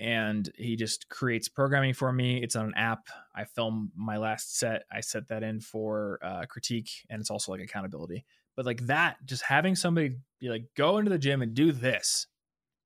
and 0.00 0.50
he 0.56 0.74
just 0.74 1.08
creates 1.08 1.48
programming 1.48 1.94
for 1.94 2.12
me. 2.12 2.42
It's 2.42 2.56
on 2.56 2.66
an 2.66 2.74
app. 2.74 3.06
I 3.36 3.44
film 3.44 3.92
my 3.94 4.16
last 4.16 4.58
set. 4.58 4.82
I 4.90 5.00
set 5.00 5.28
that 5.28 5.44
in 5.44 5.60
for 5.60 6.18
uh, 6.24 6.46
critique, 6.48 6.90
and 7.08 7.20
it's 7.20 7.30
also 7.30 7.52
like 7.52 7.60
accountability. 7.60 8.24
But 8.56 8.66
like 8.66 8.86
that, 8.86 9.16
just 9.26 9.42
having 9.42 9.76
somebody 9.76 10.16
be 10.40 10.48
like, 10.48 10.64
go 10.76 10.98
into 10.98 11.10
the 11.10 11.18
gym 11.18 11.42
and 11.42 11.54
do 11.54 11.72
this, 11.72 12.26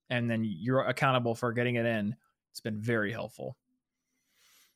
and 0.09 0.29
then 0.29 0.45
you're 0.45 0.83
accountable 0.83 1.35
for 1.35 1.53
getting 1.53 1.77
it 1.77 1.87
in. 1.87 2.17
It's 2.51 2.61
been 2.61 2.81
very 2.81 3.13
helpful. 3.13 3.57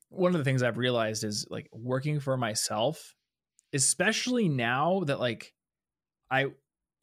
One 0.08 0.32
of 0.32 0.38
the 0.38 0.44
things 0.44 0.62
I've 0.62 0.78
realized 0.78 1.24
is 1.24 1.46
like 1.50 1.68
working 1.72 2.20
for 2.20 2.36
myself, 2.36 3.16
especially 3.72 4.48
now 4.48 5.02
that 5.06 5.18
like 5.18 5.52
I 6.30 6.46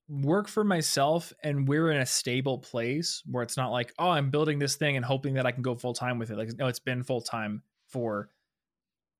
work 0.08 0.48
for 0.48 0.64
myself 0.64 1.34
and 1.44 1.68
we're 1.68 1.92
in 1.92 2.02
a 2.02 2.06
stable 2.06 2.58
place 2.58 3.22
where 3.26 3.44
it's 3.44 3.58
not 3.58 3.72
like, 3.72 3.94
oh, 4.00 4.10
I'm 4.10 4.30
building 4.30 4.60
this 4.60 4.76
thing 4.76 4.96
and 4.96 5.06
hoping 5.06 5.36
that 5.36 5.46
I 5.46 5.52
can 5.52 5.62
go 5.62 5.76
full 5.76 5.94
time 5.94 6.20
with 6.20 6.32
it. 6.32 6.38
Like, 6.38 6.58
no, 6.58 6.68
it's 6.68 6.80
been 6.80 7.04
full 7.04 7.22
time 7.22 7.64
for 7.88 8.30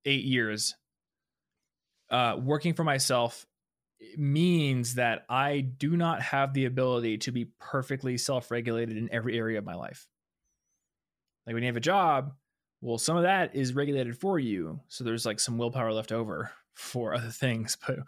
eight 0.06 0.24
years. 0.24 0.76
Uh, 2.10 2.38
working 2.42 2.74
for 2.74 2.84
myself 2.84 3.46
means 4.18 4.96
that 4.96 5.26
I 5.30 5.62
do 5.62 5.96
not 5.96 6.22
have 6.22 6.54
the 6.54 6.66
ability 6.66 7.20
to 7.20 7.32
be 7.32 7.52
perfectly 7.60 8.18
self 8.18 8.52
regulated 8.52 8.98
in 8.98 9.10
every 9.12 9.38
area 9.38 9.58
of 9.58 9.66
my 9.66 9.76
life. 9.76 10.08
Like 11.46 11.54
when 11.54 11.64
you 11.64 11.68
have 11.68 11.78
a 11.78 11.82
job, 11.82 12.34
well, 12.82 12.98
some 12.98 13.18
of 13.18 13.24
that 13.24 13.56
is 13.56 13.74
regulated 13.74 14.18
for 14.18 14.40
you. 14.40 14.80
So 14.88 15.04
there's 15.04 15.26
like 15.26 15.40
some 15.40 15.58
willpower 15.58 15.94
left 15.94 16.12
over 16.12 16.52
for 16.76 17.14
other 17.14 17.30
things. 17.30 17.78
But 17.86 18.00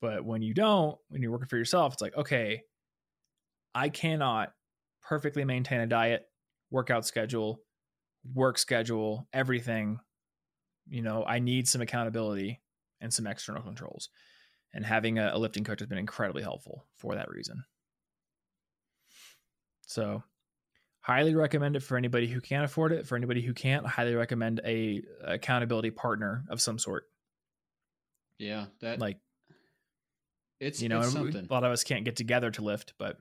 but 0.00 0.24
when 0.24 0.42
you 0.42 0.54
don't, 0.54 0.98
when 1.08 1.22
you're 1.22 1.30
working 1.30 1.48
for 1.48 1.56
yourself, 1.56 1.94
it's 1.94 2.02
like, 2.02 2.16
okay, 2.16 2.62
I 3.74 3.88
cannot 3.88 4.52
perfectly 5.02 5.44
maintain 5.44 5.80
a 5.80 5.86
diet, 5.86 6.24
workout 6.70 7.06
schedule, 7.06 7.60
work 8.34 8.58
schedule, 8.58 9.28
everything. 9.32 9.98
You 10.88 11.02
know, 11.02 11.24
I 11.24 11.38
need 11.38 11.68
some 11.68 11.80
accountability 11.80 12.60
and 13.00 13.12
some 13.12 13.26
external 13.26 13.62
controls. 13.62 14.08
And 14.74 14.84
having 14.84 15.18
a, 15.18 15.30
a 15.32 15.38
lifting 15.38 15.64
coach 15.64 15.80
has 15.80 15.88
been 15.88 15.98
incredibly 15.98 16.42
helpful 16.42 16.84
for 16.96 17.14
that 17.14 17.30
reason. 17.30 17.64
So, 19.86 20.22
highly 21.00 21.34
recommend 21.34 21.76
it 21.76 21.82
for 21.84 21.96
anybody 21.96 22.26
who 22.26 22.40
can 22.40 22.64
afford 22.64 22.92
it. 22.92 23.06
For 23.06 23.16
anybody 23.16 23.40
who 23.40 23.54
can't, 23.54 23.86
highly 23.86 24.14
recommend 24.14 24.60
a 24.64 25.02
accountability 25.22 25.90
partner 25.90 26.44
of 26.48 26.60
some 26.60 26.78
sort. 26.78 27.04
Yeah, 28.38 28.66
that 28.80 28.98
like 28.98 29.18
it's 30.60 30.80
you 30.82 30.88
know 30.88 31.00
it's 31.00 31.14
a 31.14 31.46
lot 31.50 31.64
of 31.64 31.72
us 31.72 31.84
can't 31.84 32.04
get 32.04 32.16
together 32.16 32.50
to 32.50 32.62
lift, 32.62 32.94
but 32.98 33.18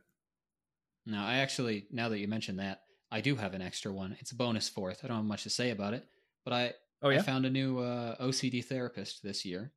No, 1.06 1.20
I 1.20 1.36
actually 1.36 1.86
now 1.92 2.10
that 2.10 2.20
you 2.20 2.28
mentioned 2.28 2.60
that, 2.60 2.82
I 3.12 3.22
do 3.22 3.36
have 3.36 3.54
an 3.54 3.62
extra 3.62 3.92
one. 3.92 4.18
It's 4.20 4.32
a 4.32 4.36
bonus 4.36 4.70
fourth. 4.70 5.02
I 5.04 5.08
don't 5.08 5.18
have 5.18 5.26
much 5.26 5.44
to 5.44 5.50
say 5.50 5.70
about 5.70 5.94
it, 5.94 6.08
but 6.46 6.54
I 6.54 6.74
oh 7.04 7.10
I 7.10 7.16
yeah, 7.16 7.22
found 7.22 7.46
a 7.46 7.50
new 7.50 7.80
uh, 7.80 8.16
OCD 8.24 8.66
therapist 8.66 9.22
this 9.22 9.46
year, 9.46 9.72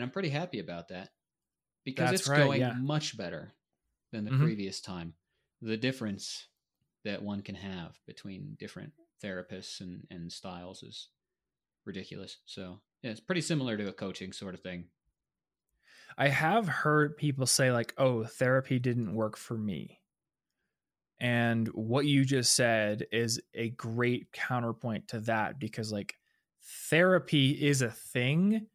and 0.00 0.06
I'm 0.06 0.12
pretty 0.12 0.30
happy 0.30 0.58
about 0.58 0.88
that 0.88 1.12
because 1.84 2.12
That's 2.12 2.12
it's 2.12 2.28
right, 2.28 2.30
going 2.30 2.52
yeah. 2.52 2.74
much 2.86 3.16
better 3.16 3.54
than 4.12 4.24
the 4.24 4.30
Mhm. 4.30 4.50
previous 4.50 4.80
time. 4.80 5.16
The 5.62 5.76
difference 5.78 6.48
that 7.04 7.22
one 7.22 7.42
can 7.42 7.56
have 7.56 8.00
between 8.06 8.56
different 8.56 8.94
therapists 9.22 9.80
and, 9.80 10.06
and 10.10 10.32
styles 10.32 10.82
is 10.82 11.10
ridiculous. 11.86 12.38
So 12.46 12.82
yeah, 13.02 13.12
it's 13.12 13.20
pretty 13.20 13.42
similar 13.42 13.76
to 13.78 13.88
a 13.88 13.94
coaching 13.94 14.32
sort 14.32 14.54
of 14.54 14.62
thing. 14.62 14.90
I 16.16 16.28
have 16.28 16.68
heard 16.68 17.16
people 17.16 17.46
say 17.46 17.72
like, 17.72 17.94
"Oh, 17.98 18.22
therapy 18.24 18.78
didn't 18.78 19.12
work 19.12 19.36
for 19.36 19.58
me." 19.58 20.04
And 21.18 21.68
what 21.68 22.06
you 22.06 22.24
just 22.24 22.54
said 22.54 23.06
is 23.12 23.40
a 23.52 23.70
great 23.70 24.32
counterpoint 24.32 25.08
to 25.08 25.20
that 25.20 25.58
because 25.58 25.92
like 25.92 26.16
therapy 26.62 27.50
is 27.66 27.82
a 27.82 27.90
thing, 27.90 28.68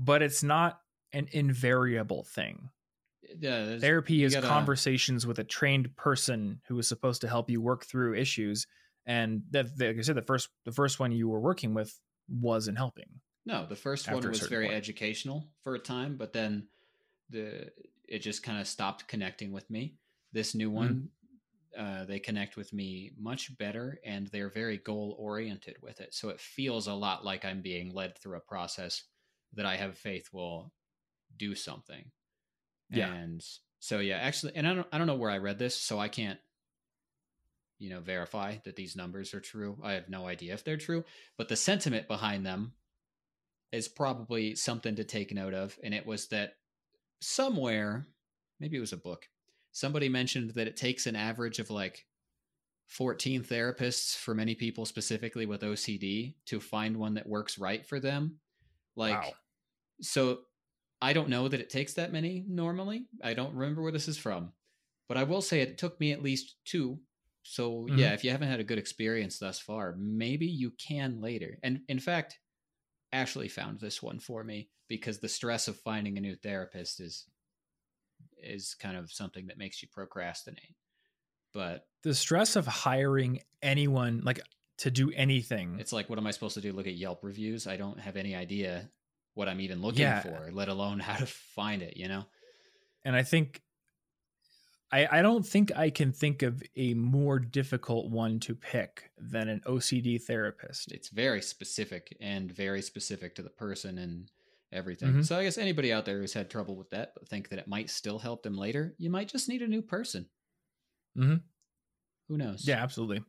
but 0.00 0.22
it's 0.22 0.42
not 0.42 0.80
an 1.12 1.28
invariable 1.32 2.24
thing. 2.24 2.70
Yeah, 3.38 3.78
Therapy 3.78 4.24
is 4.24 4.34
gotta- 4.34 4.48
conversations 4.48 5.26
with 5.26 5.38
a 5.38 5.44
trained 5.44 5.94
person 5.94 6.60
who 6.66 6.78
is 6.78 6.88
supposed 6.88 7.20
to 7.20 7.28
help 7.28 7.48
you 7.50 7.60
work 7.60 7.84
through 7.84 8.16
issues. 8.16 8.66
And 9.06 9.42
that, 9.50 9.66
like 9.78 9.98
I 9.98 10.00
said, 10.00 10.16
the 10.16 10.22
first 10.22 10.48
the 10.64 10.72
first 10.72 10.98
one 10.98 11.12
you 11.12 11.28
were 11.28 11.40
working 11.40 11.74
with 11.74 11.96
wasn't 12.28 12.78
helping. 12.78 13.08
No, 13.46 13.66
the 13.66 13.76
first 13.76 14.10
one 14.10 14.26
was 14.26 14.40
very 14.40 14.66
point. 14.66 14.76
educational 14.76 15.48
for 15.62 15.74
a 15.74 15.78
time, 15.78 16.16
but 16.16 16.32
then 16.32 16.66
the 17.28 17.70
it 18.08 18.18
just 18.18 18.42
kind 18.42 18.60
of 18.60 18.66
stopped 18.66 19.06
connecting 19.06 19.52
with 19.52 19.70
me. 19.70 19.94
This 20.32 20.54
new 20.54 20.70
one, 20.70 21.08
uh, 21.76 22.04
they 22.04 22.18
connect 22.18 22.56
with 22.56 22.72
me 22.72 23.12
much 23.18 23.56
better, 23.58 24.00
and 24.04 24.26
they're 24.28 24.50
very 24.50 24.78
goal 24.78 25.16
oriented 25.18 25.76
with 25.80 26.00
it. 26.00 26.14
So 26.14 26.28
it 26.28 26.40
feels 26.40 26.86
a 26.86 26.94
lot 26.94 27.24
like 27.24 27.44
I'm 27.44 27.62
being 27.62 27.94
led 27.94 28.18
through 28.18 28.36
a 28.36 28.40
process 28.40 29.04
that 29.54 29.66
I 29.66 29.76
have 29.76 29.96
faith 29.96 30.28
will 30.32 30.72
do 31.36 31.54
something. 31.54 32.10
Yeah. 32.90 33.12
And 33.12 33.44
so 33.78 33.98
yeah, 33.98 34.16
actually, 34.16 34.52
and 34.56 34.66
I 34.66 34.74
don't 34.74 34.86
I 34.92 34.98
don't 34.98 35.06
know 35.06 35.14
where 35.14 35.30
I 35.30 35.38
read 35.38 35.58
this, 35.58 35.76
so 35.76 35.98
I 35.98 36.08
can't 36.08 36.38
you 37.78 37.90
know 37.90 38.00
verify 38.00 38.56
that 38.64 38.76
these 38.76 38.96
numbers 38.96 39.32
are 39.34 39.40
true. 39.40 39.78
I 39.82 39.92
have 39.92 40.08
no 40.08 40.26
idea 40.26 40.54
if 40.54 40.64
they're 40.64 40.76
true, 40.76 41.04
but 41.38 41.48
the 41.48 41.56
sentiment 41.56 42.08
behind 42.08 42.44
them 42.44 42.72
is 43.72 43.88
probably 43.88 44.54
something 44.54 44.96
to 44.96 45.04
take 45.04 45.32
note 45.32 45.54
of. 45.54 45.78
And 45.82 45.94
it 45.94 46.06
was 46.06 46.28
that 46.28 46.54
somewhere, 47.20 48.06
maybe 48.58 48.76
it 48.76 48.80
was 48.80 48.92
a 48.92 48.98
book, 48.98 49.28
somebody 49.72 50.08
mentioned 50.08 50.50
that 50.50 50.66
it 50.66 50.76
takes 50.76 51.06
an 51.06 51.16
average 51.16 51.58
of 51.58 51.70
like 51.70 52.04
14 52.88 53.44
therapists 53.44 54.16
for 54.16 54.34
many 54.34 54.54
people, 54.54 54.84
specifically 54.84 55.46
with 55.46 55.62
OCD, 55.62 56.34
to 56.46 56.60
find 56.60 56.96
one 56.96 57.14
that 57.14 57.28
works 57.28 57.58
right 57.58 57.86
for 57.86 58.00
them. 58.00 58.40
Like, 58.96 59.20
Wow. 59.20 59.34
so 60.02 60.40
I 61.02 61.12
don't 61.12 61.28
know 61.30 61.48
that 61.48 61.60
it 61.60 61.70
takes 61.70 61.94
that 61.94 62.12
many 62.12 62.44
normally. 62.48 63.06
I 63.22 63.34
don't 63.34 63.54
remember 63.54 63.82
where 63.82 63.92
this 63.92 64.08
is 64.08 64.18
from, 64.18 64.52
but 65.08 65.16
I 65.16 65.24
will 65.24 65.42
say 65.42 65.60
it 65.60 65.78
took 65.78 65.98
me 66.00 66.12
at 66.12 66.22
least 66.22 66.56
two. 66.64 67.00
So 67.42 67.86
Mhm. 67.88 67.96
yeah, 67.96 68.14
if 68.14 68.24
you 68.24 68.30
haven't 68.30 68.48
had 68.48 68.60
a 68.60 68.64
good 68.64 68.78
experience 68.78 69.38
thus 69.38 69.58
far, 69.60 69.96
maybe 69.98 70.46
you 70.46 70.72
can 70.72 71.20
later. 71.20 71.58
And 71.62 71.82
in 71.88 71.98
fact, 72.00 72.38
Ashley 73.12 73.48
found 73.48 73.80
this 73.80 74.02
one 74.02 74.20
for 74.20 74.44
me 74.44 74.70
because 74.88 75.20
the 75.20 75.28
stress 75.28 75.68
of 75.68 75.78
finding 75.80 76.18
a 76.18 76.20
new 76.20 76.36
therapist 76.36 77.00
is 77.00 77.28
is 78.38 78.74
kind 78.74 78.96
of 78.96 79.12
something 79.12 79.46
that 79.46 79.58
makes 79.58 79.82
you 79.82 79.88
procrastinate. 79.88 80.74
But 81.52 81.88
The 82.02 82.14
stress 82.14 82.56
of 82.56 82.66
hiring 82.66 83.40
anyone 83.62 84.20
like 84.22 84.40
to 84.80 84.90
do 84.90 85.10
anything. 85.12 85.78
it's 85.80 85.92
like, 85.92 86.08
what 86.10 86.18
am 86.18 86.26
I 86.26 86.30
supposed 86.30 86.54
to 86.54 86.60
do? 86.60 86.72
Look 86.72 86.86
at 86.86 86.94
Yelp 86.94 87.22
reviews? 87.24 87.66
I 87.66 87.76
don't 87.76 87.98
have 88.00 88.16
any 88.16 88.34
idea 88.34 88.90
what 89.34 89.48
I'm 89.48 89.60
even 89.60 89.80
looking 89.80 90.02
Yeah. 90.02 90.20
for, 90.20 90.50
let 90.52 90.68
alone 90.68 90.98
how 91.00 91.16
to 91.16 91.26
find 91.26 91.82
it. 91.82 91.96
You 91.96 92.08
know? 92.08 92.24
and 93.04 93.16
I 93.16 93.22
think 93.22 93.62
I, 94.92 95.06
I 95.18 95.22
don't 95.22 95.46
think 95.46 95.70
I 95.76 95.88
can 95.90 96.10
think 96.12 96.42
of 96.42 96.62
a 96.76 96.94
more 96.94 97.38
difficult 97.38 98.10
one 98.10 98.40
to 98.40 98.54
pick 98.56 99.10
than 99.18 99.48
an 99.48 99.60
OCD 99.66 100.20
therapist. 100.20 100.90
it's 100.90 101.08
very 101.10 101.40
specific 101.40 102.16
and 102.20 102.50
very 102.50 102.82
specific 102.82 103.36
to 103.36 103.42
the 103.42 103.50
person 103.50 103.98
and 103.98 104.30
everything. 104.72 105.12
Mhm. 105.12 105.24
So 105.24 105.38
I 105.38 105.44
guess 105.44 105.58
anybody 105.58 105.92
out 105.92 106.04
there 106.06 106.18
who's 106.18 106.32
had 106.32 106.50
trouble 106.50 106.74
with 106.76 106.90
that 106.90 107.12
but 107.14 107.28
think 107.28 107.48
that 107.50 107.58
it 107.60 107.68
might 107.68 107.88
still 107.90 108.18
help 108.18 108.42
them 108.42 108.56
later, 108.56 108.94
you 108.98 109.10
might 109.10 109.28
just 109.28 109.48
need 109.48 109.62
a 109.62 109.68
new 109.68 109.82
person. 109.82 110.28
Mm-hmm. 111.16 111.36
Who 112.28 112.36
knows? 112.38 112.66
Yeah, 112.66 112.82
absolutely. 112.82 113.22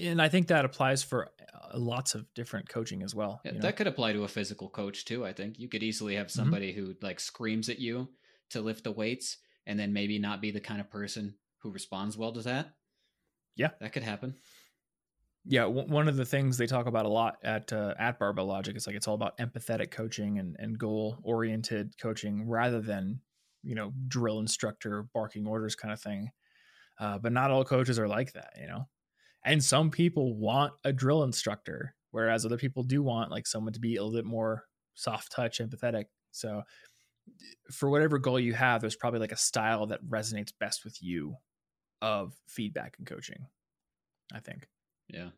And 0.00 0.22
I 0.22 0.28
think 0.28 0.48
that 0.48 0.64
applies 0.64 1.02
for 1.02 1.28
uh, 1.28 1.78
lots 1.78 2.14
of 2.14 2.26
different 2.34 2.68
coaching 2.68 3.02
as 3.02 3.14
well. 3.14 3.40
Yeah, 3.44 3.52
you 3.52 3.58
know? 3.58 3.62
that 3.62 3.76
could 3.76 3.86
apply 3.86 4.12
to 4.12 4.24
a 4.24 4.28
physical 4.28 4.68
coach 4.68 5.04
too. 5.04 5.24
I 5.24 5.32
think 5.32 5.58
you 5.58 5.68
could 5.68 5.82
easily 5.82 6.14
have 6.16 6.30
somebody 6.30 6.72
who 6.72 6.94
like 7.02 7.20
screams 7.20 7.68
at 7.68 7.78
you 7.78 8.08
to 8.50 8.60
lift 8.60 8.84
the 8.84 8.92
weights, 8.92 9.38
and 9.66 9.78
then 9.78 9.92
maybe 9.92 10.18
not 10.18 10.40
be 10.40 10.50
the 10.50 10.60
kind 10.60 10.80
of 10.80 10.90
person 10.90 11.34
who 11.58 11.70
responds 11.70 12.16
well 12.16 12.32
to 12.32 12.42
that. 12.42 12.74
Yeah. 13.54 13.70
that 13.80 13.92
could 13.92 14.02
happen. 14.02 14.34
yeah, 15.44 15.62
w- 15.62 15.86
one 15.86 16.08
of 16.08 16.16
the 16.16 16.24
things 16.24 16.56
they 16.56 16.66
talk 16.66 16.86
about 16.86 17.04
a 17.04 17.10
lot 17.10 17.36
at 17.42 17.72
uh, 17.72 17.94
at 17.98 18.18
Barbell 18.18 18.46
Logic 18.46 18.74
is 18.76 18.86
like 18.86 18.96
it's 18.96 19.08
all 19.08 19.14
about 19.14 19.36
empathetic 19.38 19.90
coaching 19.90 20.38
and, 20.38 20.56
and 20.58 20.78
goal 20.78 21.18
oriented 21.22 21.94
coaching 22.00 22.48
rather 22.48 22.80
than 22.80 23.20
you 23.62 23.74
know 23.74 23.92
drill 24.08 24.40
instructor 24.40 25.06
barking 25.12 25.46
orders 25.46 25.74
kind 25.74 25.92
of 25.92 26.00
thing. 26.00 26.30
Uh, 26.98 27.18
but 27.18 27.32
not 27.32 27.50
all 27.50 27.64
coaches 27.64 27.98
are 27.98 28.08
like 28.08 28.32
that, 28.32 28.52
you 28.60 28.66
know. 28.66 28.86
And 29.44 29.62
some 29.62 29.90
people 29.90 30.36
want 30.36 30.74
a 30.84 30.92
drill 30.92 31.24
instructor, 31.24 31.94
whereas 32.10 32.44
other 32.46 32.56
people 32.58 32.82
do 32.84 33.02
want 33.02 33.30
like 33.30 33.46
someone 33.46 33.72
to 33.72 33.80
be 33.80 33.96
a 33.96 34.02
little 34.02 34.16
bit 34.16 34.24
more 34.24 34.64
soft 34.94 35.32
touch, 35.32 35.58
empathetic. 35.58 36.06
So 36.30 36.62
for 37.70 37.90
whatever 37.90 38.18
goal 38.18 38.38
you 38.38 38.54
have, 38.54 38.80
there's 38.80 38.96
probably 38.96 39.20
like 39.20 39.32
a 39.32 39.36
style 39.36 39.86
that 39.86 40.04
resonates 40.04 40.52
best 40.58 40.84
with 40.84 41.02
you 41.02 41.36
of 42.02 42.34
feedback 42.46 42.96
and 42.98 43.06
coaching. 43.06 43.46
I 44.32 44.40
think. 44.40 44.68
Yeah, 45.08 45.30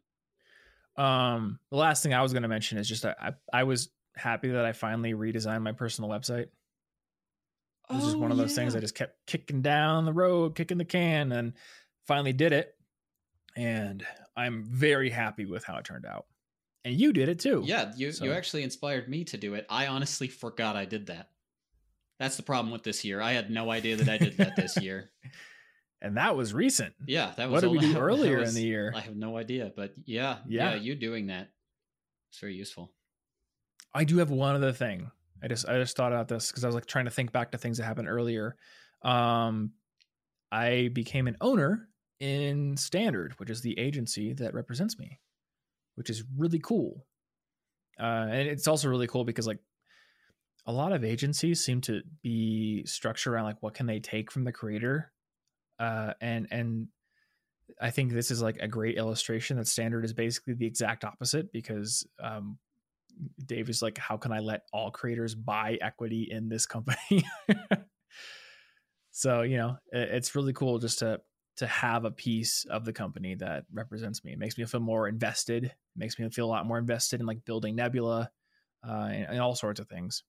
Um, 0.96 1.58
the 1.70 1.76
last 1.76 2.02
thing 2.02 2.14
I 2.14 2.22
was 2.22 2.32
going 2.32 2.42
to 2.42 2.48
mention 2.48 2.78
is 2.78 2.88
just 2.88 3.04
I, 3.04 3.14
I 3.20 3.32
I 3.52 3.64
was 3.64 3.90
happy 4.16 4.50
that 4.50 4.64
I 4.64 4.72
finally 4.72 5.12
redesigned 5.12 5.62
my 5.62 5.72
personal 5.72 6.10
website. 6.10 6.48
It 7.90 7.94
was 7.94 8.04
just 8.04 8.18
one 8.18 8.30
of 8.30 8.38
those 8.38 8.54
things 8.54 8.74
I 8.74 8.80
just 8.80 8.94
kept 8.94 9.26
kicking 9.26 9.60
down 9.60 10.04
the 10.06 10.12
road, 10.12 10.54
kicking 10.54 10.78
the 10.78 10.84
can, 10.84 11.32
and 11.32 11.52
finally 12.06 12.32
did 12.32 12.52
it. 12.52 12.74
And 13.56 14.04
I'm 14.36 14.64
very 14.64 15.10
happy 15.10 15.44
with 15.46 15.64
how 15.64 15.76
it 15.76 15.84
turned 15.84 16.06
out. 16.06 16.26
And 16.84 16.98
you 16.98 17.12
did 17.12 17.28
it 17.28 17.38
too. 17.38 17.62
Yeah, 17.64 17.92
you 17.96 18.12
So- 18.12 18.24
you 18.24 18.32
actually 18.32 18.62
inspired 18.62 19.08
me 19.08 19.24
to 19.24 19.36
do 19.38 19.54
it. 19.54 19.66
I 19.70 19.86
honestly 19.86 20.28
forgot 20.28 20.76
I 20.76 20.84
did 20.84 21.06
that. 21.06 21.30
That's 22.18 22.36
the 22.36 22.42
problem 22.42 22.72
with 22.72 22.82
this 22.82 23.04
year. 23.04 23.20
I 23.20 23.32
had 23.32 23.50
no 23.50 23.70
idea 23.70 23.96
that 23.96 24.08
I 24.08 24.18
did 24.18 24.36
that 24.38 24.56
this 24.56 24.76
year. 24.76 25.10
And 26.02 26.18
that 26.18 26.36
was 26.36 26.52
recent. 26.52 26.92
Yeah, 27.06 27.32
that 27.38 27.48
was 27.48 27.62
What 27.64 27.72
did 27.72 27.80
we 27.80 27.92
do 27.94 27.98
earlier 27.98 28.42
in 28.42 28.52
the 28.52 28.60
year? 28.60 28.92
I 28.94 29.00
have 29.00 29.16
no 29.16 29.38
idea, 29.38 29.72
but 29.74 29.94
yeah, 30.04 30.40
yeah, 30.46 30.74
Yeah. 30.74 30.76
you 30.76 30.94
doing 30.96 31.28
that. 31.28 31.48
It's 32.28 32.38
very 32.40 32.54
useful. 32.54 32.92
I 33.94 34.04
do 34.04 34.18
have 34.18 34.28
one 34.30 34.54
other 34.54 34.72
thing. 34.72 35.10
I 35.42 35.48
just 35.48 35.66
I 35.66 35.78
just 35.78 35.96
thought 35.96 36.12
about 36.12 36.28
this 36.28 36.50
because 36.50 36.62
I 36.62 36.66
was 36.68 36.74
like 36.74 36.84
trying 36.84 37.06
to 37.06 37.10
think 37.10 37.32
back 37.32 37.52
to 37.52 37.58
things 37.58 37.78
that 37.78 37.84
happened 37.84 38.08
earlier. 38.08 38.54
Um, 39.00 39.72
I 40.52 40.90
became 40.92 41.26
an 41.26 41.38
owner 41.40 41.88
in 42.24 42.74
Standard, 42.78 43.34
which 43.38 43.50
is 43.50 43.60
the 43.60 43.78
agency 43.78 44.32
that 44.32 44.54
represents 44.54 44.98
me, 44.98 45.20
which 45.96 46.08
is 46.08 46.24
really 46.38 46.58
cool. 46.58 47.04
Uh, 48.00 48.26
and 48.30 48.48
it's 48.48 48.66
also 48.66 48.88
really 48.88 49.06
cool 49.06 49.24
because 49.24 49.46
like 49.46 49.58
a 50.66 50.72
lot 50.72 50.92
of 50.92 51.04
agencies 51.04 51.62
seem 51.62 51.82
to 51.82 52.00
be 52.22 52.82
structured 52.86 53.34
around 53.34 53.44
like 53.44 53.62
what 53.62 53.74
can 53.74 53.86
they 53.86 54.00
take 54.00 54.32
from 54.32 54.44
the 54.44 54.52
creator, 54.52 55.12
uh, 55.78 56.14
and 56.22 56.48
and 56.50 56.88
I 57.80 57.90
think 57.90 58.12
this 58.12 58.30
is 58.30 58.40
like 58.40 58.56
a 58.60 58.68
great 58.68 58.96
illustration 58.96 59.58
that 59.58 59.68
Standard 59.68 60.04
is 60.04 60.14
basically 60.14 60.54
the 60.54 60.66
exact 60.66 61.04
opposite 61.04 61.52
because 61.52 62.06
um, 62.22 62.58
Dave 63.44 63.68
is 63.68 63.82
like, 63.82 63.98
how 63.98 64.16
can 64.16 64.32
I 64.32 64.38
let 64.38 64.62
all 64.72 64.90
creators 64.90 65.34
buy 65.34 65.78
equity 65.82 66.28
in 66.30 66.48
this 66.48 66.64
company? 66.64 67.24
so 69.10 69.42
you 69.42 69.58
know, 69.58 69.76
it- 69.92 70.10
it's 70.10 70.34
really 70.34 70.54
cool 70.54 70.78
just 70.78 71.00
to 71.00 71.20
to 71.56 71.66
have 71.66 72.04
a 72.04 72.10
piece 72.10 72.64
of 72.66 72.84
the 72.84 72.92
company 72.92 73.34
that 73.36 73.66
represents 73.72 74.24
me. 74.24 74.32
It 74.32 74.38
makes 74.38 74.58
me 74.58 74.64
feel 74.64 74.80
more 74.80 75.08
invested. 75.08 75.64
It 75.66 75.74
makes 75.96 76.18
me 76.18 76.28
feel 76.30 76.46
a 76.46 76.48
lot 76.54 76.66
more 76.66 76.78
invested 76.78 77.20
in 77.20 77.26
like 77.26 77.44
building 77.44 77.76
Nebula 77.76 78.30
uh, 78.86 79.08
and, 79.12 79.26
and 79.30 79.38
all 79.40 79.54
sorts 79.54 79.80
of 79.80 79.88
things. 79.88 80.24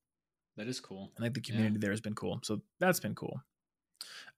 That 0.58 0.68
is 0.68 0.80
cool. 0.82 1.14
I 1.18 1.22
think 1.22 1.34
the 1.36 1.42
Yeah. 1.48 1.48
community 1.52 1.80
there 1.80 1.92
has 1.92 2.02
been 2.02 2.16
cool. 2.16 2.40
So 2.44 2.62
that's 2.80 3.00
been 3.00 3.16
cool. 3.16 3.42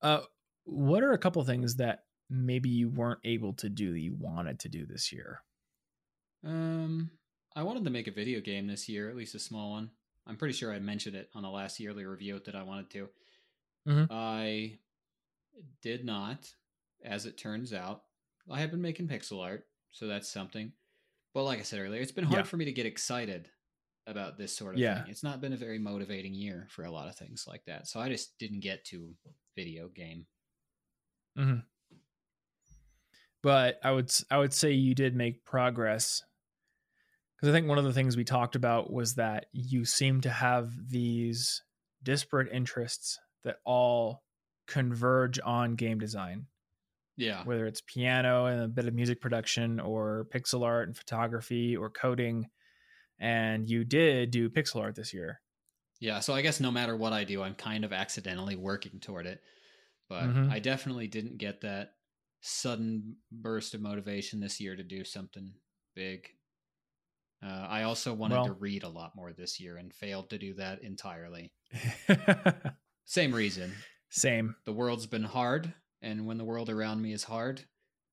Uh, 0.02 0.22
what 0.66 1.04
are 1.04 1.14
a 1.14 1.18
couple 1.18 1.44
things 1.44 1.76
that 1.78 2.06
maybe 2.30 2.70
you 2.70 2.90
weren't 2.90 3.22
able 3.24 3.54
to 3.54 3.70
do 3.70 3.92
that 3.94 4.00
you 4.00 4.16
wanted 4.16 4.60
to 4.62 4.70
do 4.70 4.86
this 4.86 5.12
year? 5.12 5.44
Um, 6.44 7.12
I 7.56 7.64
wanted 7.64 7.84
to 7.86 7.90
make 7.90 8.08
a 8.08 8.12
video 8.12 8.42
game 8.42 8.68
this 8.68 8.88
year, 8.88 9.10
at 9.10 9.16
least 9.16 9.36
a 9.36 9.40
small 9.40 9.72
one. 9.72 9.92
I'm 10.26 10.38
pretty 10.38 10.54
sure 10.54 10.74
I 10.74 10.80
mentioned 10.80 11.16
it 11.16 11.30
on 11.34 11.44
the 11.44 11.50
last 11.50 11.80
yearly 11.80 12.06
review 12.06 12.40
that 12.40 12.56
I 12.56 12.64
wanted 12.64 12.90
to. 12.92 13.10
Mhm. 13.86 14.08
I 14.10 14.80
did 15.82 16.06
not, 16.06 16.56
as 17.08 17.26
it 17.26 17.38
turns 17.38 17.74
out. 17.74 18.04
I 18.50 18.60
have 18.60 18.72
been 18.72 18.82
making 18.82 19.08
pixel 19.08 19.44
art, 19.44 19.66
so 19.92 20.08
that's 20.08 20.30
something. 20.30 20.72
But 21.34 21.44
like 21.44 21.60
I 21.60 21.64
said 21.64 21.80
earlier, 21.80 22.02
it's 22.02 22.12
been 22.12 22.24
hard 22.26 22.40
Yeah. 22.40 22.44
for 22.44 22.58
me 22.58 22.66
to 22.66 22.72
get 22.72 22.86
excited 22.86 23.50
about 24.06 24.38
this 24.38 24.56
sort 24.56 24.76
of 24.76 24.80
Yeah. 24.80 25.02
thing. 25.02 25.12
It's 25.12 25.24
not 25.24 25.42
been 25.42 25.54
a 25.54 25.58
very 25.58 25.80
motivating 25.80 26.34
year 26.34 26.68
for 26.70 26.86
a 26.86 26.92
lot 26.92 27.10
of 27.10 27.16
things 27.16 27.46
like 27.48 27.66
that. 27.66 27.88
So 27.88 28.00
I 28.00 28.08
just 28.10 28.38
didn't 28.38 28.62
get 28.62 28.86
to 28.86 29.16
video 29.56 29.90
game. 29.90 30.28
Mm-hmm. 31.38 31.60
but 33.44 33.80
I 33.84 33.92
would 33.92 34.12
I 34.32 34.40
would 34.40 34.54
say 34.54 34.72
you 34.72 34.96
did 34.96 35.16
make 35.16 35.46
progress 35.46 36.24
because 37.36 37.50
I 37.50 37.52
think 37.52 37.68
one 37.68 37.78
of 37.78 37.84
the 37.84 37.94
things 37.94 38.18
we 38.18 38.24
talked 38.24 38.56
about 38.56 38.92
was 38.92 39.16
that 39.16 39.46
you 39.52 39.86
seem 39.86 40.22
to 40.22 40.30
have 40.32 40.72
these 40.90 41.62
disparate 42.02 42.52
interests 42.52 43.20
that 43.44 43.58
all 43.64 44.24
converge 44.66 45.40
on 45.46 45.76
game 45.76 46.00
design, 46.00 46.48
Yeah. 47.18 47.44
whether 47.46 47.66
it's 47.66 47.82
piano 47.82 48.46
and 48.46 48.62
a 48.62 48.68
bit 48.68 48.88
of 48.88 48.94
music 48.94 49.20
production, 49.22 49.80
or 49.80 50.28
pixel 50.34 50.64
art 50.64 50.88
and 50.88 50.96
photography, 50.96 51.76
or 51.76 51.90
coding. 51.90 52.48
And 53.20 53.68
you 53.70 53.84
did 53.84 54.32
do 54.32 54.50
pixel 54.50 54.82
art 54.82 54.96
this 54.96 55.14
year. 55.14 55.42
Yeah, 56.00 56.20
so 56.20 56.34
I 56.36 56.44
guess 56.44 56.60
no 56.60 56.70
matter 56.70 56.96
what 56.96 57.14
I 57.14 57.24
do, 57.24 57.42
I'm 57.42 57.56
kind 57.56 57.84
of 57.84 57.92
accidentally 57.92 58.56
working 58.56 59.00
toward 59.00 59.26
it. 59.26 59.42
But 60.10 60.26
Mhm. 60.26 60.52
I 60.52 60.60
definitely 60.60 61.08
didn't 61.08 61.38
get 61.38 61.62
that 61.62 61.96
sudden 62.42 63.18
burst 63.32 63.74
of 63.74 63.82
motivation 63.82 64.40
this 64.40 64.60
year 64.62 64.76
to 64.76 64.84
do 64.84 65.04
something 65.04 65.56
big. 65.96 66.30
Uh, 67.44 67.48
I 67.70 67.84
also 67.84 68.14
wanted 68.14 68.44
to 68.46 68.54
read 68.54 68.84
a 68.84 68.90
lot 68.90 69.16
more 69.16 69.34
this 69.34 69.60
year 69.60 69.78
and 69.78 69.94
failed 69.94 70.30
to 70.32 70.38
do 70.38 70.54
that 70.56 70.82
entirely. 70.84 71.52
Same 73.06 73.34
reason. 73.34 73.74
Same. 74.10 74.56
The 74.66 74.74
world's 74.74 75.08
been 75.08 75.24
hard, 75.24 75.74
and 76.02 76.26
when 76.26 76.38
the 76.38 76.46
world 76.46 76.70
around 76.70 77.02
me 77.02 77.12
is 77.14 77.24
hard, 77.24 77.66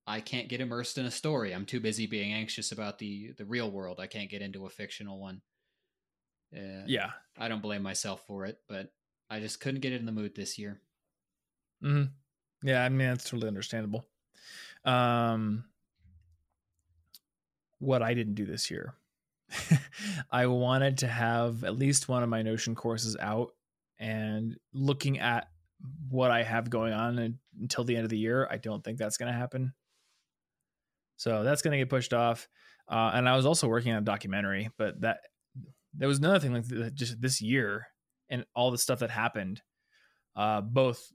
I 0.06 0.20
can't 0.20 0.48
get 0.48 0.60
immersed 0.60 0.98
in 0.98 1.06
a 1.06 1.10
story. 1.10 1.54
I'm 1.54 1.66
too 1.66 1.80
busy 1.80 2.06
being 2.06 2.32
anxious 2.32 2.72
about 2.72 2.98
the 2.98 3.32
the 3.32 3.44
real 3.44 3.70
world. 3.70 4.00
I 4.00 4.06
can't 4.06 4.30
get 4.30 4.42
into 4.42 4.66
a 4.66 4.70
fictional 4.70 5.18
one. 5.20 5.42
Uh, 6.54 6.84
Yeah. 6.86 7.12
I 7.36 7.48
don't 7.48 7.62
blame 7.62 7.82
myself 7.82 8.26
for 8.26 8.44
it, 8.44 8.60
but 8.68 8.92
I 9.28 9.40
just 9.40 9.60
couldn't 9.60 9.80
get 9.80 9.92
in 9.92 10.06
the 10.06 10.12
mood 10.12 10.34
this 10.34 10.58
year. 10.58 10.80
hmm 11.80 12.04
Yeah, 12.62 12.84
I 12.84 12.88
mean 12.88 13.08
that's 13.08 13.28
totally 13.28 13.48
understandable. 13.48 14.06
Um, 14.84 15.64
what 17.78 18.02
I 18.02 18.14
didn't 18.14 18.34
do 18.34 18.46
this 18.46 18.70
year, 18.70 18.94
I 20.30 20.46
wanted 20.46 20.98
to 20.98 21.08
have 21.08 21.64
at 21.64 21.76
least 21.76 22.08
one 22.08 22.22
of 22.22 22.28
my 22.28 22.42
Notion 22.42 22.74
courses 22.74 23.16
out, 23.20 23.54
and 23.98 24.58
looking 24.72 25.18
at 25.18 25.48
what 26.08 26.30
I 26.30 26.42
have 26.42 26.70
going 26.70 26.92
on 26.92 27.38
until 27.60 27.84
the 27.84 27.96
end 27.96 28.04
of 28.04 28.10
the 28.10 28.18
year, 28.18 28.48
I 28.50 28.56
don't 28.56 28.82
think 28.82 28.98
that's 28.98 29.16
going 29.16 29.32
to 29.32 29.38
happen. 29.38 29.72
So 31.16 31.44
that's 31.44 31.62
going 31.62 31.72
to 31.72 31.78
get 31.78 31.90
pushed 31.90 32.12
off. 32.14 32.48
Uh, 32.88 33.12
and 33.14 33.28
I 33.28 33.36
was 33.36 33.46
also 33.46 33.68
working 33.68 33.92
on 33.92 33.98
a 33.98 34.04
documentary, 34.04 34.70
but 34.76 35.00
that 35.02 35.20
there 35.94 36.08
was 36.08 36.18
another 36.18 36.38
thing 36.40 36.52
like 36.52 36.68
th- 36.68 36.94
just 36.94 37.20
this 37.20 37.40
year 37.40 37.86
and 38.28 38.44
all 38.54 38.70
the 38.70 38.78
stuff 38.78 38.98
that 38.98 39.10
happened, 39.10 39.62
uh, 40.36 40.60
both 40.60 41.12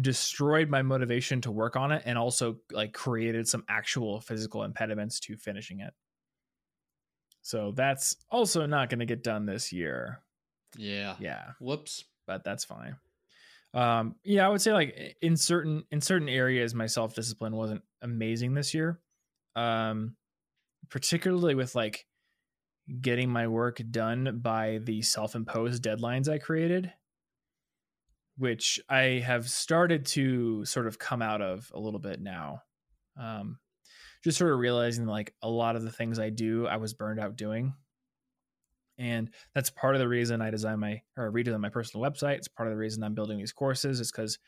destroyed 0.00 0.68
my 0.68 0.82
motivation 0.82 1.40
to 1.42 1.52
work 1.52 1.76
on 1.76 1.92
it 1.92 2.02
and 2.04 2.18
also 2.18 2.56
like 2.72 2.92
created 2.92 3.46
some 3.46 3.64
actual 3.68 4.20
physical 4.20 4.64
impediments 4.64 5.20
to 5.20 5.36
finishing 5.36 5.80
it. 5.80 5.94
So 7.42 7.72
that's 7.76 8.16
also 8.30 8.66
not 8.66 8.88
going 8.88 9.00
to 9.00 9.06
get 9.06 9.22
done 9.22 9.46
this 9.46 9.72
year. 9.72 10.20
Yeah. 10.76 11.14
Yeah, 11.20 11.52
Whoops. 11.60 12.04
but 12.26 12.42
that's 12.42 12.64
fine. 12.64 12.96
Um, 13.74 14.14
yeah, 14.22 14.46
I 14.46 14.48
would 14.48 14.60
say 14.60 14.72
like 14.72 15.16
in 15.20 15.36
certain 15.36 15.84
in 15.90 16.00
certain 16.00 16.28
areas, 16.28 16.74
my 16.74 16.86
self 16.86 17.14
discipline 17.14 17.56
wasn't 17.56 17.82
amazing 18.02 18.54
this 18.54 18.72
year. 18.72 19.00
Um, 19.56 20.16
particularly 20.90 21.54
with 21.54 21.74
like 21.74 22.06
getting 23.00 23.30
my 23.30 23.48
work 23.48 23.80
done 23.90 24.40
by 24.42 24.78
the 24.82 25.02
self 25.02 25.34
imposed 25.34 25.82
deadlines 25.82 26.28
I 26.28 26.38
created, 26.38 26.92
which 28.36 28.80
I 28.88 29.22
have 29.24 29.48
started 29.48 30.06
to 30.06 30.64
sort 30.64 30.86
of 30.86 30.98
come 30.98 31.22
out 31.22 31.42
of 31.42 31.70
a 31.74 31.80
little 31.80 32.00
bit 32.00 32.20
now. 32.20 32.62
Um, 33.18 33.58
just 34.22 34.38
sort 34.38 34.52
of 34.52 34.58
realizing 34.58 35.06
like 35.06 35.34
a 35.42 35.48
lot 35.48 35.76
of 35.76 35.82
the 35.82 35.92
things 35.92 36.18
I 36.18 36.30
do, 36.30 36.66
I 36.66 36.76
was 36.76 36.94
burned 36.94 37.20
out 37.20 37.36
doing. 37.36 37.74
And 38.98 39.30
that's 39.54 39.70
part 39.70 39.94
of 39.94 40.00
the 40.00 40.08
reason 40.08 40.40
I 40.40 40.50
design 40.50 40.80
my 40.80 41.02
or 41.16 41.30
redesigned 41.32 41.60
my 41.60 41.68
personal 41.68 42.08
website. 42.08 42.36
It's 42.36 42.48
part 42.48 42.68
of 42.68 42.72
the 42.72 42.78
reason 42.78 43.02
I'm 43.02 43.14
building 43.14 43.38
these 43.38 43.52
courses. 43.52 44.00
Is 44.00 44.10
because 44.10 44.38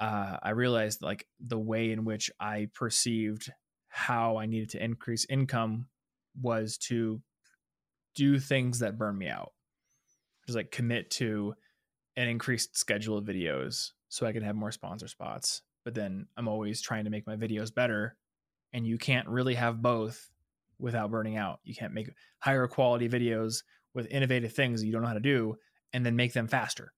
uh, 0.00 0.38
I 0.42 0.50
realized 0.50 1.02
like 1.02 1.26
the 1.38 1.58
way 1.58 1.92
in 1.92 2.04
which 2.04 2.30
I 2.40 2.68
perceived 2.74 3.52
how 3.88 4.38
I 4.38 4.46
needed 4.46 4.70
to 4.70 4.82
increase 4.82 5.26
income 5.28 5.86
was 6.40 6.78
to 6.78 7.20
do 8.14 8.38
things 8.38 8.78
that 8.78 8.98
burn 8.98 9.18
me 9.18 9.28
out. 9.28 9.52
Just 10.46 10.56
like 10.56 10.70
commit 10.70 11.10
to 11.12 11.54
an 12.16 12.28
increased 12.28 12.76
schedule 12.76 13.18
of 13.18 13.24
videos 13.24 13.90
so 14.08 14.26
I 14.26 14.32
can 14.32 14.42
have 14.42 14.56
more 14.56 14.72
sponsor 14.72 15.08
spots. 15.08 15.62
But 15.84 15.94
then 15.94 16.26
I'm 16.36 16.48
always 16.48 16.80
trying 16.80 17.04
to 17.04 17.10
make 17.10 17.26
my 17.26 17.36
videos 17.36 17.74
better. 17.74 18.16
And 18.72 18.86
you 18.86 18.98
can't 18.98 19.28
really 19.28 19.54
have 19.54 19.82
both 19.82 20.30
without 20.78 21.10
burning 21.10 21.36
out. 21.36 21.60
You 21.64 21.74
can't 21.74 21.92
make 21.92 22.10
higher 22.38 22.66
quality 22.66 23.08
videos 23.08 23.62
with 23.94 24.06
innovative 24.10 24.52
things 24.52 24.80
that 24.80 24.86
you 24.86 24.92
don't 24.92 25.02
know 25.02 25.08
how 25.08 25.14
to 25.14 25.20
do 25.20 25.56
and 25.92 26.04
then 26.06 26.16
make 26.16 26.32
them 26.32 26.46
faster. 26.48 26.92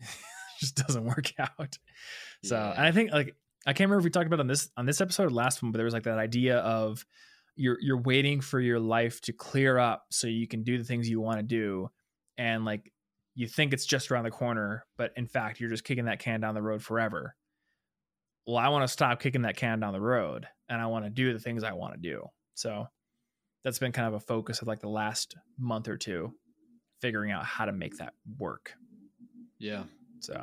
just 0.60 0.76
doesn't 0.76 1.04
work 1.04 1.32
out. 1.38 1.78
So, 2.44 2.56
Yeah. 2.56 2.72
and 2.72 2.86
I 2.86 2.92
think 2.92 3.12
like 3.12 3.36
I 3.66 3.72
can't 3.72 3.88
remember 3.90 3.98
if 4.00 4.04
we 4.04 4.10
talked 4.10 4.26
about 4.26 4.40
on 4.40 4.46
this 4.46 4.70
on 4.76 4.86
this 4.86 5.00
episode 5.00 5.24
or 5.26 5.30
last 5.30 5.62
one, 5.62 5.72
but 5.72 5.78
there 5.78 5.84
was 5.84 5.94
like 5.94 6.04
that 6.04 6.18
idea 6.18 6.58
of 6.58 7.04
you're 7.56 7.78
you're 7.80 8.00
waiting 8.00 8.40
for 8.40 8.60
your 8.60 8.80
life 8.80 9.20
to 9.22 9.32
clear 9.32 9.78
up 9.78 10.04
so 10.10 10.26
you 10.26 10.46
can 10.48 10.62
do 10.62 10.78
the 10.78 10.84
things 10.84 11.08
you 11.08 11.20
want 11.20 11.38
to 11.38 11.42
do 11.42 11.90
and 12.38 12.64
like 12.64 12.90
you 13.34 13.46
think 13.46 13.72
it's 13.72 13.86
just 13.86 14.10
around 14.10 14.24
the 14.24 14.30
corner, 14.30 14.84
but 14.98 15.12
in 15.16 15.26
fact 15.26 15.60
you're 15.60 15.70
just 15.70 15.84
kicking 15.84 16.06
that 16.06 16.18
can 16.18 16.40
down 16.40 16.54
the 16.54 16.62
road 16.62 16.82
forever. 16.82 17.34
Well, 18.46 18.56
I 18.56 18.68
want 18.68 18.82
to 18.84 18.88
stop 18.88 19.20
kicking 19.20 19.42
that 19.42 19.56
can 19.56 19.80
down 19.80 19.92
the 19.92 20.00
road 20.00 20.46
and 20.68 20.80
I 20.80 20.86
want 20.86 21.04
to 21.04 21.10
do 21.10 21.32
the 21.32 21.38
things 21.38 21.62
I 21.62 21.72
want 21.72 21.94
to 21.94 22.00
do. 22.00 22.24
So 22.54 22.86
that's 23.64 23.78
been 23.78 23.92
kind 23.92 24.08
of 24.08 24.14
a 24.14 24.20
focus 24.20 24.62
of 24.62 24.68
like 24.68 24.80
the 24.80 24.88
last 24.88 25.36
month 25.58 25.88
or 25.88 25.96
two, 25.96 26.34
figuring 27.00 27.30
out 27.30 27.44
how 27.44 27.64
to 27.64 27.72
make 27.72 27.96
that 27.98 28.14
work. 28.38 28.74
Yeah. 29.58 29.84
So, 30.20 30.34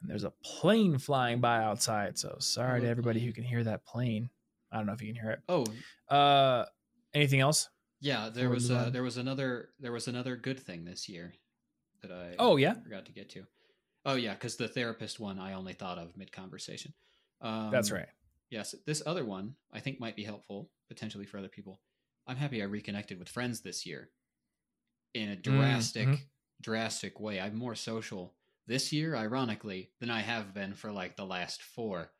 and 0.00 0.10
there's 0.10 0.24
a 0.24 0.32
plane 0.42 0.98
flying 0.98 1.40
by 1.40 1.62
outside. 1.62 2.18
So 2.18 2.36
sorry 2.38 2.80
to 2.80 2.86
Oh, 2.86 2.90
everybody 2.90 3.20
who 3.20 3.32
can 3.32 3.44
hear 3.44 3.62
that 3.64 3.84
plane. 3.84 4.30
I 4.70 4.76
don't 4.78 4.86
know 4.86 4.92
if 4.94 5.02
you 5.02 5.12
can 5.12 5.22
hear 5.22 5.30
it. 5.32 5.40
Oh, 5.48 5.64
Uh, 6.08 6.64
anything 7.14 7.40
else? 7.40 7.68
yeah. 8.00 8.30
There 8.30 8.50
was 8.50 8.70
uh, 8.70 8.90
there 8.90 9.02
was 9.02 9.16
another 9.16 9.70
there 9.78 9.92
was 9.92 10.08
another 10.08 10.36
good 10.36 10.58
thing 10.58 10.84
this 10.84 11.08
year 11.08 11.34
that 12.02 12.10
I 12.10 12.34
Oh 12.38 12.56
yeah, 12.56 12.74
forgot 12.74 13.06
to 13.06 13.12
get 13.12 13.30
to. 13.30 13.44
Oh 14.04 14.14
yeah, 14.14 14.34
because 14.34 14.56
the 14.56 14.66
therapist 14.66 15.20
one 15.20 15.38
I 15.38 15.52
only 15.52 15.74
thought 15.74 15.98
of 15.98 16.16
mid 16.16 16.32
conversation. 16.32 16.94
Um, 17.40 17.70
that's 17.70 17.90
right. 17.92 18.08
Yes, 18.50 18.74
this 18.86 19.02
other 19.06 19.24
one 19.24 19.54
I 19.72 19.80
think 19.80 20.00
might 20.00 20.16
be 20.16 20.24
helpful 20.24 20.70
potentially 20.88 21.26
for 21.26 21.38
other 21.38 21.48
people. 21.48 21.80
I'm 22.26 22.36
happy 22.36 22.62
I 22.62 22.66
reconnected 22.66 23.18
with 23.18 23.28
friends 23.28 23.60
this 23.62 23.86
year 23.86 24.12
in 25.14 25.28
a 25.30 25.36
drastic, 25.36 26.08
mhm. 26.08 26.30
drastic 26.60 27.20
way. 27.20 27.40
I'm 27.40 27.56
more 27.56 27.74
social 27.74 28.36
this 28.66 28.92
year, 28.92 29.14
ironically, 29.16 29.92
than 30.00 30.10
I 30.10 30.20
have 30.20 30.54
been 30.54 30.74
for 30.74 30.92
like 30.92 31.16
the 31.16 31.26
last 31.26 31.62
four. 31.62 32.12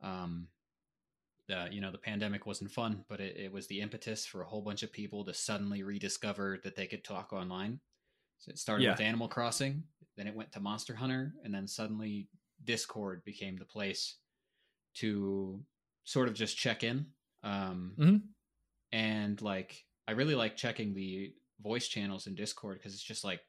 Um, 0.00 0.48
the 1.48 1.68
you 1.72 1.80
know 1.80 1.90
the 1.92 1.98
pandemic 1.98 2.46
wasn't 2.46 2.70
fun, 2.72 3.04
but 3.08 3.20
it, 3.20 3.36
it 3.36 3.52
was 3.52 3.66
the 3.66 3.80
impetus 3.80 4.26
for 4.26 4.42
a 4.42 4.46
whole 4.48 4.62
bunch 4.62 4.82
of 4.82 4.92
people 4.92 5.24
to 5.24 5.34
suddenly 5.34 5.82
rediscover 5.82 6.58
that 6.64 6.76
they 6.76 6.86
could 6.86 7.04
talk 7.04 7.32
online. 7.32 7.80
So 8.38 8.50
it 8.50 8.58
started 8.58 8.86
Yeah. 8.86 8.90
with 8.90 9.00
Animal 9.00 9.28
Crossing, 9.28 9.84
then 10.16 10.28
it 10.28 10.34
went 10.36 10.52
to 10.52 10.60
Monster 10.60 10.94
Hunter, 10.96 11.34
and 11.44 11.54
then 11.54 11.68
suddenly 11.68 12.28
Discord 12.64 13.24
became 13.24 13.56
the 13.56 13.66
place 13.66 14.18
to 14.94 15.64
sort 16.04 16.28
of 16.28 16.34
just 16.34 16.56
check 16.56 16.84
in. 16.84 17.12
Um, 17.42 17.96
Mhm. 17.96 18.32
And 18.92 19.40
like, 19.40 19.84
I 20.06 20.12
really 20.12 20.34
like 20.34 20.56
checking 20.56 20.94
the 20.94 21.34
voice 21.60 21.88
channels 21.88 22.26
in 22.26 22.34
Discord 22.34 22.78
because 22.78 22.94
it's 22.94 23.02
just 23.02 23.24
like 23.24 23.40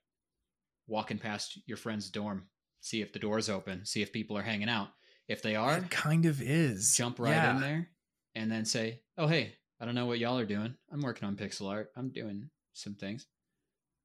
walking 0.88 1.18
past 1.18 1.60
your 1.66 1.78
friend's 1.78 2.10
dorm, 2.10 2.50
see 2.82 3.02
if 3.02 3.14
the 3.14 3.20
door's 3.20 3.50
open, 3.50 3.86
see 3.86 4.02
if 4.02 4.12
people 4.14 4.38
are 4.38 4.42
hanging 4.44 4.70
out. 4.70 4.90
If 5.28 5.42
they 5.42 5.56
are, 5.56 5.78
It 5.78 5.90
kind 5.90 6.26
of 6.26 6.42
is. 6.42 6.94
jump 6.96 7.20
right 7.20 7.32
Yeah. 7.32 7.56
in 7.56 7.62
there 7.62 7.90
and 8.36 8.52
then 8.52 8.66
say, 8.66 9.02
"Oh, 9.18 9.28
hey, 9.28 9.56
I 9.80 9.86
don't 9.86 9.96
know 9.96 10.06
what 10.06 10.20
y'all 10.20 10.38
are 10.38 10.46
doing. 10.46 10.76
I'm 10.92 11.02
working 11.02 11.28
on 11.28 11.38
pixel 11.38 11.70
art. 11.70 11.92
I'm 11.96 12.10
doing 12.10 12.50
some 12.74 12.96
things." 12.96 13.26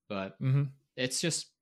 But 0.09 0.41
Mhm. 0.41 0.71
it's 0.97 1.21
just 1.21 1.53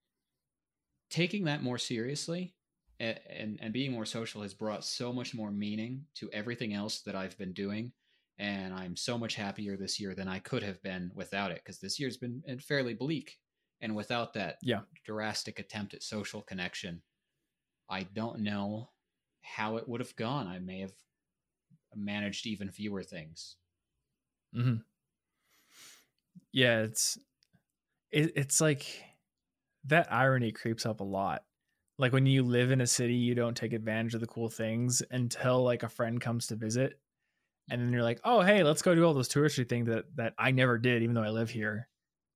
taking 1.10 1.44
that 1.44 1.62
more 1.62 1.78
seriously 1.78 2.54
and, 2.98 3.18
and 3.28 3.58
and 3.60 3.72
being 3.72 3.92
more 3.92 4.06
social 4.06 4.42
has 4.42 4.54
brought 4.54 4.84
so 4.84 5.12
much 5.12 5.34
more 5.34 5.50
meaning 5.50 6.06
to 6.14 6.30
everything 6.32 6.74
else 6.74 7.00
that 7.02 7.14
I've 7.14 7.38
been 7.38 7.52
doing 7.52 7.92
and 8.38 8.74
I'm 8.74 8.96
so 8.96 9.18
much 9.18 9.34
happier 9.36 9.76
this 9.76 10.00
year 10.00 10.14
than 10.14 10.28
I 10.28 10.38
could 10.40 10.62
have 10.62 10.82
been 10.82 11.10
without 11.14 11.50
it 11.50 11.58
because 11.64 11.78
this 11.80 11.98
year's 12.00 12.16
been 12.16 12.42
uh, 12.48 12.56
fairly 12.58 12.94
bleak. 12.94 13.38
And 13.80 13.94
without 13.96 14.32
that 14.34 14.58
Yeah. 14.60 14.82
drastic 15.04 15.58
attempt 15.58 15.94
at 15.94 16.02
social 16.02 16.42
connection 16.42 17.02
I 17.88 18.04
don't 18.04 18.40
know 18.40 18.92
how 19.42 19.76
it 19.76 19.88
would 19.88 20.00
have 20.00 20.16
gone. 20.16 20.46
I 20.48 20.58
may 20.60 20.80
have 20.80 20.94
managed 21.96 22.46
even 22.46 22.70
fewer 22.70 23.02
things. 23.02 23.56
Hmm 24.52 24.78
Yeah, 26.52 26.82
it's 26.82 27.18
it, 28.12 28.32
it's 28.36 28.60
like 28.60 29.04
that 29.84 30.12
irony 30.12 30.52
creeps 30.52 30.86
up 30.86 31.00
a 31.00 31.04
lot. 31.04 31.44
Like 31.98 32.12
when 32.12 32.26
you 32.26 32.42
live 32.44 32.72
in 32.72 32.80
a 32.80 32.86
city, 32.86 33.14
you 33.16 33.34
don't 33.34 33.56
take 33.56 33.72
advantage 33.72 34.14
of 34.14 34.20
the 34.20 34.26
cool 34.26 34.50
things 34.50 35.02
until 35.10 35.64
like 35.64 35.82
a 35.84 35.88
friend 35.90 36.20
comes 36.20 36.48
to 36.48 36.56
visit, 36.56 37.00
and 37.70 37.80
then 37.80 37.92
you're 37.92 38.02
like, 38.02 38.20
"Oh, 38.24 38.40
hey, 38.42 38.62
let's 38.62 38.82
go 38.82 38.94
do 38.94 39.04
all 39.04 39.14
those 39.14 39.28
touristy 39.28 39.68
things 39.68 39.88
that 39.88 40.04
that 40.16 40.34
I 40.38 40.50
never 40.50 40.78
did, 40.78 41.02
even 41.02 41.14
though 41.14 41.22
I 41.22 41.30
live 41.30 41.50
here. 41.50 41.88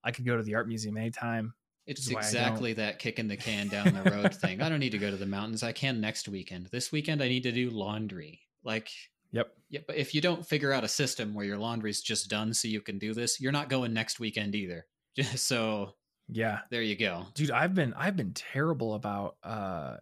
I 0.02 0.10
could 0.12 0.24
go 0.26 0.36
to 0.36 0.42
the 0.42 0.54
art 0.56 0.68
museum 0.68 0.96
anytime." 0.96 1.54
It's 1.86 2.06
is 2.06 2.12
why 2.12 2.20
I 2.20 2.22
don't- 2.22 2.28
exactly 2.28 2.72
that 2.74 2.98
kicking 2.98 3.26
the 3.28 3.36
can 3.36 3.68
down 3.68 3.92
the 3.92 4.10
road 4.10 4.34
thing. 4.34 4.60
I 4.62 4.68
don't 4.68 4.78
need 4.80 4.90
to 4.92 4.98
go 4.98 5.10
to 5.10 5.16
the 5.16 5.26
mountains. 5.26 5.62
I 5.62 5.72
can 5.72 6.00
next 6.00 6.28
weekend. 6.28 6.66
This 6.66 6.92
weekend, 6.92 7.22
I 7.22 7.28
need 7.28 7.42
to 7.44 7.52
do 7.52 7.70
laundry. 7.70 8.40
Like, 8.62 8.90
Yep. 9.32 9.52
yeah, 9.70 9.80
but 9.86 9.96
if 9.96 10.14
you 10.14 10.20
don't 10.20 10.46
figure 10.46 10.72
out 10.72 10.84
a 10.84 10.88
system 10.88 11.34
where 11.34 11.46
your 11.46 11.58
laundry's 11.58 12.00
just 12.00 12.28
done 12.28 12.52
so 12.54 12.68
you 12.68 12.80
can 12.80 12.98
do 12.98 13.12
this, 13.14 13.40
you're 13.40 13.50
not 13.52 13.68
going 13.70 13.92
next 13.92 14.20
weekend 14.20 14.54
either. 14.54 14.86
So 15.36 15.94
Yeah. 16.28 16.60
there 16.70 16.82
you 16.82 16.94
go. 16.96 17.26
dude 17.34 17.50
i've 17.50 17.74
been 17.74 17.92
i've 17.94 18.16
been 18.16 18.34
terrible 18.34 18.94
about 18.94 19.36
uh 19.42 19.96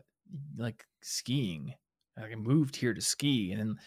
like 0.59 0.85
skiing 1.01 1.73
like 2.19 2.33
i 2.33 2.35
moved 2.35 2.77
here 2.77 2.93
to 2.93 3.01
ski 3.01 3.53
and 3.53 3.61
then 3.61 3.79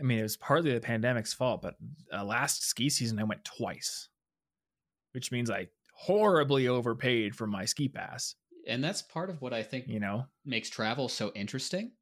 i 0.00 0.02
mean 0.02 0.18
it 0.18 0.22
was 0.22 0.36
partly 0.36 0.72
the 0.72 0.80
pandemic's 0.80 1.32
fault 1.32 1.62
but 1.62 1.76
uh, 2.12 2.24
last 2.24 2.62
ski 2.62 2.88
season 2.88 3.18
i 3.18 3.24
went 3.24 3.44
twice 3.44 4.08
which 5.12 5.32
means 5.32 5.50
i 5.50 5.68
horribly 5.94 6.68
overpaid 6.68 7.34
for 7.34 7.46
my 7.46 7.64
ski 7.64 7.88
pass. 7.88 8.36
And 8.68 8.84
that's 8.84 9.02
part 9.02 9.30
of 9.30 9.40
what 9.42 9.52
I 9.52 9.62
think 9.62 9.88
you 9.88 9.98
know? 9.98 10.26
makes 10.44 10.70
travel 10.70 11.08
so 11.08 11.32
interesting 11.34 11.92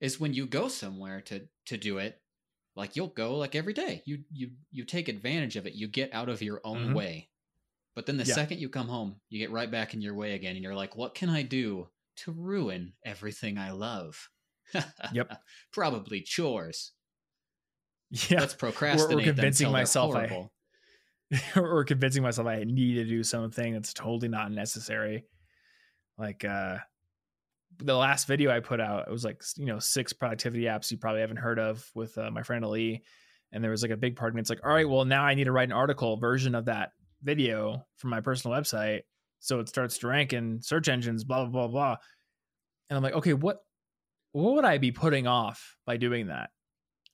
is 0.00 0.20
when 0.20 0.34
you 0.34 0.46
go 0.46 0.68
somewhere 0.68 1.20
to 1.22 1.48
to 1.66 1.76
do 1.76 1.98
it 1.98 2.22
like 2.76 2.96
you'll 2.96 3.08
go 3.08 3.36
like 3.36 3.54
every 3.54 3.72
day. 3.74 4.02
You 4.06 4.24
you 4.32 4.52
you 4.70 4.84
take 4.84 5.08
advantage 5.08 5.56
of 5.56 5.66
it. 5.66 5.74
You 5.74 5.88
get 5.88 6.14
out 6.14 6.28
of 6.28 6.42
your 6.42 6.60
own 6.64 6.80
Mhm. 6.80 6.94
way. 6.94 7.30
But 7.94 8.06
then 8.06 8.18
the 8.18 8.24
Yeah. 8.24 8.34
second 8.34 8.60
you 8.60 8.68
come 8.70 8.88
home 8.88 9.20
you 9.30 9.38
get 9.38 9.52
right 9.52 9.70
back 9.70 9.94
in 9.94 10.02
your 10.02 10.14
way 10.14 10.34
again 10.34 10.56
and 10.56 10.64
you're 10.64 10.74
like 10.76 10.96
what 10.96 11.14
can 11.14 11.30
i 11.30 11.42
do 11.42 11.90
to 12.18 12.32
ruin 12.32 12.94
everything 13.04 13.58
i 13.58 13.72
love? 13.72 14.30
Yep. 15.10 15.32
probably 15.72 16.22
chores 16.22 16.92
yeah. 18.10 18.40
Let's 18.40 18.54
procrastinate 18.54 19.26
them 19.26 19.34
convincing 19.34 19.66
till 19.66 19.72
myself 19.72 20.14
I- 20.14 20.48
or 21.56 21.84
convincing 21.84 22.22
myself 22.22 22.46
i 22.46 22.62
need 22.62 22.94
to 22.94 23.04
do 23.04 23.24
something 23.24 23.72
that's 23.72 23.92
totally 23.92 24.28
not 24.28 24.52
necessary. 24.52 25.24
Like 26.16 26.44
uh 26.44 26.78
the 27.78 27.94
last 27.94 28.26
video 28.26 28.50
i 28.50 28.60
put 28.60 28.80
out 28.80 29.06
it 29.06 29.10
was 29.10 29.24
like 29.24 29.42
you 29.56 29.66
know 29.66 29.78
six 29.78 30.12
productivity 30.12 30.64
apps 30.64 30.90
you 30.90 30.96
probably 30.96 31.20
haven't 31.20 31.36
heard 31.36 31.58
of 31.58 31.86
with 31.94 32.16
uh, 32.16 32.30
my 32.30 32.42
friend 32.42 32.64
ali 32.64 33.02
and 33.52 33.62
there 33.62 33.70
was 33.70 33.82
like 33.82 33.90
a 33.90 33.96
big 33.98 34.16
part 34.16 34.32
and 34.32 34.40
it's 34.40 34.48
like 34.48 34.64
all 34.64 34.72
right 34.72 34.88
well 34.88 35.04
now 35.04 35.24
i 35.24 35.34
need 35.34 35.44
to 35.44 35.52
write 35.52 35.68
an 35.68 35.72
article 35.72 36.16
version 36.16 36.54
of 36.54 36.64
that 36.64 36.92
video 37.22 37.84
from 37.96 38.10
my 38.10 38.20
personal 38.20 38.56
website. 38.56 39.00
So 39.40 39.60
it 39.60 39.68
starts 39.68 39.98
to 39.98 40.08
rank 40.08 40.32
in 40.32 40.62
search 40.62 40.88
engines 40.88 41.24
blah 41.24 41.44
blah 41.44 41.50
blah 41.50 41.68
blah. 41.68 41.96
And 42.88 42.96
i'm 42.96 43.02
like 43.02 43.14
okay 43.14 43.34
what 43.34 43.58
what 44.32 44.54
would 44.54 44.64
i 44.64 44.78
be 44.78 44.92
putting 44.92 45.26
off 45.26 45.76
by 45.86 45.96
doing 45.96 46.28
that 46.28 46.50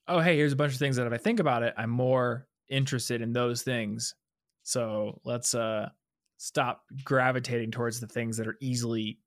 oh 0.07 0.19
hey 0.19 0.35
here's 0.37 0.53
a 0.53 0.57
bunch 0.57 0.73
of 0.73 0.79
things 0.79 0.95
that 0.95 1.07
if 1.07 1.13
i 1.13 1.17
think 1.17 1.39
about 1.39 1.63
it 1.63 1.73
i'm 1.77 1.89
more 1.89 2.47
interested 2.69 3.21
in 3.21 3.33
those 3.33 3.61
things. 3.61 4.15
So 4.63 5.19
let's 5.23 5.53
uh 5.53 5.89
stop 6.37 6.83
gravitating 7.05 7.71
towards 7.71 7.99
the 7.99 8.07
things 8.07 8.37
that 8.37 8.47
are 8.47 8.57
easily 8.59 9.19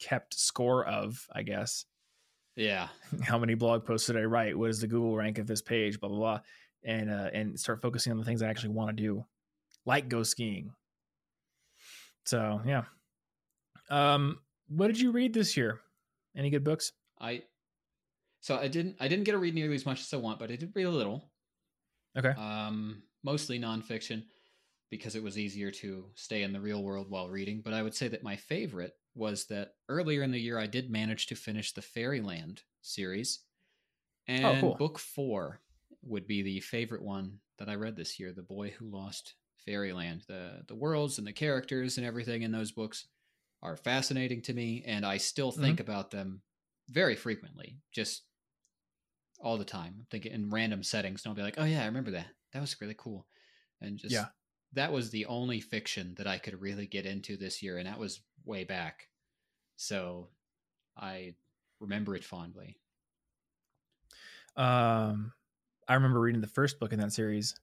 kept 0.00 0.34
score 0.34 0.84
of 0.86 1.26
i 1.32 1.42
guess. 1.42 1.86
Yeah. 2.56 2.88
How 3.22 3.38
many 3.38 3.54
blog 3.54 3.84
posts 3.84 4.06
did 4.06 4.16
i 4.16 4.22
write? 4.22 4.56
What 4.56 4.70
is 4.70 4.80
the 4.80 4.86
google 4.86 5.16
rank 5.16 5.38
of 5.38 5.46
this 5.46 5.62
page? 5.62 6.00
Blah 6.00 6.10
blah 6.10 6.18
blah. 6.18 6.40
And 6.84 7.10
uh 7.10 7.30
and 7.32 7.58
start 7.58 7.82
focusing 7.82 8.12
on 8.12 8.18
the 8.18 8.24
things 8.24 8.42
i 8.42 8.48
actually 8.48 8.74
want 8.74 8.96
to 8.96 9.02
do 9.02 9.24
like 9.86 10.08
go 10.08 10.22
skiing. 10.22 10.72
So 12.26 12.60
yeah. 12.66 12.84
Um 13.90 14.40
what 14.68 14.88
did 14.88 15.00
you 15.00 15.12
read 15.12 15.32
this 15.32 15.56
year? 15.56 15.80
Any 16.36 16.50
good 16.50 16.64
books? 16.64 16.92
I 17.20 17.42
so 18.44 18.56
i 18.56 18.68
didn't 18.68 18.94
i 19.00 19.08
didn't 19.08 19.24
get 19.24 19.32
to 19.32 19.38
read 19.38 19.54
nearly 19.54 19.74
as 19.74 19.86
much 19.86 20.00
as 20.00 20.12
i 20.12 20.16
want 20.16 20.38
but 20.38 20.50
i 20.50 20.56
did 20.56 20.70
read 20.74 20.84
a 20.84 20.90
little 20.90 21.30
okay 22.16 22.34
um, 22.38 23.02
mostly 23.24 23.58
nonfiction 23.58 24.22
because 24.90 25.16
it 25.16 25.22
was 25.22 25.36
easier 25.36 25.72
to 25.72 26.04
stay 26.14 26.44
in 26.44 26.52
the 26.52 26.60
real 26.60 26.82
world 26.82 27.10
while 27.10 27.28
reading. 27.28 27.60
But 27.64 27.74
I 27.74 27.82
would 27.82 27.96
say 27.96 28.06
that 28.08 28.22
my 28.22 28.36
favorite 28.36 28.92
was 29.16 29.46
that 29.46 29.72
earlier 29.88 30.22
in 30.22 30.30
the 30.30 30.38
year 30.40 30.56
I 30.56 30.68
did 30.68 30.88
manage 30.88 31.26
to 31.26 31.34
finish 31.34 31.72
the 31.72 31.82
Fairyland 31.82 32.62
series, 32.80 33.40
and 34.28 34.60
cool. 34.60 34.76
book 34.76 35.00
four 35.00 35.60
would 36.02 36.28
be 36.28 36.42
the 36.42 36.60
favorite 36.60 37.02
one 37.02 37.38
that 37.58 37.68
I 37.68 37.74
read 37.74 37.96
this 37.96 38.20
year, 38.20 38.32
"The 38.32 38.42
Boy 38.42 38.70
Who 38.70 38.88
Lost 38.88 39.34
Fairyland." 39.66 40.22
the 40.28 40.62
The 40.68 40.76
worlds 40.76 41.18
and 41.18 41.26
the 41.26 41.32
characters 41.32 41.98
and 41.98 42.06
everything 42.06 42.42
in 42.42 42.52
those 42.52 42.70
books 42.70 43.08
are 43.62 43.76
fascinating 43.76 44.42
to 44.42 44.54
me, 44.54 44.84
and 44.86 45.04
I 45.04 45.16
still 45.16 45.50
think 45.50 45.80
about 45.80 46.12
them 46.12 46.42
very 46.88 47.16
frequently. 47.16 47.78
Just 47.90 48.22
all 49.44 49.58
the 49.58 49.64
time. 49.64 49.94
I'm 50.00 50.06
thinking 50.10 50.32
in 50.32 50.50
random 50.50 50.82
settings, 50.82 51.24
and 51.24 51.30
I'll 51.30 51.36
be 51.36 51.42
like, 51.42 51.56
"Oh 51.58 51.64
yeah, 51.64 51.82
I 51.82 51.86
remember 51.86 52.10
that. 52.12 52.26
That 52.52 52.60
was 52.60 52.80
really 52.80 52.96
cool." 52.98 53.26
And 53.80 53.98
just 53.98 54.12
Yeah. 54.14 54.26
that 54.72 54.92
was 54.92 55.10
the 55.10 55.26
only 55.26 55.60
fiction 55.60 56.14
that 56.16 56.26
I 56.26 56.38
could 56.38 56.60
really 56.60 56.86
get 56.86 57.06
into 57.06 57.36
this 57.36 57.62
year, 57.62 57.78
and 57.78 57.86
that 57.86 57.98
was 57.98 58.22
way 58.44 58.64
back. 58.64 59.08
So 59.76 60.30
I 60.96 61.34
remember 61.80 62.16
it 62.16 62.24
fondly. 62.24 62.78
um 64.56 65.32
i 65.88 65.94
remember 65.94 66.20
reading 66.20 66.40
the 66.40 66.46
first 66.46 66.78
book 66.78 66.92
in 66.92 67.00
that 67.00 67.12
series 67.12 67.54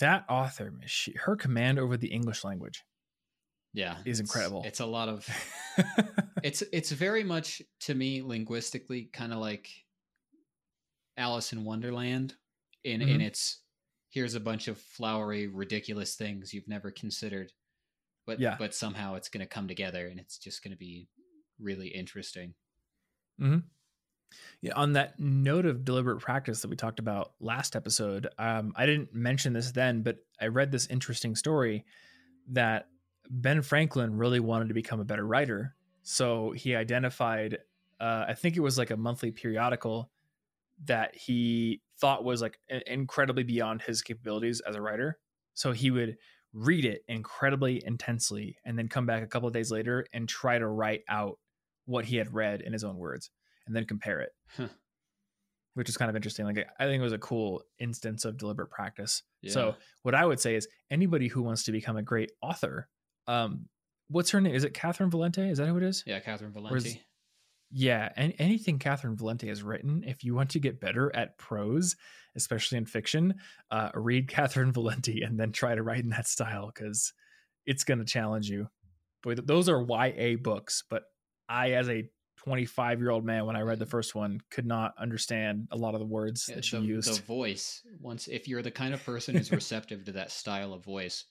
that 0.00 0.24
author 0.28 0.72
she, 0.86 1.12
her 1.12 1.36
command 1.36 1.78
over 1.78 1.96
the 1.96 2.08
english 2.08 2.42
language 2.44 2.84
Yeah, 3.74 3.98
Is 4.06 4.18
it's- 4.20 4.20
incredible. 4.20 4.62
It's 4.64 4.80
a 4.80 4.86
lot 4.86 5.08
of 5.10 5.28
it's 6.42 6.62
it's 6.72 6.90
very 6.90 7.22
much 7.22 7.60
to 7.80 7.94
me 7.94 8.22
linguistically 8.22 9.10
kind 9.12 9.32
of 9.34 9.38
like 9.38 9.68
Alice 11.16 11.52
in 11.52 11.64
Wonderland 11.64 12.36
in 12.84 13.02
in 13.02 13.20
Mhm. 13.20 13.26
its 13.26 13.62
here's 14.10 14.34
a 14.34 14.40
bunch 14.40 14.68
of 14.68 14.78
flowery 14.80 15.46
ridiculous 15.46 16.14
things 16.16 16.54
you've 16.54 16.68
never 16.68 16.90
considered 16.90 17.52
but 18.26 18.40
Yeah. 18.40 18.56
but 18.58 18.74
somehow 18.74 19.14
it's 19.14 19.28
going 19.28 19.40
to 19.40 19.46
come 19.46 19.68
together 19.68 20.08
and 20.08 20.18
it's 20.18 20.38
just 20.38 20.62
going 20.62 20.72
to 20.72 20.76
be 20.78 21.08
really 21.58 21.88
interesting. 21.88 22.54
Mm-hmm. 23.40 23.58
Yeah, 24.60 24.74
on 24.74 24.94
that 24.94 25.20
note 25.20 25.64
of 25.66 25.84
deliberate 25.84 26.20
practice 26.20 26.60
that 26.62 26.68
we 26.68 26.76
talked 26.76 26.98
about 26.98 27.34
last 27.40 27.76
episode, 27.76 28.26
um, 28.38 28.72
I 28.76 28.84
didn't 28.86 29.14
mention 29.14 29.52
this 29.52 29.70
then, 29.70 30.02
but 30.02 30.18
I 30.40 30.48
read 30.48 30.72
this 30.72 30.86
interesting 30.88 31.36
story 31.36 31.84
that 32.48 32.88
Ben 33.30 33.62
Franklin 33.62 34.16
really 34.16 34.40
wanted 34.40 34.68
to 34.68 34.74
become 34.74 34.98
a 35.00 35.04
better 35.04 35.26
writer. 35.26 35.76
So 36.02 36.50
he 36.52 36.74
identified, 36.74 37.58
uh, 38.00 38.24
I 38.28 38.34
think 38.34 38.56
it 38.56 38.60
was 38.60 38.76
like 38.78 38.90
a 38.90 38.96
monthly 38.96 39.30
periodical 39.30 40.10
that 40.84 41.16
he 41.16 41.80
thought 41.98 42.24
was 42.24 42.42
like 42.42 42.58
incredibly 42.86 43.42
beyond 43.42 43.82
his 43.82 44.02
capabilities 44.02 44.60
as 44.60 44.76
a 44.76 44.82
writer. 44.82 45.18
So 45.54 45.72
he 45.72 45.90
would 45.90 46.16
read 46.52 46.84
it 46.84 47.02
incredibly 47.08 47.82
intensely 47.84 48.56
and 48.64 48.78
then 48.78 48.88
come 48.88 49.06
back 49.06 49.22
a 49.22 49.26
couple 49.26 49.48
of 49.48 49.54
days 49.54 49.70
later 49.70 50.06
and 50.12 50.28
try 50.28 50.58
to 50.58 50.66
write 50.66 51.02
out 51.08 51.38
what 51.86 52.04
he 52.04 52.16
had 52.16 52.32
read 52.32 52.60
in 52.60 52.72
his 52.72 52.84
own 52.84 52.96
words 52.96 53.30
and 53.66 53.74
then 53.74 53.84
compare 53.84 54.20
it. 54.20 54.30
Huh. 54.56 54.68
Which 55.74 55.88
is 55.88 55.96
kind 55.96 56.08
of 56.08 56.16
interesting. 56.16 56.46
Like 56.46 56.66
I 56.78 56.84
think 56.84 57.00
it 57.00 57.04
was 57.04 57.12
a 57.12 57.18
cool 57.18 57.62
instance 57.78 58.24
of 58.24 58.38
deliberate 58.38 58.70
practice. 58.70 59.22
Yeah. 59.42 59.52
So 59.52 59.74
what 60.02 60.14
I 60.14 60.24
would 60.24 60.40
say 60.40 60.54
is 60.54 60.68
anybody 60.90 61.28
who 61.28 61.42
wants 61.42 61.64
to 61.64 61.72
become 61.72 61.96
a 61.96 62.02
great 62.02 62.32
author, 62.40 62.88
um, 63.26 63.66
what's 64.08 64.30
her 64.30 64.40
name? 64.40 64.54
Is 64.54 64.64
it 64.64 64.72
Catherynne 64.72 65.10
Valente? 65.10 65.50
Is 65.50 65.58
that 65.58 65.66
who 65.68 65.76
it 65.76 65.82
is? 65.82 66.02
Yeah, 66.06 66.20
Catherynne 66.20 66.52
Valente. 66.52 67.00
Yeah, 67.70 68.10
and 68.16 68.32
anything 68.38 68.78
Catherynne 68.78 69.16
Valente 69.16 69.48
has 69.48 69.62
written, 69.62 70.04
if 70.06 70.22
you 70.22 70.34
want 70.34 70.50
to 70.50 70.60
get 70.60 70.80
better 70.80 71.14
at 71.14 71.36
prose, 71.36 71.96
especially 72.36 72.78
in 72.78 72.86
fiction, 72.86 73.34
uh, 73.70 73.90
read 73.94 74.28
Catherynne 74.30 74.72
Valente 74.72 75.26
and 75.26 75.38
then 75.38 75.52
try 75.52 75.74
to 75.74 75.82
write 75.82 76.04
in 76.04 76.10
that 76.10 76.28
style 76.28 76.70
because 76.72 77.12
it's 77.64 77.84
going 77.84 77.98
to 77.98 78.04
challenge 78.04 78.48
you. 78.48 78.68
Boy, 79.22 79.34
those 79.34 79.68
are 79.68 79.82
YA 79.82 80.36
books, 80.36 80.84
but 80.88 81.04
I, 81.48 81.72
as 81.72 81.88
a 81.88 82.08
25 82.36 83.00
year 83.00 83.10
old 83.10 83.24
man, 83.24 83.46
when 83.46 83.56
I 83.56 83.62
read 83.62 83.80
the 83.80 83.86
first 83.86 84.14
one, 84.14 84.40
could 84.50 84.66
not 84.66 84.94
understand 84.98 85.66
a 85.72 85.76
lot 85.76 85.94
of 85.94 86.00
the 86.00 86.06
words 86.06 86.46
yeah, 86.48 86.56
that 86.56 86.64
she 86.64 86.76
the, 86.76 86.84
used. 86.84 87.18
The 87.18 87.22
voice, 87.22 87.82
once 88.00 88.28
if 88.28 88.46
you're 88.46 88.62
the 88.62 88.70
kind 88.70 88.94
of 88.94 89.04
person 89.04 89.34
who's 89.34 89.50
receptive 89.52 90.04
to 90.04 90.12
that 90.12 90.30
style 90.30 90.72
of 90.72 90.84
voice, 90.84 91.24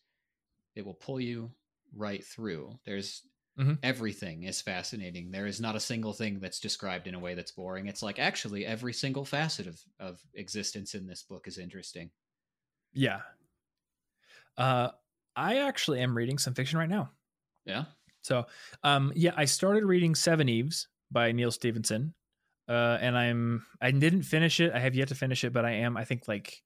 it 0.75 0.85
will 0.85 0.93
pull 0.93 1.21
you 1.21 1.51
right 1.95 2.23
through. 2.23 2.77
There's 2.85 3.21
Mm-hmm. 3.59 3.73
Everything 3.83 4.43
is 4.43 4.59
fascinating. 4.59 5.31
There 5.31 5.45
is 5.45 5.61
not 5.61 5.75
a 5.75 5.79
single 5.79 6.11
thing 6.11 6.39
that's 6.39 6.59
described 6.59 7.07
in 7.07 7.15
a 7.15 7.19
way 7.19 7.35
that's 7.35 7.51
boring. 7.51 7.87
It's 7.87 8.03
like 8.03 8.19
actually 8.19 8.65
every 8.65 8.91
single 8.91 9.23
facet 9.23 9.67
of, 9.67 9.79
of 9.99 10.19
existence 10.33 10.93
in 10.93 11.07
this 11.07 11.23
book 11.23 11.47
is 11.47 11.57
interesting. 11.57 12.09
Yeah. 12.93 13.21
Uh, 14.57 14.89
I 15.35 15.57
actually 15.57 16.01
am 16.01 16.17
reading 16.17 16.37
some 16.37 16.53
fiction 16.53 16.79
right 16.79 16.89
now. 16.89 17.11
Yeah. 17.65 17.85
So, 18.21 18.45
um, 18.83 19.13
yeah, 19.15 19.31
I 19.37 19.45
started 19.45 19.85
reading 19.85 20.15
Seveneves 20.15 20.87
by 21.11 21.31
Neal 21.31 21.51
Stephenson. 21.51 22.13
Uh, 22.67 22.97
and 22.99 23.17
I'm, 23.17 23.65
I 23.79 23.91
didn't 23.91 24.23
finish 24.23 24.59
it. 24.59 24.73
I 24.73 24.79
have 24.79 24.95
yet 24.95 25.09
to 25.09 25.15
finish 25.15 25.43
it, 25.43 25.53
but 25.53 25.65
I 25.65 25.71
am, 25.71 25.95
I 25.95 26.03
think 26.03 26.27
like 26.27 26.63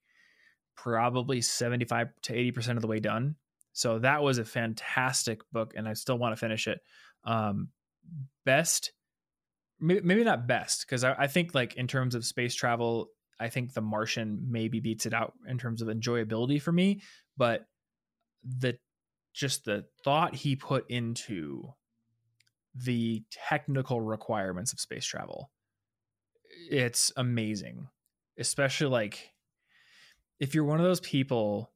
probably 0.76 1.42
75 1.42 2.10
to 2.24 2.34
80% 2.34 2.78
of 2.78 2.82
the 2.82 2.88
way 2.88 3.00
done. 3.00 3.36
So 3.74 4.00
that 4.00 4.24
was 4.24 4.38
a 4.38 4.46
fantastic 4.46 5.42
book, 5.52 5.74
and 5.76 5.88
I 5.88 5.94
still 5.94 6.18
want 6.18 6.34
to 6.34 6.40
finish 6.40 6.68
it. 6.68 6.80
Um, 7.24 7.70
best, 8.46 8.92
maybe 9.80 10.24
not 10.24 10.48
best, 10.48 10.86
because 10.86 11.04
I, 11.04 11.14
I 11.18 11.28
think 11.28 11.54
like 11.54 11.76
in 11.76 11.88
terms 11.88 12.16
of 12.16 12.26
space 12.26 12.56
travel, 12.56 13.10
I 13.40 13.50
think 13.50 13.74
The 13.74 13.82
Martian 13.82 14.48
maybe 14.50 14.80
beats 14.80 15.06
it 15.06 15.14
out 15.14 15.34
in 15.48 15.58
terms 15.58 15.82
of 15.82 15.88
enjoyability 15.88 16.62
for 16.62 16.72
me. 16.72 17.02
But 17.38 17.66
the 18.44 18.78
just 19.34 19.66
the 19.66 19.86
thought 20.04 20.36
he 20.36 20.56
put 20.56 20.90
into 20.90 21.74
the 22.76 23.24
technical 23.32 24.02
requirements 24.02 24.74
of 24.74 24.80
space 24.80 25.06
travel, 25.06 25.52
it's 26.70 27.14
amazing. 27.16 27.88
Especially 28.38 28.88
like 28.88 29.32
if 30.40 30.56
you're 30.56 30.66
one 30.66 30.80
of 30.80 30.86
those 30.86 31.02
people 31.02 31.72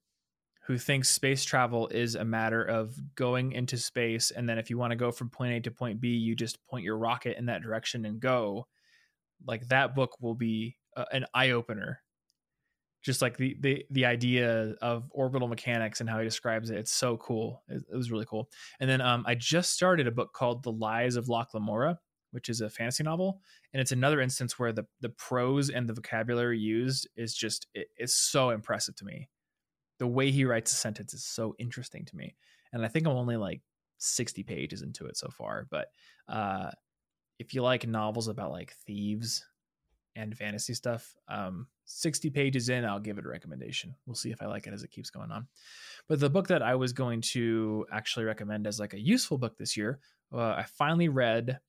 who 0.66 0.78
thinks 0.78 1.10
space 1.10 1.44
travel 1.44 1.90
is 1.90 2.16
a 2.16 2.24
matter 2.24 2.64
of 2.64 2.96
going 3.16 3.52
into 3.52 3.78
space 3.78 4.32
and 4.32 4.48
then 4.48 4.58
if 4.58 4.70
you 4.70 4.78
want 4.78 4.92
to 4.92 4.96
go 4.96 5.12
from 5.12 5.30
point 5.30 5.54
A 5.54 5.60
to 5.62 5.72
point 5.72 6.00
B, 6.00 6.10
you 6.10 6.36
just 6.36 6.66
point 6.68 6.86
your 6.86 6.98
rocket 6.98 7.38
in 7.38 7.48
that 7.48 7.62
direction 7.62 8.06
and 8.06 8.20
go. 8.20 8.68
Like 9.46 9.68
that 9.68 9.94
book 9.94 10.16
will 10.22 10.36
be 10.36 10.78
an 11.12 11.26
eye 11.34 11.52
opener. 11.52 12.00
Just 13.02 13.22
like 13.22 13.36
the, 13.36 13.58
the 13.60 13.86
the 13.90 14.06
idea 14.06 14.76
of 14.82 15.10
orbital 15.12 15.50
mechanics 15.50 16.00
and 16.00 16.10
how 16.10 16.20
he 16.20 16.24
describes 16.24 16.70
it, 16.70 16.78
it's 16.78 16.94
so 16.94 17.18
cool. 17.18 17.62
It, 17.68 17.84
it 17.92 17.96
was 17.98 18.10
really 18.10 18.26
cool. 18.26 18.50
And 18.80 18.90
then 18.90 19.02
um, 19.02 19.26
I 19.28 19.36
just 19.36 19.74
started 19.74 20.08
a 20.08 20.12
book 20.12 20.32
called 20.32 20.64
The 20.64 20.72
Lies 20.72 21.18
of 21.18 21.28
Locke 21.28 21.54
Lamora, 21.54 22.00
which 22.32 22.48
is 22.48 22.62
a 22.62 22.70
fantasy 22.70 23.04
novel, 23.04 23.42
and 23.74 23.82
it's 23.82 23.92
another 23.92 24.22
instance 24.22 24.58
where 24.58 24.72
the 24.72 24.86
the 25.02 25.10
prose 25.10 25.70
and 25.70 25.90
the 25.90 25.94
vocabulary 25.94 26.58
used 26.58 27.10
is 27.18 27.36
just 27.36 27.68
it, 27.74 27.88
it's 27.98 28.16
so 28.16 28.52
impressive 28.52 28.96
to 28.96 29.04
me 29.04 29.28
the 30.04 30.08
way 30.08 30.32
he 30.32 30.44
writes 30.44 30.74
a 30.74 30.76
sentence 30.76 31.14
is 31.14 31.24
so 31.24 31.56
interesting 31.60 32.04
to 32.04 32.18
me. 32.18 32.36
And 32.74 32.84
I 32.84 32.90
think 32.90 33.08
I'm 33.08 33.16
only 33.16 33.38
like 33.38 33.62
60 34.00 34.44
pages 34.44 34.82
into 34.82 35.06
it 35.06 35.16
so 35.16 35.30
far. 35.30 35.66
But 35.72 35.88
uh, 36.28 36.72
if 37.40 37.54
you 37.54 37.62
like 37.64 37.88
novels 37.88 38.28
about 38.28 38.52
like 38.52 38.74
thieves 38.86 39.46
and 40.18 40.38
fantasy 40.38 40.74
stuff, 40.74 41.16
um, 41.30 41.68
60 41.86 42.32
pages 42.32 42.68
in, 42.68 42.84
I'll 42.84 43.00
give 43.00 43.18
it 43.18 43.26
a 43.26 43.30
recommendation. 43.30 43.96
We'll 44.06 44.16
see 44.16 44.30
if 44.30 44.42
I 44.42 44.48
like 44.48 44.68
it 44.68 44.74
as 44.74 44.84
it 44.84 44.92
keeps 44.92 45.10
going 45.10 45.32
on. 45.32 45.48
But 46.10 46.20
the 46.20 46.30
book 46.30 46.50
that 46.50 46.62
I 46.62 46.76
was 46.76 46.92
going 46.92 47.22
to 47.32 47.86
actually 47.90 48.26
recommend 48.26 48.68
as 48.68 48.82
like 48.82 48.94
a 48.94 49.00
useful 49.00 49.38
book 49.38 49.58
this 49.58 49.78
year, 49.78 50.00
uh, 50.34 50.42
I 50.52 50.66
finally 50.78 51.08
read 51.08 51.62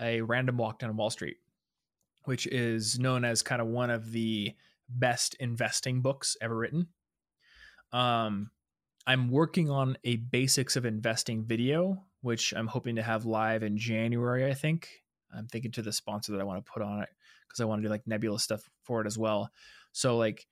A 0.00 0.20
Random 0.20 0.58
Walk 0.58 0.78
Down 0.78 0.96
Wall 0.96 1.10
Street, 1.10 1.38
which 2.22 2.46
is 2.46 3.00
known 3.00 3.24
as 3.24 3.42
kind 3.42 3.60
of 3.60 3.66
one 3.66 3.90
of 3.90 4.12
the 4.12 4.54
best 4.88 5.34
investing 5.40 6.02
books 6.02 6.36
ever 6.40 6.56
written. 6.56 6.86
Um, 7.92 8.50
I'm 9.06 9.30
working 9.30 9.70
on 9.70 9.96
a 10.04 10.16
basics 10.16 10.76
of 10.76 10.84
investing 10.84 11.44
video, 11.44 12.04
which 12.20 12.52
I'm 12.54 12.66
hoping 12.66 12.96
to 12.96 13.02
have 13.02 13.24
live 13.24 13.62
in 13.62 13.76
January. 13.76 14.48
I 14.48 14.54
think 14.54 14.88
I'm 15.34 15.46
thinking 15.46 15.72
to 15.72 15.82
the 15.82 15.92
sponsor 15.92 16.32
that 16.32 16.40
I 16.40 16.44
want 16.44 16.64
to 16.64 16.70
put 16.70 16.82
on 16.82 17.02
it 17.02 17.08
because 17.48 17.60
I 17.60 17.64
want 17.64 17.82
to 17.82 17.88
do 17.88 17.90
like 17.90 18.06
Nebula 18.06 18.38
stuff 18.38 18.62
for 18.84 19.00
it 19.00 19.06
as 19.06 19.18
well. 19.18 19.50
So 19.92 20.16
like, 20.16 20.46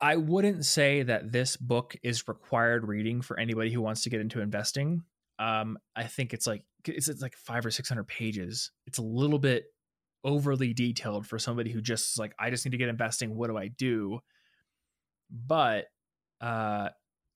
I 0.00 0.16
wouldn't 0.16 0.64
say 0.64 1.02
that 1.02 1.30
this 1.30 1.56
book 1.56 1.96
is 2.02 2.26
required 2.26 2.88
reading 2.88 3.20
for 3.20 3.38
anybody 3.38 3.70
who 3.70 3.82
wants 3.82 4.02
to 4.04 4.10
get 4.10 4.20
into 4.20 4.40
investing. 4.40 5.02
Um, 5.38 5.78
I 5.94 6.04
think 6.04 6.32
it's 6.32 6.46
like 6.46 6.64
it's, 6.86 7.08
it's 7.08 7.20
like 7.20 7.36
five 7.36 7.66
or 7.66 7.70
six 7.70 7.88
hundred 7.88 8.08
pages. 8.08 8.70
It's 8.86 8.98
a 8.98 9.02
little 9.02 9.38
bit 9.38 9.64
overly 10.22 10.72
detailed 10.72 11.26
for 11.26 11.38
somebody 11.38 11.70
who 11.70 11.80
just 11.80 12.18
like 12.18 12.34
I 12.38 12.50
just 12.50 12.64
need 12.64 12.72
to 12.72 12.78
get 12.78 12.88
investing. 12.88 13.36
What 13.36 13.48
do 13.48 13.56
I 13.56 13.68
do? 13.68 14.20
But 15.30 15.86
uh, 16.40 16.88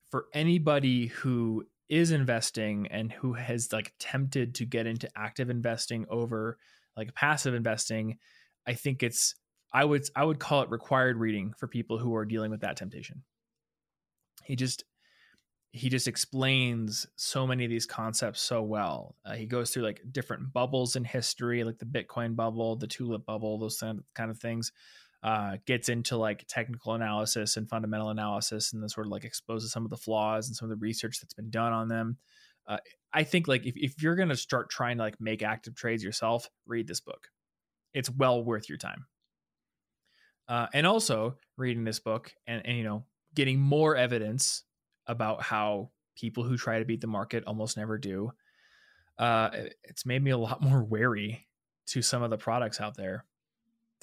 for 0.09 0.25
anybody 0.33 1.07
who 1.07 1.65
is 1.89 2.11
investing 2.11 2.87
and 2.87 3.11
who 3.11 3.33
has 3.33 3.71
like 3.71 3.93
tempted 3.99 4.55
to 4.55 4.65
get 4.65 4.87
into 4.87 5.09
active 5.15 5.49
investing 5.49 6.05
over 6.09 6.57
like 6.97 7.13
passive 7.13 7.53
investing, 7.53 8.17
I 8.67 8.73
think 8.73 9.03
it's 9.03 9.35
I 9.73 9.85
would 9.85 10.07
I 10.15 10.23
would 10.23 10.39
call 10.39 10.61
it 10.61 10.69
required 10.69 11.17
reading 11.17 11.53
for 11.57 11.67
people 11.67 11.97
who 11.97 12.15
are 12.15 12.25
dealing 12.25 12.51
with 12.51 12.61
that 12.61 12.77
temptation. 12.77 13.23
He 14.43 14.55
just 14.55 14.83
he 15.71 15.89
just 15.89 16.07
explains 16.07 17.05
so 17.17 17.45
many 17.45 17.65
of 17.65 17.69
these 17.69 17.85
concepts 17.85 18.39
so 18.39 18.63
well. 18.63 19.17
Uh, 19.25 19.33
he 19.33 19.45
goes 19.45 19.71
through 19.71 19.83
like 19.83 20.01
different 20.09 20.53
bubbles 20.53 20.95
in 20.95 21.03
history, 21.03 21.65
like 21.65 21.77
the 21.77 21.85
Bitcoin 21.85 22.33
bubble, 22.33 22.77
the 22.77 22.87
tulip 22.87 23.25
bubble, 23.25 23.59
those 23.59 23.83
kind 24.15 24.31
of 24.31 24.39
things 24.39 24.71
uh, 25.25 25.57
gets 25.65 25.89
into 25.89 26.15
like 26.15 26.45
technical 26.47 26.93
analysis 26.93 27.57
and 27.57 27.67
fundamental 27.67 28.11
analysis 28.11 28.71
and 28.71 28.81
then 28.81 28.87
sort 28.87 29.07
of 29.07 29.11
like 29.11 29.25
exposes 29.25 29.71
some 29.71 29.83
of 29.83 29.89
the 29.89 29.97
flaws 29.97 30.47
and 30.47 30.55
some 30.55 30.69
of 30.69 30.69
the 30.69 30.85
research 30.85 31.19
that's 31.19 31.33
been 31.33 31.49
done 31.49 31.73
on 31.73 31.87
them. 31.87 32.17
Uh, 32.67 32.77
I 33.11 33.23
think 33.23 33.47
like 33.47 33.65
if, 33.65 33.75
if 33.75 34.03
you're 34.03 34.15
going 34.15 34.29
to 34.29 34.37
start 34.37 34.69
trying 34.69 34.97
to 34.97 35.03
like 35.03 35.19
make 35.19 35.41
active 35.41 35.73
trades 35.73 36.03
yourself, 36.03 36.47
read 36.67 36.87
this 36.87 36.99
book. 36.99 37.29
It's 37.91 38.07
well 38.07 38.43
worth 38.43 38.69
your 38.69 38.77
time. 38.77 39.07
Uh, 40.47 40.67
and 40.75 40.85
also 40.85 41.37
reading 41.57 41.85
this 41.85 41.99
book 41.99 42.31
and, 42.45 42.61
and, 42.63 42.77
you 42.77 42.83
know, 42.83 43.03
getting 43.33 43.59
more 43.59 43.95
evidence 43.95 44.61
about 45.07 45.41
how 45.41 45.89
people 46.15 46.43
who 46.43 46.55
try 46.55 46.77
to 46.77 46.85
beat 46.85 47.01
the 47.01 47.07
market 47.07 47.43
almost 47.47 47.77
never 47.77 47.97
do. 47.97 48.31
Uh, 49.17 49.49
it's 49.83 50.05
made 50.05 50.23
me 50.23 50.29
a 50.29 50.37
lot 50.37 50.61
more 50.61 50.83
wary 50.83 51.47
to 51.87 52.03
some 52.03 52.21
of 52.21 52.29
the 52.29 52.37
products 52.37 52.79
out 52.79 52.95
there 52.95 53.25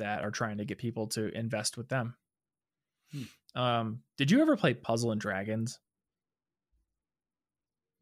that 0.03 0.25
are 0.25 0.31
trying 0.31 0.59
to 0.59 0.65
get 0.65 0.79
people 0.79 1.07
to 1.09 1.29
invest 1.37 1.77
with 1.77 1.89
them. 1.89 2.15
Hmm. 3.13 3.61
Um, 3.61 4.03
did 4.19 4.31
you 4.31 4.43
ever 4.43 4.57
play 4.57 4.75
Puzzle 4.75 5.13
and 5.13 5.21
Dragons? 5.21 5.79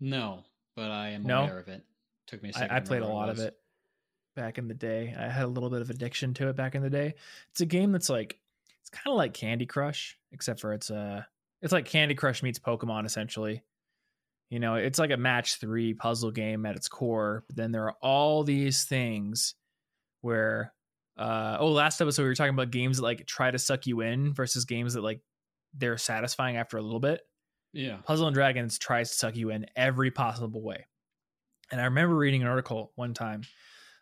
No, 0.00 0.44
but 0.76 0.90
I 0.90 1.10
am 1.10 1.24
no? 1.24 1.42
aware 1.42 1.58
of 1.58 1.68
it. 1.68 1.84
Took 2.26 2.42
me 2.42 2.50
a 2.50 2.52
second. 2.52 2.70
I, 2.70 2.76
I 2.76 2.80
played 2.80 3.02
a 3.02 3.06
lot 3.06 3.28
of 3.28 3.38
it 3.38 3.56
back 4.34 4.58
in 4.58 4.68
the 4.68 4.74
day. 4.74 5.14
I 5.18 5.28
had 5.28 5.44
a 5.44 5.48
little 5.48 5.68
bit 5.68 5.82
of 5.82 5.90
addiction 5.90 6.32
to 6.34 6.48
it 6.48 6.56
back 6.56 6.74
in 6.74 6.82
the 6.82 6.90
day. 6.90 7.14
It's 7.50 7.60
a 7.60 7.66
game 7.66 7.92
that's 7.92 8.08
like 8.08 8.38
it's 8.80 8.90
kind 8.90 9.12
of 9.12 9.18
like 9.18 9.34
Candy 9.34 9.66
Crush, 9.66 10.18
except 10.32 10.60
for 10.60 10.72
it's 10.72 10.90
a 10.90 10.96
uh, 10.96 11.22
it's 11.60 11.72
like 11.72 11.84
Candy 11.84 12.14
Crush 12.14 12.42
meets 12.42 12.58
Pokemon 12.58 13.04
essentially. 13.04 13.62
You 14.48 14.58
know, 14.58 14.76
it's 14.76 14.98
like 14.98 15.10
a 15.10 15.16
match 15.16 15.56
three 15.56 15.94
puzzle 15.94 16.30
game 16.30 16.66
at 16.66 16.76
its 16.76 16.88
core, 16.88 17.44
but 17.46 17.56
then 17.56 17.72
there 17.72 17.84
are 17.84 17.96
all 18.00 18.42
these 18.42 18.84
things 18.84 19.54
where 20.22 20.72
uh 21.16 21.56
oh 21.60 21.68
last 21.68 22.00
episode 22.00 22.22
we 22.22 22.28
were 22.28 22.34
talking 22.34 22.54
about 22.54 22.70
games 22.70 22.96
that 22.96 23.02
like 23.02 23.26
try 23.26 23.50
to 23.50 23.58
suck 23.58 23.86
you 23.86 24.00
in 24.00 24.32
versus 24.32 24.64
games 24.64 24.94
that 24.94 25.02
like 25.02 25.20
they're 25.74 25.98
satisfying 25.98 26.56
after 26.56 26.76
a 26.76 26.82
little 26.82 27.00
bit. 27.00 27.22
Yeah. 27.72 27.98
Puzzle 28.04 28.26
and 28.26 28.34
Dragons 28.34 28.78
tries 28.78 29.10
to 29.10 29.16
suck 29.16 29.36
you 29.36 29.50
in 29.50 29.66
every 29.76 30.10
possible 30.10 30.62
way. 30.62 30.86
And 31.70 31.80
I 31.80 31.84
remember 31.84 32.16
reading 32.16 32.42
an 32.42 32.48
article 32.48 32.92
one 32.96 33.14
time 33.14 33.42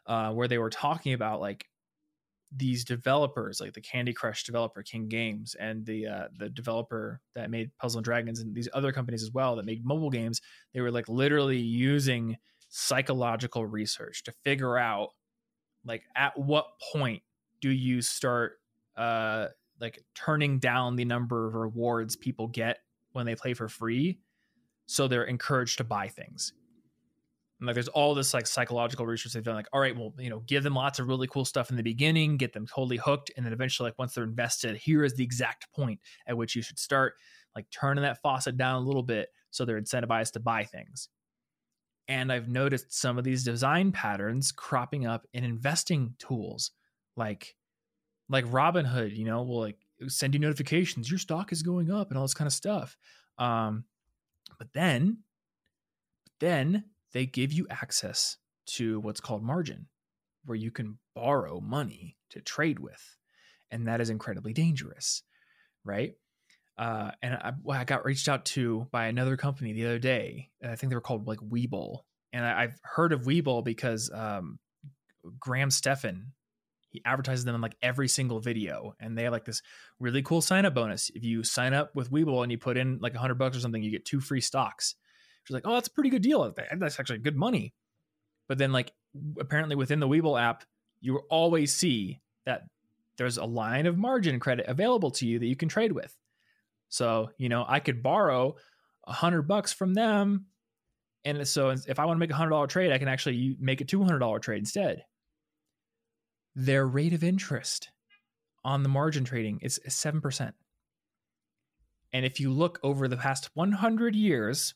uh, 0.07 0.33
where 0.33 0.49
they 0.49 0.59
were 0.59 0.71
talking 0.71 1.13
about 1.13 1.41
like 1.41 1.67
these 2.57 2.85
developers, 2.85 3.61
like 3.61 3.75
the 3.75 3.83
Candy 3.83 4.15
Crush 4.15 4.45
developer 4.45 4.83
King 4.83 5.09
Games, 5.09 5.55
and 5.55 5.85
the 5.85 6.07
uh, 6.07 6.29
the 6.39 6.49
developer 6.49 7.21
that 7.35 7.51
made 7.51 7.71
Puzzle 7.79 7.99
and 7.99 8.05
Dragons, 8.07 8.41
and 8.41 8.55
these 8.55 8.71
other 8.73 8.91
companies 8.91 9.23
as 9.23 9.33
well 9.33 9.57
that 9.57 9.67
made 9.67 9.85
mobile 9.85 10.09
games. 10.09 10.41
They 10.73 10.81
were 10.81 10.91
like 10.91 11.11
literally 11.11 11.59
using 11.59 12.39
psychological 12.71 13.67
research 13.67 14.23
to 14.25 14.33
figure 14.45 14.79
out 14.79 15.11
like 15.85 16.03
at 16.17 16.39
what 16.39 16.67
point 16.93 17.23
do 17.61 17.71
you 17.71 18.03
start 18.03 18.61
uh 18.97 19.47
like 19.81 20.03
turning 20.15 20.59
down 20.59 20.97
the 20.97 21.05
number 21.05 21.47
of 21.47 21.55
rewards 21.55 22.17
people 22.17 22.49
get 22.49 22.79
when 23.13 23.27
they 23.27 23.35
play 23.35 23.55
for 23.55 23.69
free 23.69 24.19
so 24.87 25.07
they're 25.07 25.25
encouraged 25.25 25.79
to 25.79 25.85
buy 25.85 26.09
things? 26.09 26.53
And 27.61 27.67
like 27.67 27.75
there's 27.75 27.89
all 27.89 28.15
this 28.15 28.35
like 28.35 28.47
psychological 28.47 29.05
research 29.05 29.33
they've 29.33 29.43
done 29.43 29.57
like 29.57 29.67
all 29.73 29.81
right 29.81 29.97
well 29.97 30.15
you 30.19 30.31
know 30.31 30.41
give 30.41 30.63
them 30.63 30.75
lots 30.75 31.01
of 31.01 31.09
really 31.09 31.27
cool 31.27 31.45
stuff 31.45 31.71
in 31.71 31.77
the 31.77 31.83
beginning 31.83 32.37
get 32.37 32.53
them 32.53 32.67
totally 32.67 32.99
hooked 32.99 33.33
and 33.37 33.45
then 33.45 33.53
eventually 33.53 33.89
like 33.89 33.99
once 33.99 34.15
they're 34.15 34.25
invested 34.25 34.77
here 34.77 35.03
is 35.03 35.15
the 35.15 35.25
exact 35.25 35.67
point 35.73 35.99
at 36.29 36.37
which 36.37 36.55
you 36.55 36.63
should 36.63 36.79
start 36.79 37.15
like 37.57 37.67
turning 37.71 38.03
that 38.03 38.23
faucet 38.23 38.57
down 38.57 38.77
a 38.77 38.87
little 38.87 39.03
bit 39.03 39.31
so 39.51 39.65
they're 39.65 39.81
incentivized 39.81 40.33
to 40.33 40.41
buy 40.41 40.63
things 40.63 41.09
and 42.09 42.33
i've 42.33 42.49
noticed 42.49 42.93
some 42.93 43.19
of 43.19 43.25
these 43.25 43.45
design 43.45 43.93
patterns 43.93 44.51
cropping 44.51 45.07
up 45.07 45.27
in 45.33 45.45
investing 45.45 46.15
tools 46.19 46.73
like 47.17 47.55
like 48.29 48.45
robinhood 48.47 49.15
you 49.15 49.25
know 49.25 49.43
will 49.43 49.61
like 49.61 49.79
send 50.07 50.35
you 50.35 50.41
notifications 50.41 51.11
your 51.11 51.19
stock 51.19 51.53
is 51.53 51.63
going 51.63 51.91
up 51.91 52.09
and 52.09 52.19
all 52.19 52.25
this 52.25 52.35
kind 52.35 52.47
of 52.47 52.53
stuff 52.53 52.97
um 53.39 53.85
but 54.59 54.73
then 54.73 55.19
then 56.41 56.85
they 57.13 57.27
give 57.27 57.53
you 57.53 57.67
access 57.71 58.37
to 58.67 59.01
what's 59.01 59.21
called 59.21 59.43
margin 59.43 59.87
where 60.45 60.57
you 60.57 60.71
can 60.71 60.99
borrow 61.15 61.61
money 61.61 62.17
to 62.31 62.41
trade 62.41 62.79
with 62.79 63.17
and 63.71 63.87
that 63.87 64.01
is 64.01 64.11
incredibly 64.11 64.53
dangerous 64.53 65.23
right 65.85 66.15
uh, 66.79 67.11
and 67.23 67.35
I, 67.35 67.53
I, 67.71 67.85
got 67.85 68.05
reached 68.05 68.29
out 68.29 68.45
to 68.47 68.87
by 68.93 69.07
another 69.07 69.37
company 69.37 69.73
the 69.73 69.85
other 69.87 69.99
day. 69.99 70.51
I 70.63 70.77
think 70.77 70.91
they 70.91 70.97
were 70.97 71.01
called 71.01 71.27
like 71.27 71.41
webull. 71.41 72.01
And 72.33 72.45
I, 72.45 72.63
have 72.63 72.81
heard 72.83 73.13
of 73.13 73.23
webull 73.23 73.65
because 73.65 74.11
um, 74.13 74.61
graham 75.41 75.71
stephan 75.71 76.33
he 76.91 77.03
advertises 77.05 77.45
them 77.45 77.55
in 77.55 77.61
like 77.61 77.77
every 77.83 78.09
single 78.09 78.41
video. 78.41 78.95
And 79.01 79.19
they 79.19 79.25
have 79.25 79.33
like 79.33 79.45
this 79.45 79.61
really 79.99 80.23
cool 80.23 80.41
sign 80.41 80.65
up 80.65 80.75
bonus. 80.75 81.11
If 81.15 81.25
you 81.25 81.43
sign 81.43 81.75
up 81.75 81.95
with 81.95 82.11
webull 82.11 82.43
and 82.43 82.53
you 82.53 82.59
put 82.59 82.77
in 82.77 82.99
like 83.01 83.15
a 83.15 83.19
hundred 83.19 83.39
bucks 83.39 83.57
or 83.57 83.61
something 83.61 83.83
you 83.83 83.91
get 83.91 84.05
two 84.05 84.21
free 84.21 84.41
stocks. 84.41 84.95
She's 85.45 85.55
like 85.55 85.67
oh 85.67 85.75
that's 85.75 85.89
a 85.89 85.93
pretty 85.93 86.11
good 86.11 86.23
deal. 86.23 86.55
That's 86.79 87.01
actually 87.01 87.19
good 87.19 87.37
money. 87.37 87.75
But 88.47 88.59
then 88.59 88.73
like 88.73 88.93
apparently 89.39 89.75
within 89.75 90.01
the 90.01 90.09
webull 90.09 90.41
app 90.41 90.65
you 91.01 91.19
always 91.29 91.75
see 91.75 92.21
that 92.47 92.63
there's 93.17 93.37
a 93.37 93.45
line 93.45 93.87
of 93.87 93.99
margin 93.99 94.39
credit 94.39 94.67
available 94.69 95.11
to 95.11 95.27
you 95.27 95.39
that 95.41 95.47
you 95.47 95.57
can 95.57 95.69
trade 95.69 95.93
with 95.93 96.17
so 96.89 97.31
you 97.39 97.49
know 97.49 97.65
i 97.69 97.81
could 97.81 98.03
borrow 98.03 98.55
a 99.07 99.13
hundred 99.13 99.43
bucks 99.43 99.73
from 99.73 99.95
them 99.95 100.47
and 101.25 101.47
so 101.47 101.71
if 101.71 101.99
i 101.99 102.05
want 102.05 102.17
to 102.17 102.21
make 102.21 102.31
a 102.31 102.35
hundred 102.35 102.51
dollar 102.51 102.67
trade 102.67 102.93
i 102.93 102.99
can 102.99 103.09
actually 103.09 103.57
make 103.61 103.81
a 103.81 103.85
$200 103.85 104.43
trade 104.43 104.59
instead 104.59 105.05
their 106.55 106.87
rate 106.87 107.13
of 107.13 107.23
interest 107.23 107.91
on 108.65 108.83
the 108.83 108.89
margin 108.89 109.25
trading 109.25 109.61
is 109.63 109.81
7%. 109.89 110.53
And 112.13 112.27
if 112.27 112.41
you 112.41 112.51
look 112.51 112.81
over 112.83 113.07
the 113.07 113.17
past 113.17 113.51
100 113.55 114.17
years, 114.17 114.75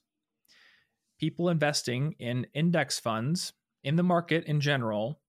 people 1.18 1.48
investing 1.48 2.14
in 2.18 2.46
index 2.54 2.98
funds 2.98 3.52
in 3.82 3.96
the 3.96 4.02
market 4.02 4.44
in 4.44 4.60
general, 4.60 5.20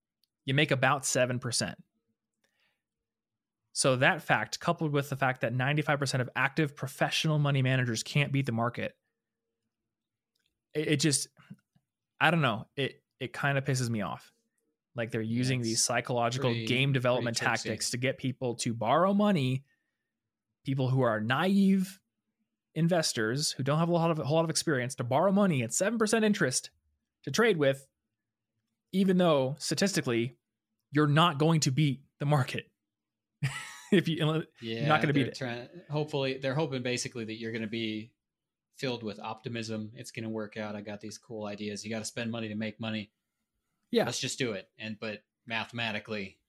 you 0.45 0.53
make 0.53 0.71
about 0.71 1.03
7%. 1.03 1.73
So, 3.73 3.95
that 3.97 4.21
fact, 4.21 4.59
coupled 4.59 4.91
with 4.91 5.09
the 5.09 5.15
fact 5.15 5.41
that 5.41 5.53
95% 5.53 6.21
of 6.21 6.29
active 6.35 6.75
professional 6.75 7.39
money 7.39 7.61
managers 7.61 8.03
can't 8.03 8.31
beat 8.31 8.45
the 8.45 8.51
market, 8.51 8.95
it, 10.73 10.87
it 10.87 10.95
just, 10.97 11.27
I 12.21 12.31
don't 12.31 12.41
know, 12.41 12.67
it, 12.77 13.01
it 13.19 13.33
kind 13.33 13.57
of 13.57 13.65
pisses 13.65 13.89
me 13.89 14.01
off. 14.01 14.31
Like 14.95 15.09
they're 15.11 15.21
using 15.21 15.59
yeah, 15.59 15.65
these 15.65 15.83
psychological 15.83 16.51
pretty, 16.51 16.65
game 16.65 16.93
development 16.93 17.35
tactics 17.35 17.91
to 17.91 17.97
get 17.97 18.19
people 18.19 18.55
to 18.57 18.73
borrow 18.73 19.13
money, 19.13 19.63
people 20.65 20.87
who 20.87 21.01
are 21.01 21.19
naive 21.19 21.99
investors 22.75 23.51
who 23.51 23.63
don't 23.63 23.79
have 23.79 23.89
a 23.89 23.91
lot 23.91 24.11
of 24.11 24.19
a 24.19 24.23
whole 24.23 24.35
lot 24.35 24.43
of 24.43 24.49
experience 24.49 24.95
to 24.95 25.03
borrow 25.03 25.31
money 25.31 25.61
at 25.61 25.69
7% 25.69 26.23
interest 26.23 26.71
to 27.23 27.31
trade 27.31 27.57
with 27.57 27.85
even 28.91 29.17
though 29.17 29.55
statistically 29.59 30.37
you're 30.91 31.07
not 31.07 31.39
going 31.39 31.59
to 31.61 31.71
beat 31.71 32.01
the 32.19 32.25
market. 32.25 32.65
if 33.91 34.07
you 34.07 34.17
yeah, 34.61 34.79
you're 34.79 34.87
not 34.87 35.01
going 35.01 35.13
to 35.13 35.25
be. 35.25 35.29
Trying, 35.31 35.67
hopefully 35.89 36.39
they're 36.41 36.55
hoping 36.55 36.83
basically 36.83 37.25
that 37.25 37.39
you're 37.39 37.51
going 37.51 37.61
to 37.61 37.67
be 37.67 38.11
filled 38.77 39.03
with 39.03 39.19
optimism. 39.19 39.91
It's 39.95 40.11
going 40.11 40.23
to 40.23 40.29
work 40.29 40.57
out. 40.57 40.75
I 40.75 40.81
got 40.81 41.01
these 41.01 41.17
cool 41.17 41.45
ideas. 41.45 41.83
You 41.83 41.91
got 41.91 41.99
to 41.99 42.05
spend 42.05 42.31
money 42.31 42.49
to 42.49 42.55
make 42.55 42.79
money 42.79 43.11
yeah 43.93 44.05
let's 44.05 44.19
just 44.19 44.39
do 44.39 44.53
it 44.53 44.67
and 44.77 44.97
but 44.99 45.19
mathematically 45.45 46.39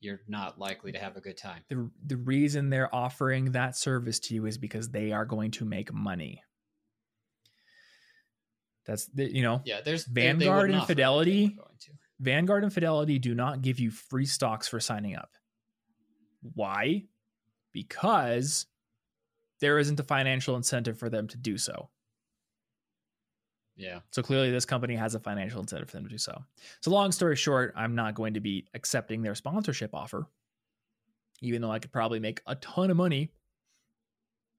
you're 0.00 0.20
not 0.26 0.58
likely 0.58 0.92
to 0.92 0.98
have 0.98 1.16
a 1.16 1.20
good 1.20 1.36
time 1.36 1.62
the, 1.68 1.90
the 2.06 2.16
reason 2.16 2.70
they're 2.70 2.92
offering 2.92 3.52
that 3.52 3.76
service 3.76 4.18
to 4.18 4.34
you 4.34 4.46
is 4.46 4.56
because 4.56 4.88
they 4.88 5.12
are 5.12 5.26
going 5.26 5.50
to 5.50 5.64
make 5.64 5.92
money 5.92 6.42
that's 8.86 9.06
the, 9.08 9.30
you 9.30 9.42
know 9.42 9.60
yeah 9.64 9.80
there's 9.84 10.06
vanguard 10.06 10.70
they, 10.70 10.72
they 10.72 10.78
and 10.78 10.86
fidelity 10.86 11.58
vanguard 12.18 12.64
and 12.64 12.72
fidelity 12.72 13.18
do 13.18 13.34
not 13.34 13.60
give 13.60 13.78
you 13.78 13.90
free 13.90 14.26
stocks 14.26 14.66
for 14.66 14.80
signing 14.80 15.14
up 15.14 15.30
why 16.54 17.04
because 17.72 18.66
there 19.60 19.78
isn't 19.78 20.00
a 20.00 20.04
financial 20.04 20.56
incentive 20.56 20.98
for 20.98 21.08
them 21.08 21.26
to 21.28 21.36
do 21.36 21.58
so 21.58 21.88
yeah. 23.78 24.00
So 24.10 24.22
clearly, 24.22 24.50
this 24.50 24.64
company 24.64 24.96
has 24.96 25.14
a 25.14 25.20
financial 25.20 25.60
incentive 25.60 25.88
for 25.88 25.96
them 25.96 26.04
to 26.04 26.10
do 26.10 26.18
so. 26.18 26.44
So, 26.80 26.90
long 26.90 27.12
story 27.12 27.36
short, 27.36 27.72
I'm 27.76 27.94
not 27.94 28.16
going 28.16 28.34
to 28.34 28.40
be 28.40 28.66
accepting 28.74 29.22
their 29.22 29.36
sponsorship 29.36 29.94
offer, 29.94 30.26
even 31.40 31.62
though 31.62 31.70
I 31.70 31.78
could 31.78 31.92
probably 31.92 32.18
make 32.18 32.42
a 32.46 32.56
ton 32.56 32.90
of 32.90 32.96
money 32.96 33.30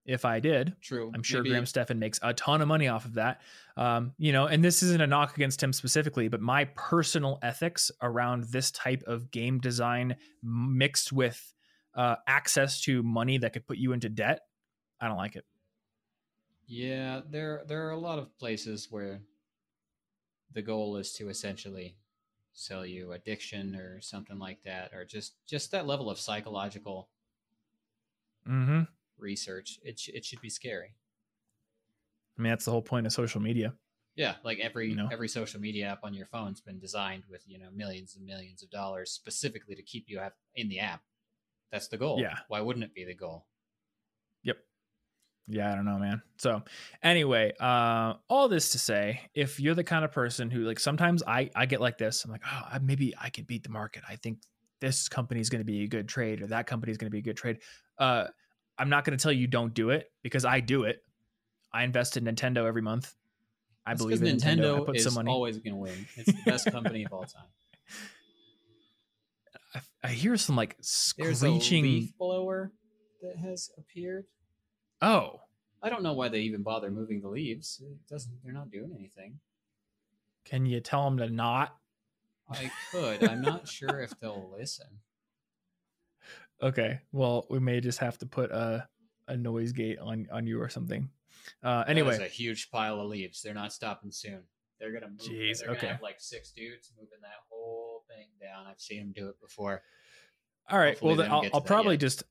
if 0.06 0.24
I 0.24 0.40
did. 0.40 0.74
True. 0.82 1.12
I'm 1.14 1.22
sure 1.22 1.42
Maybe. 1.42 1.50
Graham 1.50 1.66
Stephan 1.66 2.00
makes 2.00 2.18
a 2.24 2.34
ton 2.34 2.62
of 2.62 2.70
money 2.70 2.88
off 2.88 3.04
of 3.04 3.16
that. 3.16 3.42
Um, 3.76 4.14
you 4.18 4.32
know, 4.32 4.46
and 4.46 4.64
this 4.64 4.82
isn't 4.84 5.02
a 5.02 5.08
knock 5.08 5.36
against 5.36 5.62
him 5.62 5.74
specifically, 5.74 6.30
but 6.30 6.40
my 6.40 6.66
personal 6.76 7.40
ethics 7.42 7.92
around 8.02 8.46
this 8.46 8.72
type 8.72 9.04
of 9.06 9.32
game 9.32 9.60
design 9.60 10.16
mixed 10.42 11.12
with 11.12 11.54
uh, 12.00 12.16
access 12.28 12.80
to 12.80 13.04
money 13.04 13.38
that 13.38 13.52
could 13.52 13.68
put 13.68 13.78
you 13.78 13.92
into 13.92 14.08
debt, 14.08 14.40
I 15.02 15.10
don't 15.10 15.18
like 15.18 15.36
it. 15.36 15.44
Yeah, 16.66 17.20
there 17.30 17.64
there 17.68 17.86
are 17.88 17.92
a 17.92 18.00
lot 18.00 18.20
of 18.20 18.38
places 18.38 18.88
where 18.90 19.20
the 20.54 20.62
goal 20.62 20.96
is 20.96 21.12
to 21.14 21.28
essentially 21.28 21.98
sell 22.54 22.86
you 22.86 23.12
addiction 23.12 23.76
or 23.76 24.00
something 24.00 24.40
like 24.40 24.64
that, 24.64 24.94
or 24.94 25.04
just 25.04 25.34
just 25.46 25.72
that 25.72 25.88
level 25.88 26.10
of 26.10 26.18
psychological 26.18 27.10
mm-hmm. 28.48 28.84
research. 29.18 29.78
It 29.84 30.00
sh- 30.00 30.12
it 30.14 30.24
should 30.24 30.40
be 30.40 30.50
scary. 30.50 30.96
I 32.38 32.42
mean, 32.42 32.52
that's 32.52 32.64
the 32.64 32.72
whole 32.72 32.82
point 32.82 33.08
of 33.08 33.12
social 33.12 33.42
media. 33.42 33.74
Yeah, 34.16 34.36
like 34.46 34.60
every 34.60 34.90
you 34.90 34.96
know? 34.96 35.10
every 35.12 35.28
social 35.28 35.60
media 35.60 35.88
app 35.88 36.00
on 36.04 36.14
your 36.14 36.28
phone's 36.28 36.62
been 36.62 36.80
designed 36.80 37.24
with 37.30 37.44
you 37.46 37.60
know 37.60 37.72
millions 37.76 38.16
and 38.16 38.26
millions 38.26 38.64
of 38.64 38.70
dollars 38.70 39.12
specifically 39.12 39.76
to 39.76 39.84
keep 39.84 40.06
you 40.08 40.22
in 40.56 40.70
the 40.70 40.80
app. 40.80 41.02
That's 41.72 41.88
the 41.88 41.98
goal. 41.98 42.20
Yeah. 42.20 42.36
Why 42.48 42.62
wouldn't 42.62 42.84
it 42.84 42.94
be 42.94 43.06
the 43.06 43.14
goal? 43.16 43.46
Yep. 44.44 44.58
Yeah, 45.48 45.72
I 45.72 45.76
don't 45.76 45.86
know, 45.86 45.98
man. 46.00 46.22
So 46.38 46.64
anyway, 47.04 47.54
uh, 47.60 48.16
all 48.28 48.50
this 48.50 48.72
to 48.72 48.80
say, 48.80 49.22
if 49.34 49.60
you're 49.60 49.76
the 49.76 49.84
kind 49.84 50.06
of 50.06 50.12
person 50.12 50.50
who 50.50 50.62
like 50.62 50.80
sometimes 50.80 51.24
I 51.26 51.50
I 51.56 51.66
get 51.66 51.82
like 51.82 51.98
this, 51.98 52.24
I'm 52.26 52.32
like, 52.32 52.44
oh, 52.46 52.80
maybe 52.82 53.14
I 53.20 53.30
can 53.30 53.46
beat 53.46 53.64
the 53.64 53.70
market. 53.70 54.04
I 54.08 54.16
think 54.16 54.40
this 54.80 55.10
company 55.10 55.42
is 55.42 55.50
going 55.50 55.60
to 55.62 55.66
be 55.66 55.84
a 55.84 55.88
good 55.88 56.08
trade 56.08 56.42
or 56.42 56.48
that 56.48 56.68
company 56.68 56.92
is 56.92 56.98
going 56.98 57.08
to 57.08 57.12
be 57.12 57.20
a 57.20 57.24
good 57.24 57.38
trade. 57.38 57.60
Uh, 57.98 58.28
I'm 58.78 58.90
not 58.90 59.04
going 59.04 59.18
to 59.18 59.22
tell 59.22 59.32
you 59.32 59.48
don't 59.48 59.74
do 59.74 59.90
it 59.90 60.12
because 60.24 60.46
I 60.46 60.62
do 60.62 60.84
it. 60.84 61.04
I 61.74 61.84
invest 61.84 62.16
in 62.16 62.24
Nintendo 62.24 62.66
every 62.66 62.82
month. 62.82 63.14
I 63.86 63.92
That's 63.92 64.02
believe 64.04 64.24
in 64.24 64.38
Nintendo. 64.38 64.58
Nintendo 64.58 64.82
I 64.82 64.86
put 64.86 64.96
is 64.98 65.04
some 65.04 65.16
money. 65.16 65.32
always 65.32 65.58
going 65.58 65.74
to 65.74 65.80
win. 65.80 66.08
It's 66.16 66.32
the 66.32 66.40
best 66.46 66.72
company 66.72 67.04
of 67.06 67.14
all 67.14 67.24
time. 67.26 67.44
I, 70.04 70.10
hear 70.10 70.38
some 70.38 70.56
like 70.56 70.78
screeching 70.82 71.26
There's 71.26 71.44
a 71.44 71.82
leaf 71.82 72.18
blower 72.18 72.72
that 73.22 73.38
has 73.38 73.70
appeared. 73.78 74.26
Oh, 75.02 75.42
I 75.82 75.90
don't 75.90 76.04
know 76.04 76.14
why 76.14 76.30
they 76.30 76.40
even 76.42 76.64
bother 76.64 76.92
moving 76.92 77.22
the 77.22 77.30
leaves. 77.30 77.82
It 77.82 77.98
doesn't. 78.10 78.34
They're 78.44 78.54
not 78.54 78.72
doing 78.72 78.94
anything. 78.98 79.40
Can 80.46 80.66
you 80.66 80.80
tell 80.80 81.06
them 81.06 81.18
to 81.18 81.30
not? 81.30 81.76
I 82.50 82.72
could. 82.92 83.28
I'm 83.28 83.42
not 83.42 83.68
sure 83.68 84.02
if 84.02 84.18
they'll 84.20 84.54
listen. 84.58 84.88
Okay. 86.62 87.00
Well, 87.12 87.46
we 87.50 87.60
may 87.60 87.80
just 87.80 88.00
have 88.00 88.18
to 88.20 88.26
put 88.26 88.52
a 88.52 88.88
a 89.28 89.38
noise 89.38 89.72
gate 89.72 90.00
on 90.00 90.28
on 90.32 90.48
you 90.48 90.62
or 90.62 90.70
something. 90.70 91.10
Uh, 91.64 91.84
anyway, 91.88 92.18
a 92.18 92.28
huge 92.28 92.70
pile 92.72 93.00
of 93.00 93.08
leaves. 93.08 93.42
They're 93.42 93.54
not 93.54 93.74
stopping 93.74 94.12
soon. 94.12 94.42
They're 94.80 94.92
gonna 94.92 95.10
move. 95.10 95.20
Jeez, 95.20 95.60
they're 95.60 95.72
okay. 95.72 95.82
gonna 95.82 95.94
have 95.94 96.02
like 96.02 96.20
six 96.20 96.52
dudes 96.52 96.92
moving 96.98 97.20
that 97.22 97.44
whole 97.50 97.79
thing 98.10 98.28
down. 98.42 98.66
I've 98.68 98.80
seen 98.82 99.00
them 99.00 99.14
do 99.16 99.30
it 99.30 99.40
before. 99.40 99.82
all 100.70 100.78
right. 100.80 100.90
hopefully 100.90 101.08
Well, 101.10 101.18
then 101.18 101.32
I'll, 101.32 101.46
I'll 101.54 101.62
probably 101.62 101.94
yet. 101.96 102.02
just 102.02 102.24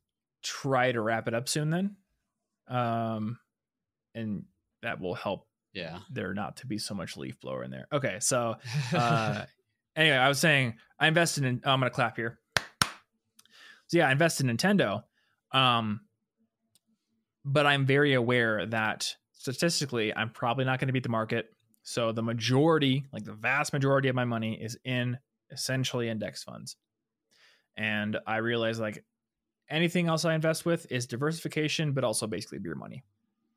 try 0.42 0.92
to 0.92 1.00
wrap 1.00 1.28
it 1.28 1.34
up 1.34 1.48
soon 1.48 1.70
then, 1.70 1.96
um, 2.68 3.38
and 4.14 4.44
that 4.82 5.00
will 5.00 5.14
help 5.14 5.46
Yeah. 5.72 6.00
there 6.10 6.34
not 6.34 6.56
to 6.58 6.66
be 6.66 6.78
so 6.78 6.94
much 6.94 7.16
leaf 7.16 7.40
blower 7.40 7.64
in 7.64 7.70
there. 7.70 7.86
Okay, 7.92 8.18
so 8.20 8.56
uh, 8.92 9.44
anyway, 9.96 10.16
I 10.16 10.28
was 10.28 10.38
saying 10.38 10.74
I 10.98 11.06
invested 11.08 11.44
in. 11.44 11.60
oh, 11.64 11.70
I'm 11.72 11.80
gonna 11.80 11.90
clap 11.90 12.16
here. 12.16 12.38
So 13.88 13.96
yeah, 13.98 14.08
I 14.08 14.12
invested 14.12 14.48
in 14.48 14.56
Nintendo, 14.56 15.02
um, 15.52 16.00
but 17.44 17.64
I'm 17.66 17.86
very 17.86 18.12
aware 18.14 18.66
that 18.66 19.14
statistically, 19.32 20.14
I'm 20.14 20.28
probably 20.30 20.66
not 20.66 20.78
going 20.78 20.88
to 20.88 20.92
beat 20.92 21.04
the 21.04 21.08
market. 21.08 21.46
So 21.84 22.12
the 22.12 22.22
majority, 22.22 23.06
like 23.14 23.24
the 23.24 23.32
vast 23.32 23.72
majority 23.72 24.08
of 24.10 24.14
my 24.14 24.26
money, 24.26 24.60
is 24.60 24.76
in 24.84 25.16
essentially 25.50 26.08
index 26.08 26.42
funds, 26.42 26.76
and 27.76 28.18
I 28.26 28.36
realize 28.38 28.78
like 28.80 29.04
anything 29.68 30.08
else 30.08 30.24
I 30.24 30.34
invest 30.34 30.64
with 30.66 30.86
is 30.90 31.06
diversification, 31.06 31.92
but 31.92 32.04
also 32.04 32.26
basically 32.26 32.58
beer 32.58 32.74
money. 32.74 33.04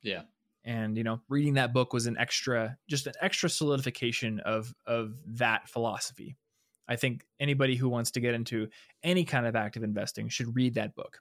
Yeah. 0.01 0.23
and 0.63 0.97
you 0.97 1.03
know 1.03 1.21
reading 1.29 1.55
that 1.55 1.73
book 1.73 1.93
was 1.93 2.07
an 2.07 2.17
extra 2.17 2.77
just 2.87 3.07
an 3.07 3.13
extra 3.21 3.49
solidification 3.49 4.39
of 4.39 4.73
of 4.85 5.15
that 5.37 5.69
philosophy. 5.69 6.37
I 6.87 6.95
think 6.97 7.25
anybody 7.39 7.75
who 7.75 7.87
wants 7.87 8.11
to 8.11 8.19
get 8.19 8.33
into 8.33 8.67
any 9.03 9.23
kind 9.23 9.45
of 9.45 9.55
active 9.55 9.83
investing 9.83 10.29
should 10.29 10.55
read 10.55 10.73
that 10.75 10.95
book. 10.95 11.19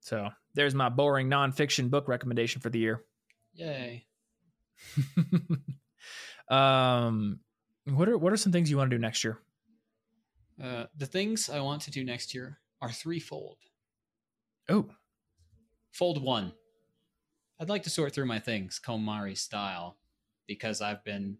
So 0.00 0.30
there's 0.54 0.74
my 0.74 0.88
boring 0.88 1.28
nonfiction 1.28 1.90
book 1.90 2.08
recommendation 2.08 2.60
for 2.60 2.70
the 2.70 2.78
year. 2.78 3.04
Yay. 3.54 4.06
um 6.48 7.40
what 7.84 8.08
are 8.08 8.16
what 8.18 8.32
are 8.32 8.36
some 8.36 8.52
things 8.52 8.70
you 8.70 8.76
want 8.76 8.90
to 8.90 8.96
do 8.96 9.00
next 9.00 9.24
year 9.24 9.40
Uh, 10.62 10.86
the 10.94 11.06
things 11.06 11.48
I 11.50 11.58
want 11.60 11.82
to 11.82 11.90
do 11.90 12.04
next 12.04 12.34
year 12.34 12.60
are 12.80 12.92
threefold. 12.92 13.58
oh 14.68 14.90
Fold 15.92 16.20
one. 16.22 16.54
I'd 17.58 17.68
like 17.68 17.82
to 17.84 17.90
sort 17.90 18.14
through 18.14 18.26
my 18.26 18.38
things, 18.38 18.80
KonMari 18.84 19.36
style, 19.36 19.98
because 20.46 20.80
I've 20.80 21.04
been 21.04 21.38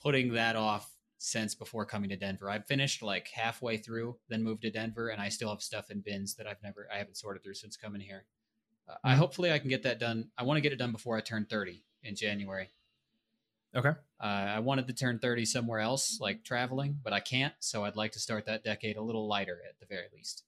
putting 0.00 0.32
that 0.34 0.56
off 0.56 0.96
since 1.18 1.54
before 1.54 1.86
coming 1.86 2.10
to 2.10 2.16
Denver. 2.16 2.50
I've 2.50 2.66
finished 2.66 3.02
like 3.02 3.28
halfway 3.28 3.78
through, 3.78 4.20
then 4.28 4.42
moved 4.42 4.62
to 4.62 4.70
Denver, 4.70 5.08
and 5.10 5.20
I 5.22 5.28
still 5.30 5.50
have 5.50 5.62
stuff 5.62 5.90
in 5.90 6.00
bins 6.02 6.36
that 6.36 6.46
I've 6.46 6.62
never, 6.62 6.88
I 6.92 6.98
haven't 6.98 7.16
sorted 7.18 7.42
through 7.44 7.54
since 7.54 7.76
coming 7.76 8.00
here. 8.02 8.26
Uh, 8.88 8.96
I 9.04 9.14
Mhm. 9.14 9.16
hopefully 9.16 9.52
I 9.52 9.58
can 9.60 9.70
get 9.70 9.84
that 9.84 10.00
done. 10.00 10.32
I 10.38 10.44
want 10.44 10.58
to 10.58 10.62
get 10.62 10.72
it 10.72 10.76
done 10.78 10.92
before 10.92 11.16
I 11.16 11.22
turn 11.22 11.46
30 11.46 11.84
in 12.02 12.16
January. 12.16 12.70
Okay 13.74 13.92
Uh, 14.20 14.24
I 14.56 14.58
wanted 14.58 14.86
to 14.88 14.92
turn 14.92 15.18
30 15.18 15.44
somewhere 15.46 15.80
else, 15.80 16.18
like 16.20 16.44
traveling, 16.44 16.98
but 17.02 17.12
I 17.12 17.20
can't. 17.20 17.54
So 17.60 17.84
I'd 17.84 17.96
like 17.96 18.12
to 18.12 18.18
start 18.18 18.44
that 18.46 18.62
decade 18.64 18.96
a 18.96 19.02
little 19.02 19.26
lighter 19.28 19.58
at 19.68 19.78
the 19.80 19.86
very 19.86 20.06
least. 20.14 20.44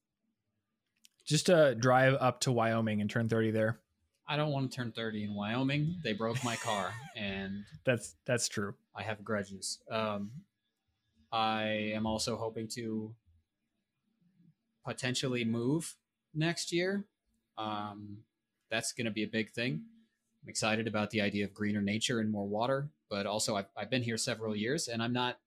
just 1.25 1.49
uh 1.49 1.75
drive 1.75 2.15
up 2.21 2.41
to 2.41 2.53
wyoming 2.53 3.01
and 3.01 3.09
turn 3.11 3.29
30 3.29 3.51
there 3.53 3.79
I 4.29 4.37
don't 4.37 4.53
want 4.53 4.71
to 4.71 4.77
turn 4.77 4.93
30 4.93 5.25
in 5.25 5.35
Wyoming. 5.35 5.97
They 6.05 6.13
broke 6.13 6.43
my 6.45 6.57
car 6.57 6.95
and 7.17 7.65
that's 7.85 8.15
that's 8.25 8.49
true 8.49 8.75
I 8.95 9.03
have 9.03 9.25
grudges. 9.25 9.79
Um, 9.91 10.31
I 11.33 11.93
am 11.95 12.07
also 12.07 12.37
hoping 12.37 12.69
to 12.75 13.15
potentially 14.85 15.45
move 15.45 15.95
next 16.35 16.73
year. 16.73 17.05
Um, 17.59 18.19
that's 18.71 18.93
going 18.93 19.07
to 19.07 19.11
be 19.11 19.23
a 19.23 19.29
big 19.29 19.51
thing. 19.51 19.83
I'm 20.43 20.49
excited 20.49 20.89
about 20.89 21.11
the 21.11 21.21
idea 21.21 21.45
of 21.45 21.55
greener 21.55 21.81
nature 21.83 22.21
and 22.21 22.31
more 22.31 22.47
water, 22.47 22.91
but 23.09 23.27
also 23.27 23.57
I've, 23.57 23.67
I've 23.77 23.91
been 23.91 24.03
here 24.03 24.17
several 24.19 24.57
years 24.57 24.89
and 24.89 25.03
I'm 25.03 25.13
not 25.13 25.39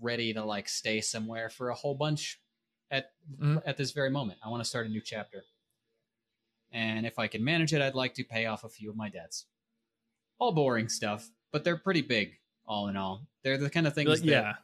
ready 0.00 0.32
to 0.34 0.44
like 0.44 0.68
stay 0.68 1.00
somewhere 1.00 1.50
for 1.50 1.70
a 1.70 1.74
whole 1.74 1.94
bunch 1.94 2.40
at 2.90 3.12
Mhm. 3.38 3.62
at 3.66 3.76
this 3.76 3.90
very 3.92 4.10
moment. 4.10 4.38
I 4.44 4.48
want 4.48 4.62
to 4.62 4.68
start 4.68 4.86
a 4.86 4.90
new 4.90 5.00
chapter. 5.00 5.44
And 6.72 7.04
if 7.06 7.18
I 7.18 7.26
can 7.26 7.42
manage 7.42 7.72
it, 7.74 7.82
I'd 7.82 7.94
like 7.96 8.14
to 8.14 8.24
pay 8.24 8.46
off 8.46 8.62
a 8.64 8.68
few 8.68 8.90
of 8.90 8.96
my 8.96 9.08
debts. 9.08 9.46
All 10.38 10.52
boring 10.52 10.88
stuff, 10.88 11.30
but 11.50 11.64
they're 11.64 11.76
pretty 11.76 12.02
big 12.02 12.38
all 12.64 12.88
in 12.88 12.96
all. 12.96 13.26
They're 13.42 13.58
the 13.58 13.70
kind 13.70 13.86
of 13.86 13.94
things 13.94 14.08
Like, 14.08 14.18
that 14.20 14.26
yeah 14.26 14.54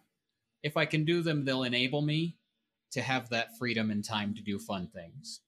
if 0.63 0.77
I 0.77 0.85
can 0.87 1.05
do 1.05 1.23
them, 1.23 1.45
they'll 1.45 1.63
enable 1.63 2.03
me 2.03 2.39
to 2.91 3.01
have 3.03 3.29
that 3.29 3.57
freedom 3.59 3.91
and 3.91 4.05
time 4.05 4.35
to 4.35 4.43
do 4.43 4.59
fun 4.59 4.89
things. 4.89 5.43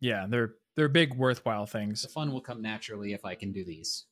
yeah 0.00 0.26
they're 0.28 0.54
they're 0.78 0.88
big 0.88 1.12
worthwhile 1.14 1.66
things 1.66 2.02
The 2.02 2.08
fun 2.08 2.32
will 2.32 2.40
come 2.40 2.62
naturally 2.62 3.12
if 3.12 3.24
I 3.24 3.34
can 3.34 3.50
do 3.50 3.64
these. 3.64 4.04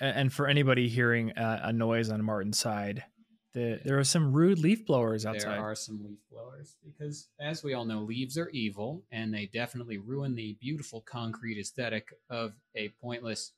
And 0.00 0.32
for 0.32 0.46
anybody 0.46 0.88
hearing 0.88 1.32
uh, 1.32 1.60
a 1.62 1.72
noise 1.74 2.10
on 2.10 2.24
Martin's 2.24 2.58
side, 2.58 3.04
the, 3.52 3.80
there 3.84 3.98
are 3.98 4.04
some 4.04 4.32
rude 4.32 4.58
leaf 4.58 4.86
blowers 4.86 5.26
outside. 5.26 5.56
There 5.56 5.60
are 5.60 5.74
some 5.74 6.02
leaf 6.02 6.20
blowers 6.30 6.76
because, 6.82 7.28
as 7.38 7.62
we 7.62 7.74
all 7.74 7.84
know, 7.84 8.00
leaves 8.00 8.38
are 8.38 8.48
evil 8.50 9.02
and 9.12 9.32
they 9.32 9.44
definitely 9.52 9.98
ruin 9.98 10.34
the 10.34 10.56
beautiful 10.58 11.02
concrete 11.02 11.58
aesthetic 11.60 12.08
of 12.30 12.54
a 12.74 12.88
pointless 13.02 13.52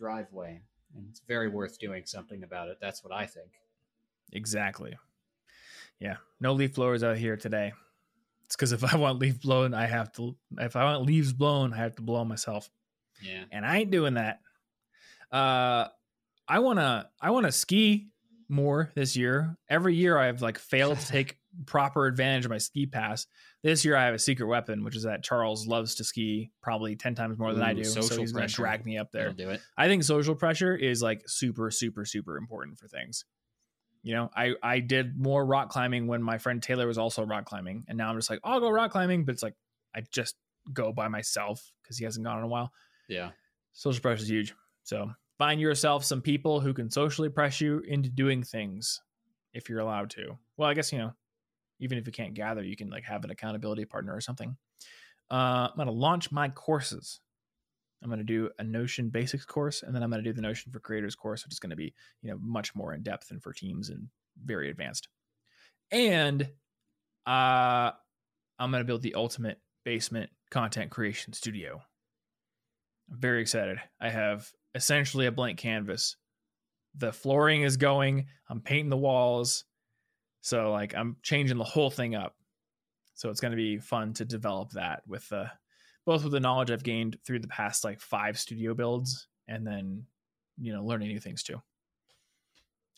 driveway. 0.00 0.62
And 0.94 1.06
it's 1.10 1.20
very 1.28 1.48
worth 1.48 1.78
doing 1.78 2.04
something 2.06 2.42
about 2.42 2.68
it. 2.68 2.78
That's 2.80 3.04
what 3.04 3.12
I 3.12 3.26
think. 3.26 3.50
Exactly. 4.32 4.96
Yeah, 6.00 6.16
no 6.40 6.54
leaf 6.54 6.74
blowers 6.74 7.04
out 7.04 7.18
here 7.18 7.36
today. 7.36 7.74
It's 8.46 8.56
because 8.56 8.72
if 8.72 8.82
I 8.94 8.96
want 8.96 9.18
leaf 9.18 9.40
blown, 9.40 9.74
I 9.74 9.86
have 9.86 10.12
to. 10.14 10.36
If 10.58 10.74
I 10.76 10.84
want 10.84 11.04
leaves 11.04 11.32
blown, 11.32 11.72
I 11.72 11.76
have 11.78 11.96
to 11.96 12.02
blow 12.02 12.24
myself, 12.24 12.70
Yeah. 13.22 13.44
and 13.52 13.64
I 13.66 13.78
ain't 13.78 13.90
doing 13.90 14.14
that. 14.14 14.40
Uh, 15.30 15.88
I 16.48 16.60
wanna. 16.60 17.10
I 17.20 17.30
wanna 17.30 17.52
ski 17.52 18.08
more 18.48 18.90
this 18.94 19.16
year. 19.16 19.56
Every 19.68 19.94
year, 19.96 20.16
I've 20.16 20.40
like 20.42 20.58
failed 20.58 20.98
to 21.00 21.06
take 21.06 21.38
proper 21.66 22.06
advantage 22.06 22.44
of 22.44 22.50
my 22.50 22.58
ski 22.58 22.86
pass. 22.86 23.26
This 23.64 23.84
year, 23.84 23.96
I 23.96 24.04
have 24.04 24.14
a 24.14 24.18
secret 24.20 24.46
weapon, 24.46 24.84
which 24.84 24.94
is 24.94 25.02
that 25.02 25.24
Charles 25.24 25.66
loves 25.66 25.96
to 25.96 26.04
ski 26.04 26.52
probably 26.62 26.94
ten 26.94 27.16
times 27.16 27.38
more 27.38 27.52
than 27.52 27.62
I 27.64 27.72
Ooh, 27.72 27.76
do. 27.76 27.84
So 27.84 28.00
social 28.02 28.18
he's 28.18 28.30
gonna 28.32 28.42
pressure. 28.44 28.62
drag 28.62 28.86
me 28.86 28.96
up 28.98 29.10
there. 29.10 29.32
Do 29.32 29.50
it. 29.50 29.60
I 29.76 29.88
think 29.88 30.04
social 30.04 30.36
pressure 30.36 30.74
is 30.76 31.02
like 31.02 31.24
super, 31.26 31.70
super, 31.72 32.04
super 32.04 32.36
important 32.36 32.78
for 32.78 32.86
things. 32.86 33.24
You 34.06 34.14
know, 34.14 34.30
I 34.36 34.54
I 34.62 34.78
did 34.78 35.18
more 35.18 35.44
rock 35.44 35.68
climbing 35.68 36.06
when 36.06 36.22
my 36.22 36.38
friend 36.38 36.62
Taylor 36.62 36.86
was 36.86 36.96
also 36.96 37.26
rock 37.26 37.44
climbing, 37.44 37.86
and 37.88 37.98
now 37.98 38.08
I'm 38.08 38.16
just 38.16 38.30
like, 38.30 38.38
I'll 38.44 38.60
go 38.60 38.70
rock 38.70 38.92
climbing, 38.92 39.24
but 39.24 39.32
it's 39.32 39.42
like 39.42 39.56
I 39.96 40.04
just 40.12 40.36
go 40.72 40.92
by 40.92 41.08
myself 41.08 41.72
because 41.82 41.98
he 41.98 42.04
hasn't 42.04 42.24
gone 42.24 42.38
in 42.38 42.44
a 42.44 42.46
while. 42.46 42.70
Yeah. 43.08 43.30
Social 43.72 44.00
pressure 44.00 44.22
is 44.22 44.30
huge. 44.30 44.54
So 44.84 45.10
find 45.38 45.60
yourself 45.60 46.04
some 46.04 46.22
people 46.22 46.60
who 46.60 46.72
can 46.72 46.88
socially 46.88 47.28
press 47.28 47.60
you 47.60 47.80
into 47.80 48.08
doing 48.08 48.44
things 48.44 49.02
if 49.52 49.68
you're 49.68 49.80
allowed 49.80 50.10
to. 50.10 50.38
Well, 50.56 50.68
I 50.68 50.74
guess 50.74 50.92
you 50.92 50.98
know, 50.98 51.12
even 51.80 51.98
if 51.98 52.06
you 52.06 52.12
can't 52.12 52.34
gather, 52.34 52.62
you 52.62 52.76
can 52.76 52.88
like 52.88 53.06
have 53.06 53.24
an 53.24 53.32
accountability 53.32 53.86
partner 53.86 54.14
or 54.14 54.20
something. 54.20 54.56
Uh, 55.28 55.66
I'm 55.68 55.76
gonna 55.76 55.90
launch 55.90 56.30
my 56.30 56.48
courses. 56.48 57.18
I'm 58.06 58.10
going 58.10 58.24
to 58.24 58.24
do 58.24 58.48
a 58.60 58.62
Notion 58.62 59.08
basics 59.08 59.44
course, 59.44 59.82
and 59.82 59.92
then 59.92 60.00
I'm 60.04 60.10
going 60.10 60.22
to 60.22 60.30
do 60.30 60.32
the 60.32 60.40
Notion 60.40 60.70
for 60.70 60.78
Creators 60.78 61.16
course, 61.16 61.44
which 61.44 61.52
is 61.52 61.58
going 61.58 61.70
to 61.70 61.76
be, 61.76 61.92
you 62.22 62.30
know, 62.30 62.38
much 62.40 62.72
more 62.72 62.94
in 62.94 63.02
depth 63.02 63.32
and 63.32 63.42
for 63.42 63.52
teams 63.52 63.88
and 63.88 64.06
very 64.44 64.70
advanced. 64.70 65.08
And 65.90 66.42
uh, 67.26 67.90
I'm 68.60 68.70
going 68.70 68.80
to 68.80 68.84
build 68.84 69.02
the 69.02 69.16
ultimate 69.16 69.58
basement 69.84 70.30
content 70.52 70.92
creation 70.92 71.32
studio. 71.32 71.82
I'm 73.10 73.18
very 73.18 73.40
excited. 73.40 73.78
I 74.00 74.10
have 74.10 74.48
essentially 74.76 75.26
a 75.26 75.32
blank 75.32 75.58
canvas. 75.58 76.14
The 76.94 77.12
flooring 77.12 77.62
is 77.62 77.76
going. 77.76 78.26
I'm 78.48 78.60
painting 78.60 78.90
the 78.90 78.96
walls. 78.96 79.64
So 80.42 80.70
like 80.70 80.94
I'm 80.94 81.16
changing 81.24 81.58
the 81.58 81.64
whole 81.64 81.90
thing 81.90 82.14
up. 82.14 82.36
So 83.14 83.30
it's 83.30 83.40
going 83.40 83.50
to 83.50 83.56
be 83.56 83.78
fun 83.78 84.12
to 84.14 84.24
develop 84.24 84.70
that 84.72 85.02
with 85.08 85.28
the 85.28 85.50
both 86.06 86.22
with 86.22 86.32
the 86.32 86.40
knowledge 86.40 86.70
I've 86.70 86.82
gained 86.84 87.18
through 87.26 87.40
the 87.40 87.48
past 87.48 87.84
like 87.84 88.00
five 88.00 88.38
studio 88.38 88.72
builds 88.74 89.28
and 89.48 89.66
then, 89.66 90.06
you 90.58 90.72
know, 90.72 90.84
learning 90.84 91.08
new 91.08 91.20
things 91.20 91.42
too. 91.42 91.60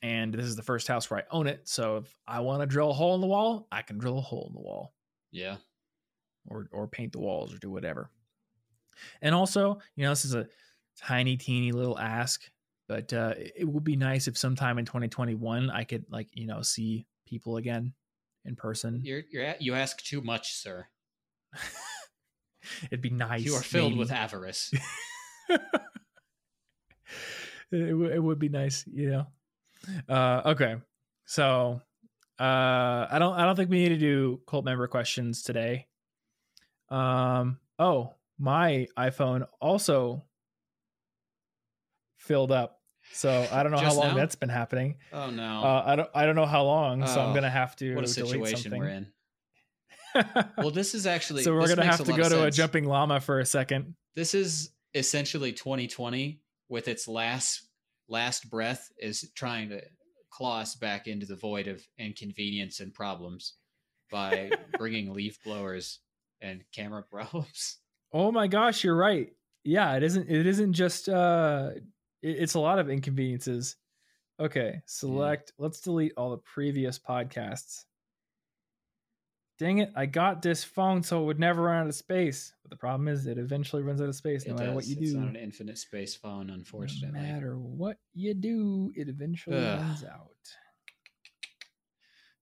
And 0.03 0.33
this 0.33 0.47
is 0.47 0.55
the 0.55 0.63
first 0.63 0.87
house 0.87 1.11
where 1.11 1.21
I 1.21 1.25
own 1.37 1.49
it. 1.49 1.69
So 1.69 1.97
if 1.99 2.15
I 2.27 2.41
want 2.41 2.61
to 2.63 2.67
drill 2.67 2.91
a 2.91 2.95
hole 2.95 3.17
in 3.17 3.21
the 3.21 3.27
wall, 3.27 3.67
I 3.73 3.83
can 3.83 3.99
drill 3.99 4.19
a 4.19 4.23
hole 4.23 4.47
in 4.49 4.55
the 4.55 4.61
wall 4.61 4.95
Yeah. 5.33 5.57
or 6.47 6.69
or 6.71 6.87
paint 6.87 7.13
the 7.13 7.19
walls 7.19 7.53
or 7.53 7.59
do 7.59 7.71
whatever. 7.71 8.11
And 9.23 9.35
also, 9.35 9.81
you 9.97 10.05
know, 10.05 10.11
this 10.11 10.25
is 10.25 10.35
a 10.35 10.49
tiny, 10.97 11.37
teeny 11.37 11.73
little 11.73 11.99
ask, 11.99 12.49
but 12.89 13.13
uh, 13.13 13.35
it 13.37 13.67
would 13.67 13.85
be 13.85 13.97
nice 13.97 14.29
if 14.29 14.39
sometime 14.39 14.79
in 14.79 14.85
2021 14.85 15.71
I 15.71 15.85
could 15.85 16.05
like 16.11 16.29
you 16.33 16.47
know 16.47 16.63
see 16.63 17.07
people 17.27 17.57
again 17.57 17.95
in 18.45 18.55
person. 18.55 19.01
You're 19.05 19.23
you're 19.31 19.45
at, 19.45 19.63
you 19.63 19.75
ask 19.75 20.01
too 20.03 20.21
much, 20.21 20.55
sir. 20.55 20.87
It'd 22.85 23.01
be 23.03 23.11
nice. 23.11 23.45
You 23.45 23.55
are 23.55 23.63
filled 23.63 23.93
maybe. 23.93 23.99
with 24.01 24.13
avarice. 24.13 24.73
it, 25.49 25.61
w- 27.71 28.11
it 28.11 28.19
would 28.23 28.39
be 28.39 28.49
nice, 28.49 28.85
you 28.93 29.11
know. 29.11 29.27
Uh, 30.09 30.43
okay, 30.47 30.77
so 31.25 31.81
uh, 32.39 32.43
I 33.11 33.17
don't 33.19 33.35
I 33.35 33.45
don't 33.45 33.57
think 33.57 33.71
we 33.71 33.79
need 33.79 33.91
to 33.91 33.97
do 33.99 34.41
cult 34.47 34.65
member 34.65 34.87
questions 34.89 35.43
today. 35.43 35.87
Um. 36.91 37.59
Oh, 37.79 38.15
my 38.39 38.89
iPhone 38.97 39.47
also 39.61 40.25
filled 42.17 42.51
up, 42.51 42.81
so 43.13 43.47
I 43.53 43.63
don't 43.63 43.71
know 43.73 43.79
how 43.79 43.95
long 43.95 44.09
now? 44.09 44.15
that's 44.15 44.35
been 44.35 44.49
happening. 44.49 44.97
Oh 45.13 45.31
no. 45.31 45.63
Uh, 45.63 45.83
I 45.87 45.97
don't 45.97 46.11
I 46.15 46.27
don't 46.27 46.35
know 46.37 46.47
how 46.47 46.65
long, 46.65 47.07
so 47.07 47.21
I'm 47.21 47.31
Oh, 47.31 47.35
gonna 47.35 47.51
have 47.51 47.77
to 47.77 47.95
what 47.95 48.09
a 48.09 48.13
delete 48.13 48.31
situation 48.47 48.59
something. 48.59 48.81
we're 48.81 48.89
in. 48.89 49.07
Well, 50.57 50.71
this 50.75 50.95
is 50.95 51.07
actually 51.07 51.43
so 51.43 51.55
we're 51.55 51.69
gonna 51.69 51.85
have 51.87 52.05
to 52.05 52.13
go 52.13 52.29
to 52.29 52.45
a 52.45 52.51
jumping 52.51 52.85
llama 52.85 53.21
for 53.21 53.41
a 53.41 53.47
second. 53.47 53.95
This 54.15 54.35
is 54.35 54.71
essentially 54.95 55.53
2020 55.53 56.41
with 56.69 56.89
its 56.89 57.07
last 57.09 57.69
last 58.09 58.49
breath 58.51 58.89
is 58.99 59.31
trying 59.37 59.69
to 59.71 59.83
claw 60.31 60.61
us 60.61 60.75
back 60.75 61.07
into 61.07 61.27
the 61.27 61.37
void 61.37 61.69
of 61.69 61.83
inconvenience 61.99 62.81
and 62.81 62.93
problems 62.95 63.55
by 64.11 64.51
bringing 64.79 65.13
leaf 65.13 65.39
blowers 65.45 66.01
and 66.41 66.63
camera 66.75 67.03
problems. 67.11 67.79
Oh 68.13 68.33
my 68.33 68.47
gosh, 68.47 68.83
you're 68.85 68.97
right. 68.97 69.29
Yeah, 69.65 69.95
it 69.97 70.03
isn't. 70.03 70.31
It 70.31 70.47
isn't 70.47 70.73
just. 70.73 71.09
uh 71.09 71.71
it- 72.23 72.37
It's 72.41 72.55
a 72.55 72.61
lot 72.61 72.79
of 72.79 72.89
inconveniences. 72.91 73.77
Okay, 74.41 74.81
select. 74.87 75.53
Let's 75.59 75.81
delete 75.81 76.13
all 76.17 76.31
the 76.31 76.39
previous 76.39 76.99
podcasts. 76.99 77.85
Dang 79.59 79.79
it! 79.79 79.91
I 79.97 80.07
got 80.07 80.41
this 80.41 80.63
phone 80.63 81.03
so 81.03 81.21
it 81.21 81.27
would 81.27 81.41
never 81.41 81.63
run 81.63 81.83
out 81.83 81.89
of 81.89 81.95
space. 81.95 82.53
But 82.63 82.71
the 82.71 82.77
problem 82.77 83.09
is, 83.09 83.27
it 83.27 83.39
eventually 83.39 83.83
runs 83.83 84.01
out 84.01 84.09
of 84.09 84.15
space 84.15 84.47
no 84.47 84.55
It 84.55 84.59
matter 84.59 84.73
what 84.73 84.87
you 84.87 84.93
It's 84.93 85.01
do. 85.01 85.07
It's 85.07 85.15
not 85.15 85.29
an 85.29 85.37
infinite 85.37 85.79
space 85.79 86.15
phone, 86.15 86.51
unfortunately. 86.51 87.21
No 87.21 87.27
matter 87.27 87.59
what 87.59 87.99
you 88.15 88.35
do, 88.35 88.93
it 88.95 89.09
eventually 89.09 89.57
Ugh. 89.57 89.81
runs 89.81 90.05
out. 90.05 90.31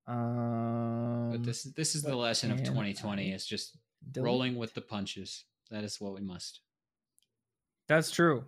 Um, 0.06 1.30
But 1.32 1.42
this 1.44 1.62
this 1.64 1.94
is 1.94 2.02
the 2.02 2.14
lesson 2.14 2.50
of 2.52 2.58
2020 2.62 3.32
It's 3.32 3.46
just 3.46 3.76
delete? 4.12 4.24
rolling 4.24 4.56
with 4.56 4.74
the 4.74 4.80
punches. 4.82 5.44
That 5.70 5.84
is 5.84 6.00
what 6.00 6.14
we 6.14 6.20
must. 6.20 6.60
That's 7.88 8.10
true. 8.10 8.44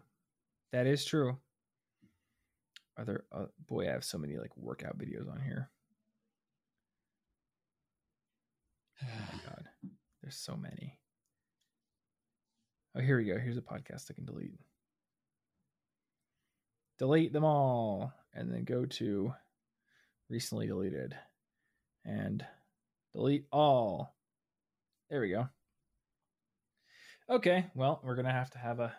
That 0.73 0.87
is 0.87 1.05
true. 1.05 1.39
Are 2.97 3.05
there? 3.05 3.25
Uh, 3.33 3.47
boy, 3.67 3.89
I 3.89 3.93
have 3.93 4.05
so 4.05 4.19
many 4.19 4.37
like 4.37 4.57
workout 4.57 4.99
videos 4.99 5.31
on 5.31 5.41
here. 5.41 5.71
Oh 9.03 9.07
my 9.33 9.41
god, 9.45 9.65
there's 10.23 10.37
so 10.37 10.57
many. 10.57 10.99
Oh, 12.97 13.01
here 13.01 13.19
we 13.19 13.25
go. 13.25 13.39
Here's 13.39 13.57
a 13.59 13.63
podcast 13.63 14.11
I 14.11 14.15
can 14.15 14.25
delete. 14.25 14.59
Delete 16.99 17.33
them 17.33 17.45
all, 17.45 18.13
and 18.35 18.53
then 18.53 18.65
go 18.65 18.85
to 18.85 19.33
recently 20.29 20.67
deleted, 20.67 21.15
and 22.05 22.45
delete 23.13 23.47
all. 23.53 24.15
There 25.11 25.21
we 25.21 25.31
go. 25.31 25.49
Okay, 27.31 27.67
well, 27.75 28.01
we're 28.03 28.17
gonna 28.17 28.33
have 28.33 28.51
to 28.51 28.59
have 28.59 28.81
a 28.81 28.93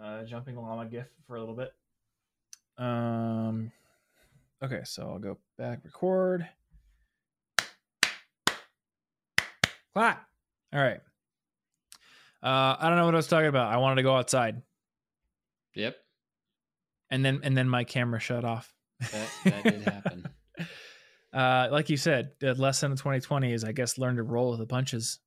uh, 0.00 0.24
jumping 0.24 0.56
llama 0.56 0.86
gif 0.86 1.06
for 1.26 1.36
a 1.36 1.40
little 1.40 1.54
bit. 1.54 1.72
Um, 2.78 3.72
okay, 4.62 4.82
so 4.84 5.08
I'll 5.08 5.18
go 5.18 5.38
back, 5.56 5.80
record, 5.84 6.46
clap. 9.96 10.26
All 10.74 10.80
right. 10.80 11.00
Uh, 12.42 12.76
I 12.78 12.88
don't 12.88 12.96
know 12.98 13.06
what 13.06 13.14
I 13.14 13.16
was 13.16 13.26
talking 13.28 13.48
about. 13.48 13.72
I 13.72 13.78
wanted 13.78 13.96
to 13.96 14.02
go 14.02 14.14
outside, 14.14 14.60
Yep, 15.74 15.96
and 17.10 17.24
then 17.24 17.40
and 17.42 17.56
then 17.56 17.66
my 17.68 17.84
camera 17.84 18.20
shut 18.20 18.44
off. 18.44 18.72
that, 19.00 19.28
that 19.44 19.64
did 19.64 19.82
happen. 19.82 20.28
Uh, 21.34 21.68
like 21.70 21.90
you 21.90 21.98
said, 21.98 22.30
the 22.40 22.54
lesson 22.54 22.92
of 22.92 22.98
2020 22.98 23.52
is, 23.52 23.62
I 23.62 23.72
guess, 23.72 23.98
learn 23.98 24.16
to 24.16 24.22
roll 24.22 24.50
with 24.52 24.58
the 24.60 24.66
punches 24.66 25.18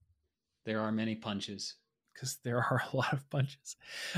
There 0.66 0.80
are 0.82 0.92
many 0.92 1.14
punches. 1.14 1.76
because 2.16 2.40
there 2.44 2.58
are 2.58 2.82
a 2.94 2.98
lot 2.98 3.14
of 3.14 3.30
punches. 3.30 3.76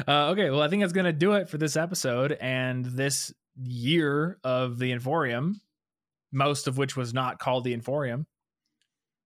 Uh, 0.07 0.29
okay, 0.29 0.49
well, 0.51 0.61
I 0.61 0.69
think 0.69 0.83
that's 0.83 0.93
going 0.93 1.05
to 1.07 1.11
do 1.11 1.33
it 1.33 1.49
for 1.49 1.57
this 1.57 1.75
episode 1.75 2.31
and 2.39 2.85
this 2.85 3.33
year 3.61 4.39
of 4.45 4.79
the 4.79 4.93
Inforium, 4.93 5.55
most 6.31 6.69
of 6.69 6.77
which 6.77 6.95
was 6.95 7.13
not 7.13 7.39
called 7.39 7.65
the 7.65 7.75
Inforium. 7.75 8.25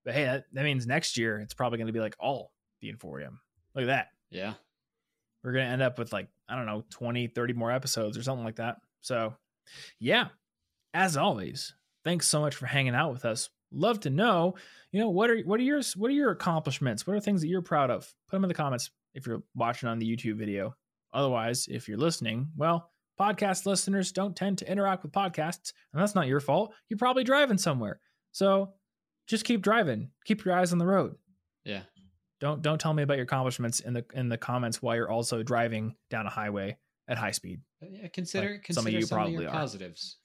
But 0.06 0.14
hey, 0.14 0.26
that, 0.26 0.46
that 0.54 0.64
means 0.64 0.88
next 0.88 1.18
year 1.18 1.40
it's 1.40 1.54
probably 1.54 1.78
going 1.78 1.88
to 1.88 1.94
be 1.94 2.00
like 2.00 2.16
all 2.20 2.52
the 2.80 2.92
Inforium. 2.92 3.40
Look 3.74 3.84
at 3.84 3.88
that. 3.88 4.08
Yeah. 4.30 4.54
We're 5.44 5.52
going 5.52 5.66
to 5.66 5.72
end 5.72 5.82
up 5.82 6.00
with 6.00 6.14
like, 6.14 6.30
I 6.48 6.56
don't 6.56 6.66
know, 6.66 6.86
20, 6.92 7.28
30 7.28 7.54
more 7.54 7.72
episodes 7.72 8.18
or 8.18 8.24
something 8.24 8.46
like 8.46 8.58
that. 8.58 8.78
So, 9.02 9.36
yeah, 10.00 10.28
as 10.94 11.18
always, 11.18 11.74
thanks 12.04 12.28
so 12.28 12.40
much 12.40 12.56
for 12.56 12.66
hanging 12.66 12.96
out 12.96 13.12
with 13.12 13.26
us. 13.26 13.50
Love 13.72 14.00
to 14.02 14.10
know, 14.10 14.56
you 14.92 15.00
know, 15.00 15.10
what 15.10 15.30
are 15.30 15.40
what 15.42 15.60
are 15.60 15.64
your 15.64 15.82
what 15.98 16.10
are 16.10 16.14
your 16.14 16.32
accomplishments? 16.32 17.06
What 17.06 17.16
are 17.16 17.20
things 17.20 17.42
that 17.42 17.48
you're 17.48 17.62
proud 17.62 17.90
of? 17.90 18.12
Put 18.30 18.38
them 18.38 18.46
in 18.46 18.48
the 18.48 18.54
comments 18.54 18.90
if 19.14 19.28
you're 19.28 19.44
watching 19.56 19.90
on 19.90 20.00
the 20.00 20.06
YouTube 20.06 20.38
video. 20.38 20.76
Otherwise, 21.14 21.68
if 21.70 21.88
you're 21.88 21.98
listening, 21.98 22.50
well, 22.56 22.92
podcast 23.20 23.66
listeners 23.66 24.12
don't 24.12 24.36
tend 24.36 24.60
to 24.60 24.72
interact 24.72 25.04
with 25.04 25.12
podcasts, 25.12 25.74
and 25.92 26.02
that's 26.02 26.16
not 26.16 26.28
your 26.28 26.40
fault. 26.40 26.74
You're 26.90 26.98
probably 26.98 27.24
driving 27.24 27.58
somewhere. 27.58 28.00
So, 28.32 28.74
just 29.28 29.46
keep 29.46 29.62
driving. 29.62 30.12
Keep 30.26 30.46
your 30.46 30.56
eyes 30.56 30.72
on 30.72 30.78
the 30.78 30.86
road. 30.86 31.16
Yeah. 31.64 31.82
Don't 32.42 32.62
don't 32.62 32.80
tell 32.80 32.94
me 32.94 33.04
about 33.04 33.18
your 33.18 33.24
accomplishments 33.24 33.80
in 33.80 33.94
the 33.94 34.06
in 34.14 34.30
the 34.30 34.38
comments 34.38 34.82
while 34.82 34.96
you're 34.96 35.10
also 35.10 35.42
driving 35.44 35.96
down 36.10 36.26
a 36.28 36.30
highway 36.30 36.78
at 37.08 37.18
high 37.18 37.32
speed. 37.32 37.62
Uh, 37.82 37.88
yeah, 37.90 38.08
consider 38.10 38.52
Like 38.54 38.64
consider 38.64 38.82
some 38.82 38.88
of 38.88 38.94
you 38.94 39.02
some 39.06 39.16
probably 39.18 39.46
of 39.46 39.52
positives. 39.52 40.18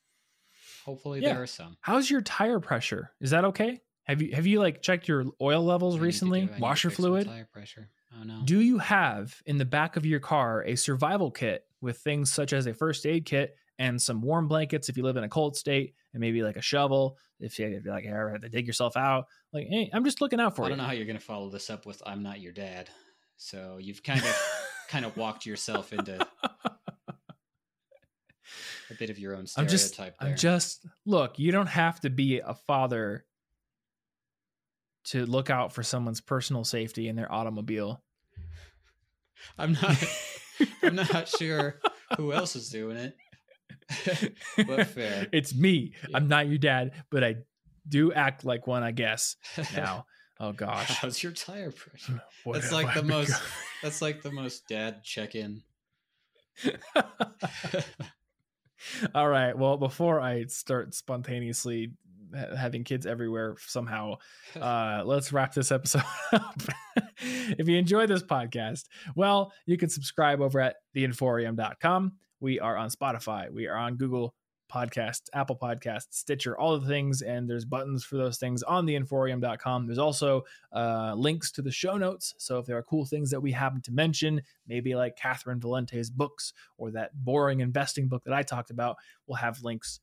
Hopefully 0.85 1.21
Yeah. 1.21 1.35
there 1.35 1.43
are 1.43 1.47
some. 1.47 1.77
How's 1.81 2.11
your 2.11 2.21
tire 2.21 2.59
pressure? 2.61 3.13
Is 3.21 3.31
that 3.31 3.45
okay? 3.47 3.81
Have 4.05 4.21
you 4.23 4.35
have 4.35 4.47
you 4.47 4.59
like 4.59 4.83
checked 4.83 5.07
your 5.09 5.27
oil 5.41 5.63
levels 5.65 5.97
I 5.97 6.01
recently? 6.01 6.41
do- 6.41 6.47
I 6.47 6.51
need 6.51 6.57
to 6.57 6.63
Washer 6.63 6.91
fluid? 6.91 7.27
tire 7.27 7.49
pressure. 7.53 7.91
Oh 8.19 8.25
no. 8.25 8.43
Do 8.45 8.61
you 8.61 8.79
have 8.79 9.41
in 9.47 9.59
the 9.59 9.65
back 9.65 9.97
of 9.97 10.05
your 10.05 10.21
car 10.21 10.65
a 10.65 10.75
survival 10.77 11.31
kit 11.31 11.65
with 11.81 11.99
things 11.99 12.33
such 12.33 12.53
as 12.53 12.67
a 12.67 12.75
first 12.75 13.07
aid 13.07 13.25
kit 13.25 13.57
and 13.81 14.01
some 14.01 14.21
warm 14.21 14.47
blankets 14.47 14.91
if 14.91 14.97
you 14.99 15.03
live 15.03 15.17
in 15.17 15.25
a 15.25 15.29
cold 15.29 15.57
state, 15.57 15.95
and 16.13 16.21
maybe 16.21 16.43
like 16.43 16.57
a 16.57 16.63
shovel 16.63 17.17
if 17.41 17.59
you 17.59 17.67
if 17.67 17.87
like 17.87 18.05
have 18.05 18.43
to 18.43 18.49
dig 18.49 18.67
yourself 18.67 18.97
out? 18.97 19.25
Like, 19.55 19.67
hey, 19.69 19.91
I'm 19.93 20.05
just 20.05 20.21
looking 20.21 20.39
out 20.39 20.55
for 20.55 20.63
I 20.63 20.67
you. 20.67 20.69
don't 20.69 20.79
know 20.79 20.85
how 20.85 20.93
you're 20.93 21.07
gonna 21.07 21.19
follow 21.19 21.49
this 21.49 21.71
up 21.71 21.87
with 21.87 22.01
"I'm 22.07 22.23
not 22.23 22.41
your 22.41 22.53
dad," 22.53 22.91
so 23.39 23.79
you've 23.81 24.03
kind 24.03 24.21
of 24.21 24.43
kind 24.89 25.07
of 25.07 25.17
walked 25.17 25.47
yourself 25.47 25.95
into 25.95 26.25
a 28.91 28.95
bit 28.99 29.09
of 29.09 29.19
your 29.19 29.33
own 29.33 29.47
I'm 29.57 29.67
stereotype 29.69 29.71
just, 29.71 29.97
there. 29.97 30.15
I'm 30.21 30.37
just 30.37 30.87
look. 31.07 31.39
You 31.39 31.51
don't 31.51 31.69
have 31.69 32.01
to 32.01 32.11
be 32.11 32.41
a 32.41 32.55
father 32.55 33.25
to 35.05 35.25
look 35.25 35.49
out 35.49 35.73
for 35.73 35.83
someone's 35.83 36.21
personal 36.21 36.65
safety 36.65 37.09
in 37.09 37.17
their 37.17 37.33
automobile. 37.33 38.03
I'm 39.57 39.73
not. 39.73 39.97
I'm 40.83 40.97
not 40.97 41.29
sure 41.39 41.81
who 42.19 42.35
else 42.35 42.57
is 42.57 42.69
doing 42.69 42.99
it. 42.99 43.17
But 44.67 44.87
fair. 44.89 45.27
It's 45.33 45.55
me. 45.55 45.93
Yeah. 46.09 46.17
I'm 46.17 46.29
not 46.29 46.49
your 46.49 46.59
dad, 46.59 46.93
but 47.11 47.25
I 47.25 47.37
do 47.89 48.13
act 48.13 48.45
like 48.45 48.67
one, 48.67 48.83
I 48.83 48.91
guess. 48.93 49.37
Now, 49.75 50.07
oh 50.39 50.53
gosh, 50.53 50.89
How's 50.89 51.23
your 51.23 51.33
tire 51.33 51.71
pressure? 51.73 52.23
What 52.45 52.61
That's 52.61 52.73
like 52.73 52.87
I 52.89 52.95
the 53.01 53.03
most- 53.03 53.41
That's 53.83 54.01
like 54.03 54.23
the 54.23 54.31
most 54.31 54.69
dad 54.69 55.03
check-in. 55.05 55.63
All 59.15 59.29
right. 59.29 59.57
Well, 59.57 59.77
before 59.77 60.21
I 60.21 60.45
start 60.47 60.95
spontaneously 60.95 61.93
having 62.57 62.85
kids 62.85 63.07
everywhere 63.07 63.57
somehow, 63.59 64.15
uh, 64.59 65.03
let's 65.05 65.33
wrap 65.33 65.53
this 65.53 65.71
episode 65.71 66.03
up. 66.33 66.61
if 67.27 67.69
you 67.69 67.77
enjoy 67.77 68.07
this 68.07 68.23
podcast, 68.23 68.85
well, 69.15 69.53
you 69.67 69.77
can 69.77 69.89
subscribe 69.91 70.41
over 70.41 70.61
at 70.61 70.77
theinforium.com. 70.97 72.13
We 72.41 72.59
are 72.61 72.77
on 72.77 72.91
Spotify. 72.91 73.51
We 73.51 73.67
are 73.67 73.77
on 73.77 73.97
Google 73.97 74.35
Podcasts, 74.71 75.29
Apple 75.35 75.57
Podcasts, 75.57 76.15
Stitcher, 76.15 76.57
all 76.57 76.79
the 76.79 76.87
things. 76.87 77.23
And 77.23 77.49
there's 77.49 77.65
buttons 77.65 78.05
for 78.05 78.17
those 78.17 78.39
things 78.39 78.63
on 78.63 78.87
theinforium.com. 78.87 79.87
There's 79.87 79.99
also 79.99 80.45
uh, 80.73 81.15
links 81.17 81.51
to 81.53 81.63
the 81.63 81.73
show 81.73 81.97
notes. 81.97 82.35
So 82.39 82.59
if 82.59 82.67
there 82.67 82.77
are 82.77 82.83
cool 82.83 83.05
things 83.05 83.31
that 83.31 83.41
we 83.41 83.53
happen 83.53 83.83
to 83.83 83.93
mention, 83.93 84.43
maybe 84.67 84.95
like 84.95 85.19
Catherynne 85.19 85.61
Valente's 85.61 86.11
books 86.11 86.53
or 86.79 86.93
that 86.93 87.11
boring 87.15 87.61
investing 87.61 88.09
book 88.09 88.25
that 88.25 88.35
I 88.35 88.43
talked 88.43 88.71
about, 88.71 88.97
we'll 89.27 89.37
have 89.37 89.63
links 89.63 90.01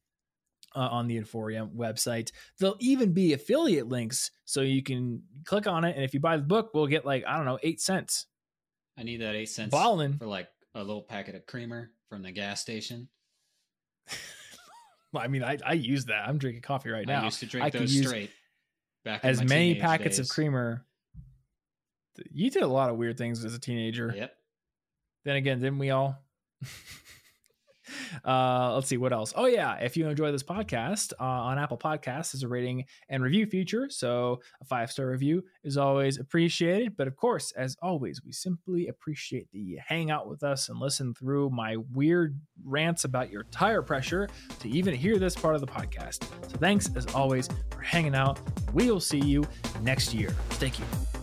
uh, 0.75 0.79
on 0.79 1.07
the 1.07 1.19
Inforium 1.19 1.73
website. 1.75 2.31
There'll 2.59 2.77
even 2.79 3.13
be 3.13 3.33
affiliate 3.33 3.87
links 3.87 4.31
so 4.45 4.61
you 4.61 4.83
can 4.83 5.23
click 5.45 5.65
on 5.65 5.85
it. 5.85 5.95
And 5.95 6.03
if 6.03 6.13
you 6.13 6.19
buy 6.19 6.37
the 6.37 6.43
book, 6.43 6.71
we'll 6.73 6.87
get 6.87 7.05
like, 7.05 7.23
I 7.25 7.37
don't 7.37 7.45
know, 7.45 7.59
eight 7.63 7.81
cents. 7.81 8.27
I 8.97 9.03
need 9.03 9.21
that 9.21 9.35
eight 9.35 9.49
cents 9.49 9.71
Ballin'. 9.71 10.17
for 10.17 10.25
like 10.25 10.49
a 10.77 10.83
little 10.83 11.01
packet 11.01 11.35
of 11.35 11.45
creamer 11.45 11.91
from 12.09 12.21
the 12.21 12.31
gas 12.31 12.61
station. 12.61 13.09
Well, 15.13 15.23
I 15.23 15.27
mean, 15.27 15.41
I, 15.41 15.57
I 15.65 15.71
use 15.73 16.05
that. 16.05 16.27
I'm 16.27 16.37
drinking 16.37 16.63
coffee 16.63 16.89
right 16.89 17.07
now. 17.07 17.21
I 17.21 17.25
used 17.25 17.39
to 17.39 17.45
drink 17.45 17.65
I 17.65 17.69
those 17.69 17.97
straight. 17.97 18.29
Back 19.05 19.23
in 19.23 19.29
as 19.29 19.41
many 19.41 19.75
packets 19.75 20.19
of 20.19 20.27
creamer 20.27 20.85
You 22.29 22.51
did 22.51 22.61
a 22.61 22.67
lot 22.67 22.89
of 22.89 22.97
weird 22.97 23.17
things 23.17 23.45
as 23.45 23.53
a 23.53 23.59
teenager. 23.59 24.13
Yep. 24.15 24.33
Then 25.23 25.35
again, 25.37 25.59
didn't 25.59 25.79
we 25.79 25.91
all? 25.91 26.21
uh, 28.25 28.73
let's 28.75 28.87
see 28.87 28.97
what 28.97 29.13
else. 29.13 29.33
Oh 29.35 29.45
yeah, 29.45 29.75
if 29.75 29.97
you 29.97 30.07
enjoy 30.07 30.31
this 30.31 30.43
podcast 30.43 31.13
uh, 31.19 31.23
on 31.23 31.57
Apple 31.57 31.77
Podcasts, 31.77 32.31
there's 32.31 32.43
a 32.43 32.47
rating 32.47 32.85
and 33.09 33.23
review 33.23 33.45
feature. 33.45 33.87
So 33.89 34.39
a 34.61 34.65
five 34.65 34.91
star 34.91 35.07
review 35.07 35.43
is 35.63 35.77
always 35.77 36.19
appreciated. 36.19 36.95
But 36.97 37.07
of 37.07 37.15
course, 37.15 37.51
as 37.53 37.75
always, 37.81 38.21
we 38.23 38.31
simply 38.31 38.87
appreciate 38.87 39.47
you 39.51 39.79
hang 39.85 40.11
out 40.11 40.27
with 40.27 40.43
us 40.43 40.69
and 40.69 40.79
listen 40.79 41.13
through 41.13 41.49
my 41.49 41.77
weird 41.93 42.39
rants 42.65 43.03
about 43.03 43.31
your 43.31 43.43
tire 43.51 43.81
pressure 43.81 44.27
to 44.59 44.69
even 44.69 44.93
hear 44.93 45.17
this 45.17 45.35
part 45.35 45.55
of 45.55 45.61
the 45.61 45.67
podcast. 45.67 46.23
So 46.49 46.57
thanks 46.57 46.89
as 46.95 47.05
always 47.13 47.49
for 47.71 47.81
hanging 47.81 48.15
out. 48.15 48.39
We 48.73 48.91
will 48.91 48.99
see 48.99 49.19
you 49.19 49.45
next 49.81 50.13
year. 50.13 50.29
Thank 50.51 50.79
you. 50.79 51.16